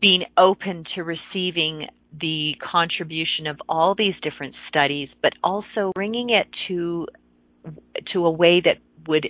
been 0.00 0.22
open 0.36 0.84
to 0.94 1.02
receiving 1.02 1.86
the 2.18 2.54
contribution 2.72 3.46
of 3.46 3.60
all 3.68 3.94
these 3.94 4.14
different 4.22 4.54
studies, 4.68 5.08
but 5.22 5.32
also 5.44 5.92
bringing 5.94 6.30
it 6.30 6.46
to 6.68 7.06
to 8.12 8.26
a 8.26 8.30
way 8.30 8.60
that 8.64 8.78
would 9.06 9.28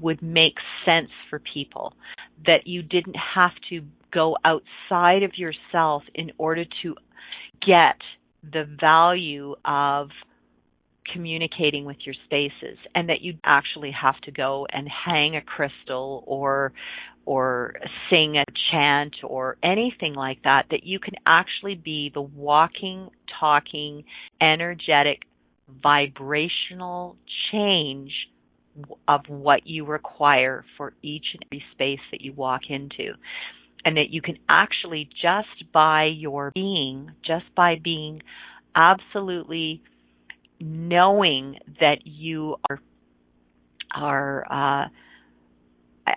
would 0.00 0.22
make 0.22 0.54
sense 0.84 1.08
for 1.30 1.40
people 1.54 1.94
that 2.46 2.66
you 2.66 2.82
didn't 2.82 3.16
have 3.34 3.52
to 3.70 3.82
go 4.12 4.36
outside 4.44 5.22
of 5.22 5.32
yourself 5.36 6.02
in 6.14 6.30
order 6.38 6.64
to 6.82 6.94
get 7.66 7.96
the 8.42 8.64
value 8.80 9.54
of 9.64 10.08
communicating 11.12 11.84
with 11.84 11.96
your 12.04 12.14
spaces 12.24 12.78
and 12.94 13.08
that 13.08 13.22
you 13.22 13.34
actually 13.44 13.90
have 13.90 14.18
to 14.20 14.30
go 14.30 14.66
and 14.70 14.88
hang 14.88 15.36
a 15.36 15.40
crystal 15.40 16.22
or 16.26 16.72
or 17.24 17.74
sing 18.08 18.36
a 18.36 18.44
chant 18.70 19.14
or 19.22 19.56
anything 19.62 20.14
like 20.14 20.42
that 20.44 20.66
that 20.70 20.84
you 20.84 20.98
can 20.98 21.14
actually 21.26 21.74
be 21.74 22.10
the 22.12 22.20
walking 22.20 23.08
talking 23.40 24.04
energetic 24.40 25.22
vibrational 25.82 27.16
change 27.50 28.12
of 29.08 29.20
what 29.28 29.66
you 29.66 29.84
require 29.84 30.64
for 30.76 30.92
each 31.02 31.24
and 31.34 31.42
every 31.46 31.64
space 31.72 32.00
that 32.12 32.20
you 32.20 32.32
walk 32.32 32.62
into. 32.68 33.14
And 33.84 33.96
that 33.96 34.10
you 34.10 34.20
can 34.20 34.38
actually 34.48 35.08
just 35.22 35.72
by 35.72 36.06
your 36.06 36.50
being, 36.54 37.12
just 37.24 37.46
by 37.54 37.76
being 37.82 38.20
absolutely 38.74 39.82
knowing 40.60 41.58
that 41.80 41.98
you 42.04 42.56
are 42.68 42.80
are 43.94 44.44
uh, 44.50 44.88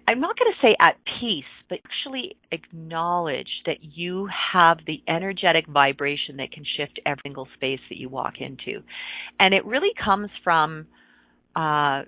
I, 0.08 0.12
am 0.12 0.20
not 0.20 0.38
going 0.38 0.52
to 0.52 0.68
say 0.68 0.76
at 0.80 0.96
peace, 1.20 1.44
but 1.70 1.80
actually 1.86 2.36
acknowledge 2.52 3.48
that 3.66 3.78
you 3.82 4.28
have 4.54 4.78
the 4.86 5.02
energetic 5.08 5.68
vibration 5.68 6.38
that 6.38 6.52
can 6.52 6.64
shift 6.78 7.00
every 7.06 7.22
single 7.24 7.48
space 7.56 7.80
that 7.90 7.98
you 7.98 8.10
walk 8.10 8.36
into. 8.40 8.84
And 9.40 9.54
it 9.54 9.66
really 9.66 9.92
comes 10.04 10.30
from 10.44 10.88
uh, 11.56 12.04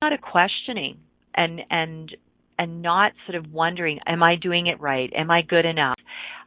not 0.00 0.12
a 0.12 0.18
questioning 0.18 0.98
and 1.34 1.60
and 1.70 2.16
and 2.58 2.82
not 2.82 3.12
sort 3.26 3.36
of 3.36 3.52
wondering, 3.52 4.00
am 4.06 4.22
I 4.22 4.34
doing 4.34 4.66
it 4.66 4.80
right? 4.80 5.12
Am 5.14 5.30
I 5.30 5.42
good 5.42 5.64
enough? 5.64 5.97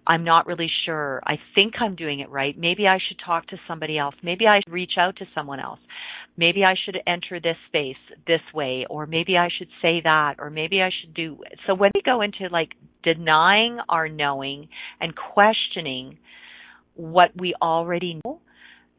I'm 0.07 0.23
not 0.23 0.47
really 0.47 0.69
sure. 0.85 1.21
I 1.25 1.35
think 1.53 1.75
I'm 1.79 1.95
doing 1.95 2.19
it 2.21 2.29
right. 2.29 2.57
Maybe 2.57 2.87
I 2.87 2.97
should 3.07 3.17
talk 3.25 3.47
to 3.47 3.57
somebody 3.67 3.97
else. 3.97 4.15
Maybe 4.23 4.47
I 4.47 4.59
should 4.65 4.73
reach 4.73 4.93
out 4.97 5.17
to 5.17 5.25
someone 5.35 5.59
else 5.59 5.79
maybe 6.37 6.63
I 6.63 6.75
should 6.85 6.97
enter 7.07 7.39
this 7.39 7.57
space 7.67 8.01
this 8.27 8.41
way, 8.53 8.85
or 8.89 9.05
maybe 9.05 9.37
I 9.37 9.49
should 9.55 9.67
say 9.81 10.01
that, 10.03 10.35
or 10.39 10.49
maybe 10.49 10.81
I 10.81 10.89
should 11.01 11.13
do. 11.13 11.37
So 11.67 11.75
when 11.75 11.91
we 11.93 12.01
go 12.03 12.21
into 12.21 12.47
like 12.51 12.69
denying 13.03 13.79
our 13.89 14.07
knowing 14.07 14.69
and 14.99 15.13
questioning 15.15 16.17
what 16.95 17.29
we 17.35 17.53
already 17.61 18.19
know, 18.23 18.41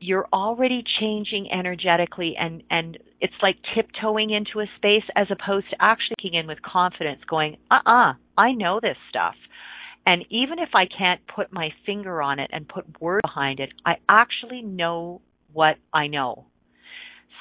you're 0.00 0.26
already 0.32 0.82
changing 1.00 1.48
energetically 1.52 2.34
and 2.36 2.64
and 2.70 2.98
it's 3.20 3.34
like 3.40 3.54
tiptoeing 3.72 4.30
into 4.30 4.58
a 4.58 4.66
space 4.76 5.04
as 5.14 5.28
opposed 5.30 5.70
to 5.70 5.76
actually 5.78 6.16
kicking 6.20 6.36
in 6.36 6.48
with 6.48 6.60
confidence 6.60 7.20
going 7.30 7.56
uh-uh 7.70 8.12
i 8.36 8.50
know 8.50 8.80
this 8.82 8.96
stuff 9.08 9.36
And 10.06 10.24
even 10.30 10.58
if 10.58 10.70
I 10.74 10.86
can't 10.86 11.20
put 11.34 11.52
my 11.52 11.70
finger 11.86 12.20
on 12.20 12.38
it 12.38 12.50
and 12.52 12.68
put 12.68 13.00
word 13.00 13.20
behind 13.22 13.60
it, 13.60 13.70
I 13.86 13.94
actually 14.08 14.62
know 14.62 15.20
what 15.52 15.76
I 15.92 16.08
know. 16.08 16.46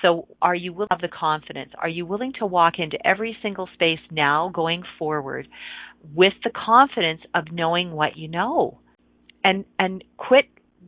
So 0.01 0.27
are 0.41 0.55
you 0.55 0.73
willing 0.73 0.89
to 0.89 0.95
have 0.95 1.01
the 1.01 1.15
confidence? 1.15 1.71
Are 1.77 1.89
you 1.89 2.05
willing 2.05 2.33
to 2.39 2.45
walk 2.45 2.75
into 2.77 2.97
every 3.05 3.37
single 3.41 3.67
space 3.73 3.99
now 4.09 4.51
going 4.53 4.83
forward 4.97 5.47
with 6.13 6.33
the 6.43 6.49
confidence 6.49 7.21
of 7.35 7.51
knowing 7.51 7.91
what 7.91 8.17
you 8.17 8.27
know? 8.27 8.79
And 9.43 9.65
and 9.79 10.03
quit 10.17 10.45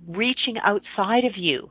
reaching 0.08 0.58
outside 0.64 1.26
of 1.26 1.34
you 1.38 1.70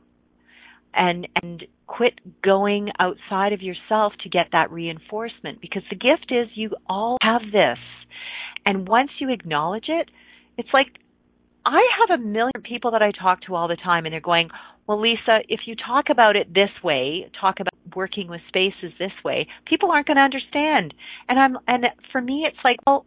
and 0.93 1.27
and 1.41 1.63
quit 1.87 2.19
going 2.43 2.89
outside 2.99 3.53
of 3.53 3.61
yourself 3.61 4.13
to 4.23 4.29
get 4.29 4.47
that 4.51 4.71
reinforcement 4.71 5.61
because 5.61 5.83
the 5.89 5.95
gift 5.95 6.31
is 6.31 6.47
you 6.55 6.71
all 6.87 7.17
have 7.21 7.41
this 7.51 7.77
and 8.65 8.87
once 8.87 9.09
you 9.19 9.29
acknowledge 9.29 9.85
it 9.87 10.09
it's 10.57 10.69
like 10.73 10.87
i 11.65 11.81
have 11.99 12.19
a 12.19 12.23
million 12.23 12.61
people 12.63 12.91
that 12.91 13.01
i 13.01 13.11
talk 13.11 13.41
to 13.41 13.55
all 13.55 13.67
the 13.67 13.77
time 13.77 14.05
and 14.05 14.13
they're 14.13 14.21
going 14.21 14.49
well 14.87 14.99
lisa 14.99 15.39
if 15.49 15.61
you 15.65 15.75
talk 15.75 16.05
about 16.09 16.35
it 16.35 16.53
this 16.53 16.69
way 16.83 17.29
talk 17.39 17.59
about 17.59 17.73
working 17.95 18.27
with 18.27 18.41
spaces 18.47 18.91
this 18.99 19.11
way 19.23 19.47
people 19.65 19.91
aren't 19.91 20.07
going 20.07 20.17
to 20.17 20.21
understand 20.21 20.93
and 21.29 21.39
i'm 21.39 21.57
and 21.67 21.85
for 22.11 22.21
me 22.21 22.45
it's 22.47 22.63
like 22.63 22.77
well 22.85 23.05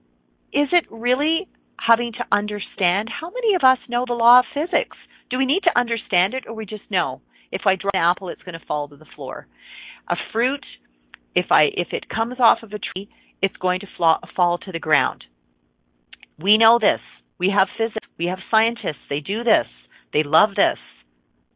is 0.53 0.69
it 0.73 0.85
really 0.91 1.49
having 1.79 2.13
to 2.13 2.25
understand 2.33 3.09
how 3.09 3.31
many 3.31 3.55
of 3.55 3.63
us 3.63 3.79
know 3.89 4.05
the 4.07 4.15
law 4.15 4.41
of 4.41 4.45
physics 4.55 4.97
do 5.31 5.39
we 5.39 5.45
need 5.45 5.61
to 5.63 5.79
understand 5.79 6.35
it 6.35 6.45
or 6.47 6.55
we 6.55 6.65
just 6.65 6.89
know 6.91 7.21
if 7.53 7.63
I 7.67 7.77
drop 7.77 7.95
an 7.95 8.01
apple, 8.01 8.29
it's 8.29 8.43
going 8.43 8.59
to 8.59 8.67
fall 8.67 8.89
to 8.89 8.97
the 8.97 9.07
floor. 9.15 9.47
A 10.09 10.17
fruit, 10.33 10.65
if 11.35 11.47
I 11.51 11.65
if 11.75 11.89
it 11.93 12.09
comes 12.09 12.37
off 12.39 12.59
of 12.63 12.73
a 12.73 12.79
tree, 12.79 13.09
it's 13.43 13.57
going 13.57 13.81
to 13.81 13.87
fall 14.35 14.59
to 14.59 14.73
the 14.73 14.79
ground. 14.79 15.25
We 16.39 16.59
know 16.59 16.79
this. 16.79 17.01
We 17.39 17.51
have 17.51 17.69
physics. 17.77 18.07
We 18.19 18.27
have 18.27 18.39
scientists. 18.51 19.05
They 19.09 19.21
do 19.21 19.45
this. 19.45 19.67
They 20.13 20.23
love 20.23 20.51
this. 20.57 20.79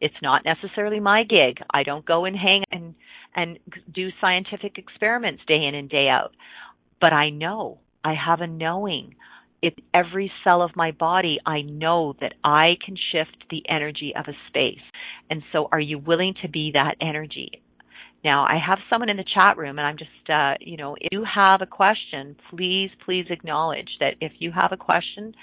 It's 0.00 0.14
not 0.22 0.44
necessarily 0.44 1.00
my 1.00 1.24
gig. 1.24 1.62
I 1.72 1.82
don't 1.82 2.04
go 2.04 2.24
and 2.24 2.36
hang 2.36 2.64
and 2.70 2.94
and 3.34 3.58
do 3.94 4.08
scientific 4.20 4.76
experiments 4.76 5.42
day 5.46 5.64
in 5.64 5.74
and 5.74 5.88
day 5.88 6.08
out. 6.08 6.34
But 7.00 7.12
I 7.12 7.30
know. 7.30 7.78
I 8.02 8.14
have 8.14 8.40
a 8.40 8.46
knowing 8.46 9.14
in 9.62 9.72
every 9.92 10.32
cell 10.42 10.62
of 10.62 10.76
my 10.76 10.90
body, 10.90 11.38
I 11.44 11.62
know 11.62 12.14
that 12.20 12.34
I 12.42 12.76
can 12.84 12.96
shift 13.12 13.44
the 13.50 13.62
energy 13.68 14.12
of 14.16 14.26
a 14.26 14.36
space. 14.48 14.82
And 15.28 15.42
so, 15.52 15.68
are 15.70 15.80
you 15.80 15.98
willing 15.98 16.34
to 16.42 16.48
be 16.48 16.70
that 16.74 16.96
energy? 17.00 17.62
Now, 18.22 18.44
I 18.44 18.58
have 18.64 18.78
someone 18.90 19.08
in 19.08 19.16
the 19.16 19.24
chat 19.34 19.56
room, 19.56 19.78
and 19.78 19.86
I'm 19.86 19.96
just, 19.96 20.30
uh, 20.30 20.54
you 20.60 20.76
know, 20.76 20.94
if 21.00 21.08
you 21.10 21.24
have 21.24 21.62
a 21.62 21.66
question, 21.66 22.36
please, 22.50 22.90
please 23.04 23.26
acknowledge 23.30 23.88
that 24.00 24.14
if 24.20 24.32
you 24.38 24.52
have 24.52 24.72
a 24.72 24.76
question, 24.76 25.34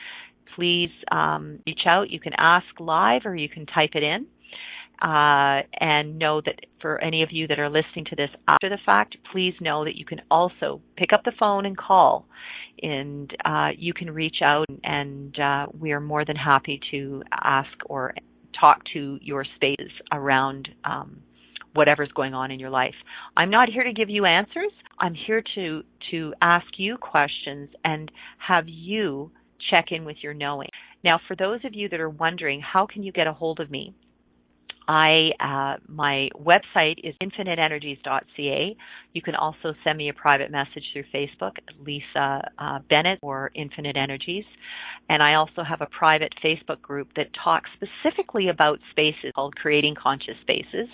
please 0.55 0.91
um, 1.11 1.59
reach 1.65 1.81
out. 1.87 2.11
You 2.11 2.19
can 2.19 2.33
ask 2.37 2.65
live 2.79 3.21
or 3.25 3.35
you 3.35 3.49
can 3.49 3.65
type 3.65 3.91
it 3.93 4.03
in. 4.03 4.27
Uh, 4.99 5.61
and 5.79 6.17
know 6.17 6.41
that 6.43 6.55
for 6.81 6.99
any 7.03 7.21
of 7.21 7.29
you 7.31 7.45
that 7.45 7.59
are 7.59 7.69
listening 7.69 8.03
to 8.03 8.15
this 8.15 8.31
after 8.47 8.67
the 8.67 8.79
fact, 8.83 9.15
please 9.31 9.53
know 9.61 9.85
that 9.85 9.95
you 9.95 10.03
can 10.03 10.19
also 10.31 10.81
pick 10.95 11.13
up 11.13 11.23
the 11.23 11.31
phone 11.39 11.67
and 11.67 11.77
call 11.77 12.25
and 12.81 13.31
uh, 13.45 13.69
you 13.77 13.93
can 13.93 14.09
reach 14.09 14.37
out 14.43 14.65
and 14.83 15.39
uh, 15.39 15.67
we 15.79 15.91
are 15.91 15.99
more 15.99 16.25
than 16.25 16.35
happy 16.35 16.79
to 16.89 17.21
ask 17.43 17.69
or 17.85 18.13
talk 18.59 18.81
to 18.93 19.19
your 19.21 19.45
spaces 19.55 19.91
around 20.11 20.67
um, 20.83 21.21
whatever's 21.77 22.11
going 22.13 22.33
on 22.33 22.51
in 22.51 22.59
your 22.59 22.69
life. 22.69 22.95
I'm 23.37 23.49
not 23.49 23.69
here 23.69 23.83
to 23.83 23.93
give 23.93 24.09
you 24.09 24.25
answers. 24.25 24.71
I'm 24.99 25.13
here 25.13 25.43
to 25.55 25.83
to 26.11 26.33
ask 26.41 26.65
you 26.77 26.97
questions 26.97 27.69
and 27.85 28.11
have 28.45 28.65
you 28.67 29.31
check 29.69 29.85
in 29.91 30.03
with 30.03 30.17
your 30.21 30.33
knowing. 30.33 30.69
Now, 31.03 31.19
for 31.27 31.35
those 31.35 31.59
of 31.63 31.73
you 31.73 31.87
that 31.89 31.99
are 31.99 32.09
wondering, 32.09 32.61
how 32.61 32.87
can 32.91 33.03
you 33.03 33.11
get 33.11 33.27
a 33.27 33.33
hold 33.33 33.59
of 33.59 33.69
me? 33.69 33.93
I 34.87 35.31
uh, 35.39 35.77
my 35.87 36.29
website 36.35 36.95
is 37.03 37.13
infiniteenergies.ca. 37.21 38.75
You 39.13 39.21
can 39.21 39.35
also 39.35 39.73
send 39.83 39.97
me 39.97 40.09
a 40.09 40.13
private 40.13 40.51
message 40.51 40.83
through 40.93 41.03
Facebook, 41.13 41.53
Lisa 41.85 42.49
uh, 42.57 42.79
Bennett 42.89 43.19
or 43.21 43.51
Infinite 43.55 43.97
Energies, 43.97 44.45
and 45.09 45.21
I 45.21 45.35
also 45.35 45.63
have 45.67 45.81
a 45.81 45.87
private 45.87 46.33
Facebook 46.43 46.81
group 46.81 47.09
that 47.15 47.27
talks 47.43 47.69
specifically 47.75 48.49
about 48.49 48.79
spaces 48.91 49.31
called 49.35 49.55
Creating 49.55 49.95
Conscious 50.01 50.35
Spaces. 50.41 50.87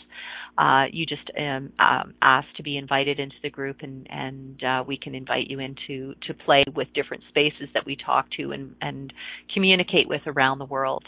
Uh, 0.58 0.86
you 0.92 1.06
just 1.06 1.30
um, 1.38 1.72
um, 1.80 2.14
ask 2.22 2.48
to 2.58 2.64
be 2.64 2.78
invited 2.78 3.20
into 3.20 3.36
the 3.42 3.50
group, 3.50 3.78
and 3.82 4.08
and 4.10 4.64
uh, 4.64 4.84
we 4.88 4.98
can 4.98 5.16
invite 5.16 5.48
you 5.48 5.60
into 5.60 6.14
to 6.28 6.34
play 6.46 6.64
with 6.76 6.88
different 6.94 7.24
spaces 7.30 7.70
that 7.74 7.86
we 7.86 7.96
talk 7.96 8.28
to 8.38 8.52
and 8.52 8.76
and 8.82 9.14
communicate 9.54 10.08
with 10.08 10.22
around 10.28 10.60
the 10.60 10.66
world. 10.66 11.06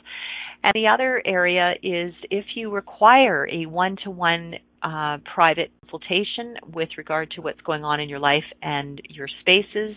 And 0.64 0.74
the 0.74 0.88
other 0.88 1.22
area 1.26 1.74
is 1.84 2.14
if 2.32 2.46
you 2.56 2.72
require 2.72 3.48
a 3.52 3.66
one 3.66 3.98
to 4.04 4.10
one 4.10 4.56
private 5.34 5.72
consultation 5.82 6.56
with 6.74 6.90
regard 6.98 7.32
to 7.32 7.42
what's 7.42 7.62
going 7.62 7.84
on 7.84 8.00
in 8.00 8.10
your 8.10 8.20
life 8.20 8.44
and 8.62 9.02
your 9.10 9.28
spaces 9.42 9.96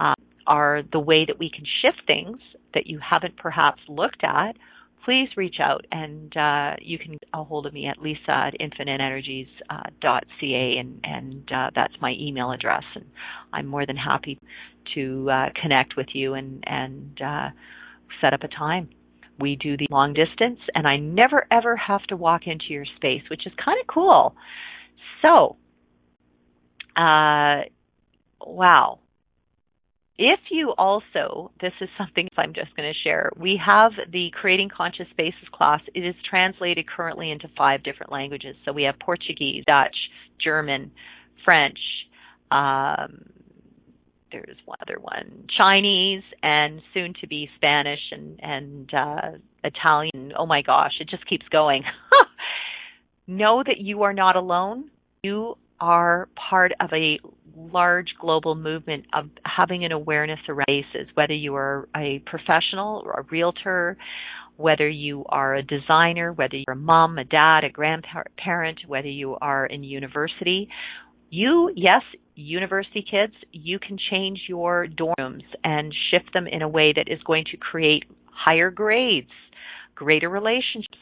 uh, 0.00 0.14
are 0.46 0.82
the 0.92 0.98
way 0.98 1.24
that 1.26 1.38
we 1.38 1.50
can 1.50 1.64
shift 1.82 2.02
things 2.06 2.38
that 2.74 2.86
you 2.86 2.98
haven't 2.98 3.36
perhaps 3.36 3.80
looked 3.88 4.24
at, 4.24 4.56
please 5.04 5.28
reach 5.36 5.56
out 5.62 5.84
and 5.92 6.36
uh, 6.36 6.74
you 6.80 6.98
can 6.98 7.12
get 7.12 7.28
a 7.32 7.44
hold 7.44 7.66
of 7.66 7.72
me 7.72 7.86
at 7.86 7.98
lisa 7.98 8.30
at 8.30 8.54
infiniteenergies.ca 8.60 9.46
uh, 9.70 9.82
dot 10.00 10.24
CA 10.40 10.74
and, 10.78 11.00
and 11.04 11.50
uh, 11.52 11.70
that's 11.74 11.94
my 12.00 12.14
email 12.18 12.50
address. 12.50 12.84
And 12.94 13.04
I'm 13.52 13.66
more 13.66 13.86
than 13.86 13.96
happy 13.96 14.38
to 14.94 15.30
uh, 15.30 15.46
connect 15.60 15.96
with 15.96 16.08
you 16.12 16.34
and, 16.34 16.64
and 16.66 17.20
uh, 17.24 17.48
set 18.20 18.34
up 18.34 18.42
a 18.42 18.48
time 18.48 18.88
we 19.38 19.56
do 19.56 19.76
the 19.76 19.86
long 19.90 20.14
distance 20.14 20.58
and 20.74 20.86
I 20.86 20.96
never 20.96 21.46
ever 21.50 21.76
have 21.76 22.02
to 22.04 22.16
walk 22.16 22.42
into 22.46 22.66
your 22.70 22.84
space, 22.96 23.22
which 23.30 23.46
is 23.46 23.52
kind 23.62 23.78
of 23.80 23.86
cool. 23.86 24.34
So, 25.22 25.56
uh, 26.96 27.62
wow. 28.44 28.98
If 30.20 30.40
you 30.50 30.74
also, 30.76 31.52
this 31.60 31.72
is 31.80 31.88
something 31.96 32.26
I'm 32.36 32.52
just 32.52 32.74
going 32.74 32.92
to 32.92 33.08
share, 33.08 33.30
we 33.36 33.60
have 33.64 33.92
the 34.10 34.30
Creating 34.32 34.68
Conscious 34.68 35.06
Spaces 35.10 35.48
class. 35.52 35.80
It 35.94 36.00
is 36.00 36.16
translated 36.28 36.86
currently 36.88 37.30
into 37.30 37.46
five 37.56 37.84
different 37.84 38.10
languages. 38.10 38.56
So 38.64 38.72
we 38.72 38.82
have 38.82 38.96
Portuguese, 38.98 39.62
Dutch, 39.64 39.96
German, 40.42 40.90
French, 41.44 41.78
um, 42.50 43.30
there's 44.30 44.56
one 44.64 44.78
other 44.82 44.98
one 45.00 45.46
Chinese 45.56 46.22
and 46.42 46.80
soon 46.94 47.14
to 47.20 47.26
be 47.26 47.48
Spanish 47.56 48.00
and 48.12 48.38
and 48.42 48.94
uh 48.94 49.38
Italian. 49.64 50.32
Oh 50.38 50.46
my 50.46 50.62
gosh, 50.62 50.92
it 51.00 51.08
just 51.08 51.26
keeps 51.28 51.46
going. 51.48 51.82
know 53.26 53.62
that 53.64 53.78
you 53.78 54.02
are 54.02 54.12
not 54.12 54.36
alone. 54.36 54.90
You 55.22 55.56
are 55.80 56.28
part 56.50 56.72
of 56.80 56.90
a 56.92 57.18
large 57.56 58.08
global 58.20 58.54
movement 58.54 59.04
of 59.12 59.28
having 59.44 59.84
an 59.84 59.92
awareness 59.92 60.38
around 60.48 60.64
spaces, 60.68 61.08
whether 61.14 61.34
you 61.34 61.54
are 61.54 61.88
a 61.96 62.20
professional 62.26 63.02
or 63.04 63.20
a 63.20 63.22
realtor, 63.30 63.96
whether 64.56 64.88
you 64.88 65.24
are 65.28 65.54
a 65.54 65.62
designer, 65.62 66.32
whether 66.32 66.56
you're 66.56 66.74
a 66.74 66.76
mom, 66.76 67.18
a 67.18 67.24
dad, 67.24 67.64
a 67.64 67.70
grandparent, 67.70 68.80
whether 68.86 69.08
you 69.08 69.36
are 69.40 69.66
in 69.66 69.84
university, 69.84 70.68
you, 71.30 71.70
yes, 71.76 72.02
university 72.38 73.04
kids, 73.08 73.34
you 73.52 73.78
can 73.78 73.98
change 74.10 74.42
your 74.48 74.86
dorms 74.86 75.42
and 75.64 75.94
shift 76.10 76.32
them 76.32 76.46
in 76.46 76.62
a 76.62 76.68
way 76.68 76.92
that 76.94 77.10
is 77.10 77.20
going 77.24 77.44
to 77.50 77.56
create 77.56 78.04
higher 78.26 78.70
grades, 78.70 79.30
greater 79.94 80.28
relationships, 80.28 80.98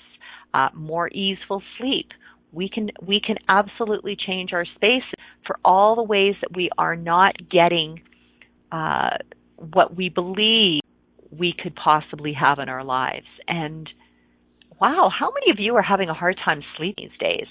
uh, 0.55 0.69
more 0.75 1.09
easeful 1.09 1.63
sleep. 1.79 2.09
We 2.53 2.71
can 2.71 2.91
we 3.03 3.21
can 3.21 3.37
absolutely 3.49 4.17
change 4.17 4.53
our 4.53 4.65
space 4.77 5.03
for 5.47 5.59
all 5.65 5.95
the 5.95 6.03
ways 6.03 6.35
that 6.41 6.57
we 6.57 6.71
are 6.79 6.97
not 6.97 7.35
getting 7.51 8.01
uh, 8.73 9.19
what 9.57 9.95
we 9.95 10.09
believe 10.09 10.81
we 11.31 11.53
could 11.53 11.75
possibly 11.77 12.33
have 12.33 12.59
in 12.59 12.69
our 12.69 12.85
lives. 12.85 13.27
And 13.47 13.91
wow, 14.81 15.11
how 15.17 15.33
many 15.33 15.51
of 15.51 15.59
you 15.59 15.77
are 15.77 15.83
having 15.83 16.09
a 16.09 16.15
hard 16.15 16.39
time 16.43 16.63
sleeping 16.77 17.11
these 17.11 17.19
days? 17.19 17.47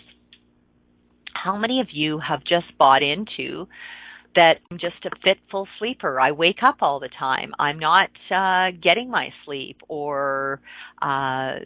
How 1.36 1.58
many 1.58 1.80
of 1.80 1.88
you 1.92 2.20
have 2.20 2.42
just 2.44 2.78
bought 2.78 3.04
into 3.04 3.68
that 4.36 4.56
I'm 4.70 4.78
just 4.78 5.06
a 5.06 5.10
fitful 5.24 5.68
sleeper. 5.80 6.20
I 6.20 6.32
wake 6.32 6.62
up 6.62 6.78
all 6.82 7.00
the 7.00 7.10
time. 7.10 7.54
I'm 7.60 7.80
not 7.80 8.10
uh 8.30 8.72
getting 8.82 9.10
my 9.10 9.30
sleep 9.46 9.82
or 9.88 10.60
uh 11.02 11.60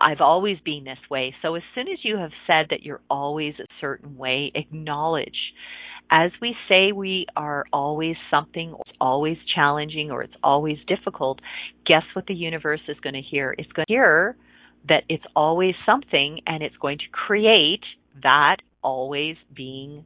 I've 0.00 0.20
always 0.20 0.58
been 0.64 0.84
this 0.84 0.98
way. 1.10 1.34
So 1.42 1.54
as 1.54 1.62
soon 1.74 1.88
as 1.88 1.98
you 2.02 2.18
have 2.18 2.32
said 2.46 2.66
that 2.70 2.82
you're 2.82 3.00
always 3.08 3.54
a 3.58 3.66
certain 3.80 4.16
way, 4.16 4.52
acknowledge. 4.54 5.54
As 6.10 6.30
we 6.40 6.54
say 6.68 6.92
we 6.92 7.26
are 7.34 7.64
always 7.72 8.16
something, 8.30 8.72
or 8.72 8.82
it's 8.86 8.96
always 9.00 9.38
challenging, 9.54 10.10
or 10.10 10.22
it's 10.22 10.36
always 10.42 10.78
difficult, 10.86 11.40
guess 11.84 12.04
what 12.12 12.26
the 12.26 12.34
universe 12.34 12.80
is 12.88 12.96
going 13.00 13.14
to 13.14 13.22
hear? 13.22 13.54
It's 13.58 13.72
going 13.72 13.86
to 13.88 13.92
hear 13.92 14.36
that 14.88 15.02
it's 15.08 15.24
always 15.34 15.74
something 15.84 16.40
and 16.46 16.62
it's 16.62 16.76
going 16.76 16.98
to 16.98 17.08
create 17.10 17.82
that 18.22 18.56
always 18.82 19.36
being 19.54 20.04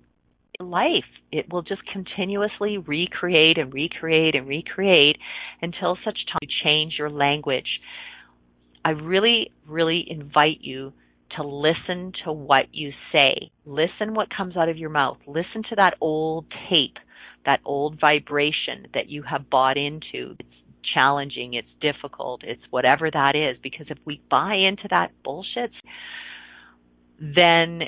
life. 0.59 1.05
It 1.33 1.53
will 1.53 1.63
just 1.63 1.83
continuously 1.93 2.79
recreate 2.79 3.59
and 3.59 3.73
recreate 3.73 4.35
and 4.35 4.47
recreate 4.47 5.17
until 5.63 5.97
such 6.05 6.19
time 6.27 6.39
you 6.43 6.49
change 6.65 6.95
your 6.99 7.11
language. 7.11 7.81
I 8.85 8.91
really, 8.91 9.53
really 9.67 10.05
invite 10.09 10.59
you 10.61 10.93
to 11.37 11.47
listen 11.47 12.13
to 12.25 12.33
what 12.33 12.67
you 12.73 12.91
say. 13.13 13.51
Listen 13.65 14.15
what 14.15 14.29
comes 14.35 14.57
out 14.57 14.69
of 14.69 14.77
your 14.77 14.91
mouth. 14.91 15.19
Listen 15.27 15.63
to 15.69 15.77
that 15.77 15.95
old 16.01 16.47
tape, 16.69 16.97
that 17.47 17.61
old 17.65 18.01
vibration 18.01 18.89
that 18.95 19.09
you 19.09 19.23
have 19.23 19.49
bought 19.49 19.77
into. 19.77 20.37
It's 20.39 20.49
challenging, 20.95 21.55
it's 21.55 21.69
difficult, 21.81 22.43
it's 22.43 22.63
whatever 22.71 23.11
that 23.11 23.37
is. 23.37 23.57
Because 23.63 23.87
if 23.91 23.99
we 24.05 24.21
buy 24.31 24.55
into 24.55 24.89
that 24.91 25.13
bullshit, 25.23 25.71
then 27.21 27.83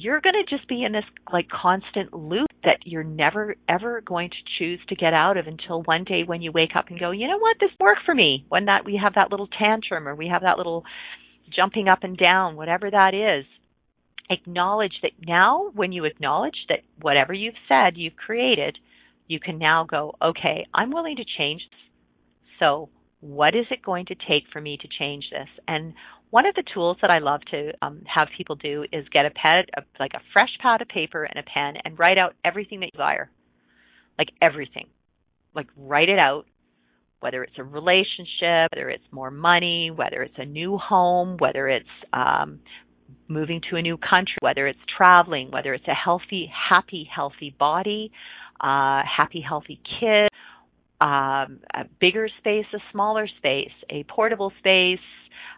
you're 0.00 0.20
going 0.20 0.34
to 0.34 0.56
just 0.56 0.68
be 0.68 0.82
in 0.82 0.92
this 0.92 1.04
like 1.32 1.48
constant 1.48 2.12
loop 2.12 2.48
that 2.64 2.78
you're 2.84 3.04
never 3.04 3.54
ever 3.68 4.00
going 4.00 4.30
to 4.30 4.36
choose 4.58 4.80
to 4.88 4.96
get 4.96 5.14
out 5.14 5.36
of 5.36 5.46
until 5.46 5.82
one 5.82 6.04
day 6.04 6.22
when 6.24 6.42
you 6.42 6.50
wake 6.52 6.76
up 6.76 6.86
and 6.88 6.98
go, 6.98 7.10
you 7.10 7.28
know 7.28 7.38
what, 7.38 7.56
this 7.60 7.70
worked 7.78 8.00
for 8.04 8.14
me. 8.14 8.44
When 8.48 8.64
that 8.66 8.84
we 8.84 8.98
have 9.02 9.14
that 9.14 9.30
little 9.30 9.48
tantrum 9.58 10.08
or 10.08 10.14
we 10.14 10.28
have 10.28 10.42
that 10.42 10.58
little 10.58 10.84
jumping 11.54 11.88
up 11.88 12.00
and 12.02 12.16
down, 12.16 12.56
whatever 12.56 12.90
that 12.90 13.14
is, 13.14 13.44
acknowledge 14.30 14.94
that 15.02 15.12
now 15.24 15.70
when 15.74 15.92
you 15.92 16.04
acknowledge 16.04 16.56
that 16.68 16.80
whatever 17.00 17.32
you've 17.32 17.54
said 17.68 17.96
you've 17.96 18.16
created, 18.16 18.76
you 19.28 19.38
can 19.38 19.58
now 19.58 19.86
go, 19.88 20.14
okay, 20.22 20.66
I'm 20.74 20.90
willing 20.90 21.16
to 21.16 21.24
change 21.38 21.62
this. 21.70 21.80
So 22.58 22.88
what 23.20 23.54
is 23.54 23.66
it 23.70 23.82
going 23.82 24.06
to 24.06 24.14
take 24.14 24.44
for 24.52 24.60
me 24.60 24.76
to 24.80 24.88
change 24.98 25.24
this? 25.30 25.48
And 25.68 25.94
one 26.34 26.46
of 26.46 26.56
the 26.56 26.64
tools 26.74 26.96
that 27.00 27.12
I 27.12 27.20
love 27.20 27.42
to 27.52 27.70
um, 27.80 28.02
have 28.12 28.26
people 28.36 28.56
do 28.56 28.84
is 28.92 29.06
get 29.12 29.24
a 29.24 29.30
pad, 29.30 29.66
a, 29.76 29.82
like 30.00 30.14
a 30.14 30.20
fresh 30.32 30.48
pad 30.60 30.82
of 30.82 30.88
paper 30.88 31.22
and 31.22 31.38
a 31.38 31.44
pen, 31.44 31.80
and 31.84 31.96
write 31.96 32.18
out 32.18 32.34
everything 32.44 32.80
that 32.80 32.86
you 32.86 32.90
desire, 32.90 33.30
like 34.18 34.30
everything, 34.42 34.88
like 35.54 35.68
write 35.76 36.08
it 36.08 36.18
out. 36.18 36.46
Whether 37.20 37.44
it's 37.44 37.54
a 37.56 37.62
relationship, 37.62 38.72
whether 38.74 38.90
it's 38.90 39.04
more 39.12 39.30
money, 39.30 39.92
whether 39.94 40.24
it's 40.24 40.34
a 40.36 40.44
new 40.44 40.76
home, 40.76 41.36
whether 41.38 41.68
it's 41.68 41.86
um, 42.12 42.58
moving 43.28 43.60
to 43.70 43.76
a 43.76 43.82
new 43.82 43.96
country, 43.96 44.38
whether 44.40 44.66
it's 44.66 44.80
traveling, 44.98 45.52
whether 45.52 45.72
it's 45.72 45.86
a 45.86 45.94
healthy, 45.94 46.50
happy, 46.68 47.08
healthy 47.14 47.54
body, 47.56 48.10
uh, 48.60 49.02
happy, 49.04 49.40
healthy 49.40 49.80
kid, 50.00 50.28
um, 51.00 51.60
a 51.74 51.84
bigger 52.00 52.28
space, 52.38 52.66
a 52.74 52.78
smaller 52.90 53.28
space, 53.38 53.72
a 53.88 54.02
portable 54.04 54.52
space. 54.58 54.98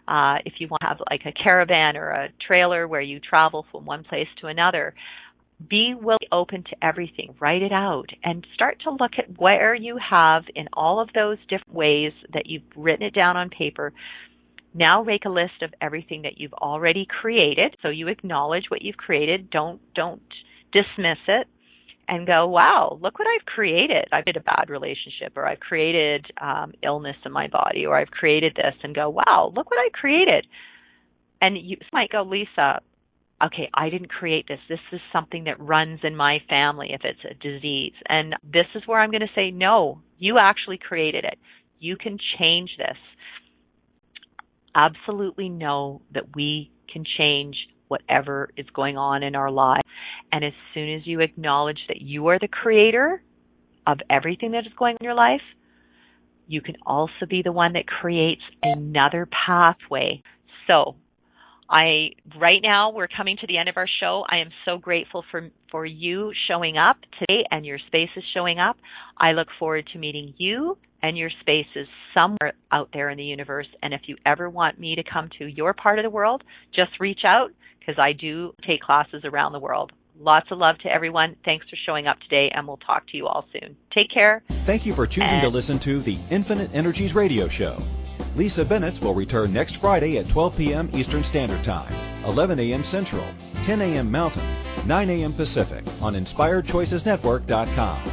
Uh, 0.07 0.37
if 0.45 0.53
you 0.59 0.67
want 0.67 0.81
to 0.81 0.87
have 0.87 1.01
like 1.09 1.21
a 1.25 1.31
caravan 1.31 1.97
or 1.97 2.11
a 2.11 2.29
trailer 2.45 2.87
where 2.87 3.01
you 3.01 3.19
travel 3.19 3.65
from 3.71 3.85
one 3.85 4.03
place 4.03 4.27
to 4.41 4.47
another, 4.47 4.93
be 5.69 5.95
willing 5.99 6.19
open 6.31 6.63
to 6.63 6.75
everything. 6.81 7.35
Write 7.39 7.61
it 7.61 7.71
out 7.71 8.09
and 8.23 8.45
start 8.53 8.79
to 8.83 8.91
look 8.91 9.13
at 9.17 9.39
where 9.39 9.73
you 9.73 9.97
have 9.97 10.43
in 10.55 10.67
all 10.73 10.99
of 10.99 11.09
those 11.13 11.37
different 11.49 11.73
ways 11.73 12.11
that 12.33 12.45
you've 12.45 12.63
written 12.75 13.05
it 13.05 13.13
down 13.13 13.35
on 13.35 13.49
paper. 13.49 13.91
Now 14.73 15.03
make 15.03 15.25
a 15.25 15.29
list 15.29 15.63
of 15.63 15.73
everything 15.81 16.21
that 16.21 16.37
you've 16.37 16.53
already 16.53 17.07
created. 17.09 17.75
So 17.81 17.89
you 17.89 18.07
acknowledge 18.07 18.65
what 18.69 18.81
you've 18.81 18.97
created. 18.97 19.49
Don't 19.49 19.81
don't 19.95 20.21
dismiss 20.71 21.17
it 21.27 21.47
and 22.07 22.25
go, 22.25 22.47
wow, 22.47 22.97
look 23.01 23.19
what 23.19 23.27
I've 23.27 23.45
created. 23.45 24.05
I've 24.11 24.23
had 24.25 24.37
a 24.37 24.41
bad 24.41 24.69
relationship, 24.69 25.33
or 25.35 25.45
I've 25.45 25.59
created 25.59 26.25
um, 26.41 26.73
illness 26.81 27.17
in 27.25 27.31
my 27.31 27.47
body, 27.47 27.85
or 27.85 27.97
I've 27.97 28.11
created 28.11 28.53
this, 28.55 28.75
and 28.83 28.95
go, 28.95 29.09
wow, 29.09 29.51
look 29.55 29.69
what 29.69 29.79
I 29.79 29.89
created. 29.93 30.45
And 31.41 31.57
you 31.57 31.77
might 31.91 32.11
go, 32.11 32.23
Lisa, 32.23 32.81
okay, 33.43 33.69
I 33.73 33.89
didn't 33.89 34.09
create 34.09 34.45
this. 34.47 34.59
This 34.69 34.79
is 34.91 35.01
something 35.11 35.43
that 35.43 35.59
runs 35.59 35.99
in 36.03 36.15
my 36.15 36.39
family 36.49 36.89
if 36.91 37.01
it's 37.03 37.19
a 37.29 37.33
disease. 37.35 37.93
And 38.07 38.35
this 38.43 38.65
is 38.73 38.83
where 38.85 38.99
I'm 38.99 39.11
going 39.11 39.21
to 39.21 39.27
say, 39.35 39.51
no, 39.51 40.01
you 40.17 40.37
actually 40.39 40.79
created 40.79 41.25
it. 41.25 41.37
You 41.79 41.97
can 41.97 42.17
change 42.39 42.71
this. 42.77 42.97
Absolutely 44.73 45.49
know 45.49 46.01
that 46.13 46.35
we 46.35 46.71
can 46.91 47.03
change 47.17 47.55
whatever 47.87 48.49
is 48.57 48.65
going 48.73 48.97
on 48.97 49.23
in 49.23 49.35
our 49.35 49.51
lives. 49.51 49.83
And 50.31 50.43
as 50.43 50.53
soon 50.73 50.93
as 50.95 51.05
you 51.05 51.21
acknowledge 51.21 51.79
that 51.87 52.01
you 52.01 52.27
are 52.27 52.39
the 52.39 52.47
creator 52.47 53.21
of 53.85 53.99
everything 54.09 54.51
that 54.51 54.65
is 54.65 54.73
going 54.77 54.93
on 54.93 54.97
in 55.01 55.05
your 55.05 55.13
life, 55.13 55.41
you 56.47 56.61
can 56.61 56.75
also 56.85 57.25
be 57.29 57.41
the 57.41 57.51
one 57.51 57.73
that 57.73 57.87
creates 57.87 58.41
another 58.63 59.27
pathway. 59.45 60.21
So, 60.67 60.95
I 61.69 62.11
right 62.39 62.61
now 62.63 62.91
we're 62.91 63.09
coming 63.09 63.35
to 63.41 63.47
the 63.47 63.57
end 63.57 63.67
of 63.67 63.75
our 63.75 63.87
show. 63.99 64.23
I 64.29 64.37
am 64.37 64.49
so 64.63 64.77
grateful 64.77 65.25
for 65.29 65.49
for 65.69 65.85
you 65.85 66.31
showing 66.47 66.77
up 66.77 66.95
today 67.19 67.43
and 67.51 67.65
your 67.65 67.77
spaces 67.87 68.23
showing 68.33 68.57
up. 68.57 68.77
I 69.17 69.33
look 69.33 69.47
forward 69.59 69.89
to 69.91 69.99
meeting 69.99 70.33
you 70.37 70.77
and 71.01 71.17
your 71.17 71.29
space 71.41 71.67
is 71.75 71.87
somewhere 72.13 72.53
out 72.71 72.89
there 72.93 73.09
in 73.09 73.17
the 73.17 73.23
universe. 73.23 73.67
And 73.81 73.93
if 73.93 74.01
you 74.07 74.17
ever 74.25 74.49
want 74.49 74.79
me 74.79 74.95
to 74.95 75.03
come 75.03 75.29
to 75.39 75.45
your 75.45 75.73
part 75.73 75.99
of 75.99 76.03
the 76.03 76.09
world, 76.09 76.43
just 76.75 76.99
reach 76.99 77.21
out 77.25 77.51
because 77.79 77.99
I 77.99 78.13
do 78.13 78.53
take 78.65 78.81
classes 78.81 79.23
around 79.23 79.53
the 79.53 79.59
world. 79.59 79.91
Lots 80.19 80.47
of 80.51 80.57
love 80.57 80.77
to 80.79 80.89
everyone. 80.89 81.35
Thanks 81.45 81.69
for 81.69 81.77
showing 81.85 82.07
up 82.07 82.19
today, 82.21 82.49
and 82.53 82.67
we'll 82.67 82.77
talk 82.77 83.07
to 83.11 83.17
you 83.17 83.27
all 83.27 83.45
soon. 83.53 83.77
Take 83.93 84.11
care. 84.11 84.41
Thank 84.65 84.85
you 84.85 84.93
for 84.93 85.05
choosing 85.05 85.35
and 85.35 85.41
to 85.43 85.49
listen 85.49 85.77
to 85.79 86.01
the 86.01 86.17
Infinite 86.31 86.71
Energies 86.73 87.13
Radio 87.13 87.47
Show. 87.47 87.81
Lisa 88.35 88.65
Bennett 88.65 88.99
will 89.01 89.13
return 89.13 89.53
next 89.53 89.77
Friday 89.77 90.17
at 90.17 90.27
12 90.29 90.57
p.m. 90.57 90.89
Eastern 90.93 91.23
Standard 91.23 91.63
Time, 91.63 91.93
11 92.25 92.59
a.m. 92.59 92.83
Central, 92.83 93.25
10 93.63 93.81
a.m. 93.81 94.11
Mountain, 94.11 94.45
9 94.85 95.09
a.m. 95.09 95.33
Pacific 95.33 95.83
on 96.01 96.13
InspiredChoicesNetwork.com. 96.15 98.11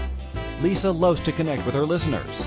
Lisa 0.62 0.90
loves 0.90 1.20
to 1.22 1.32
connect 1.32 1.66
with 1.66 1.74
her 1.74 1.84
listeners. 1.84 2.46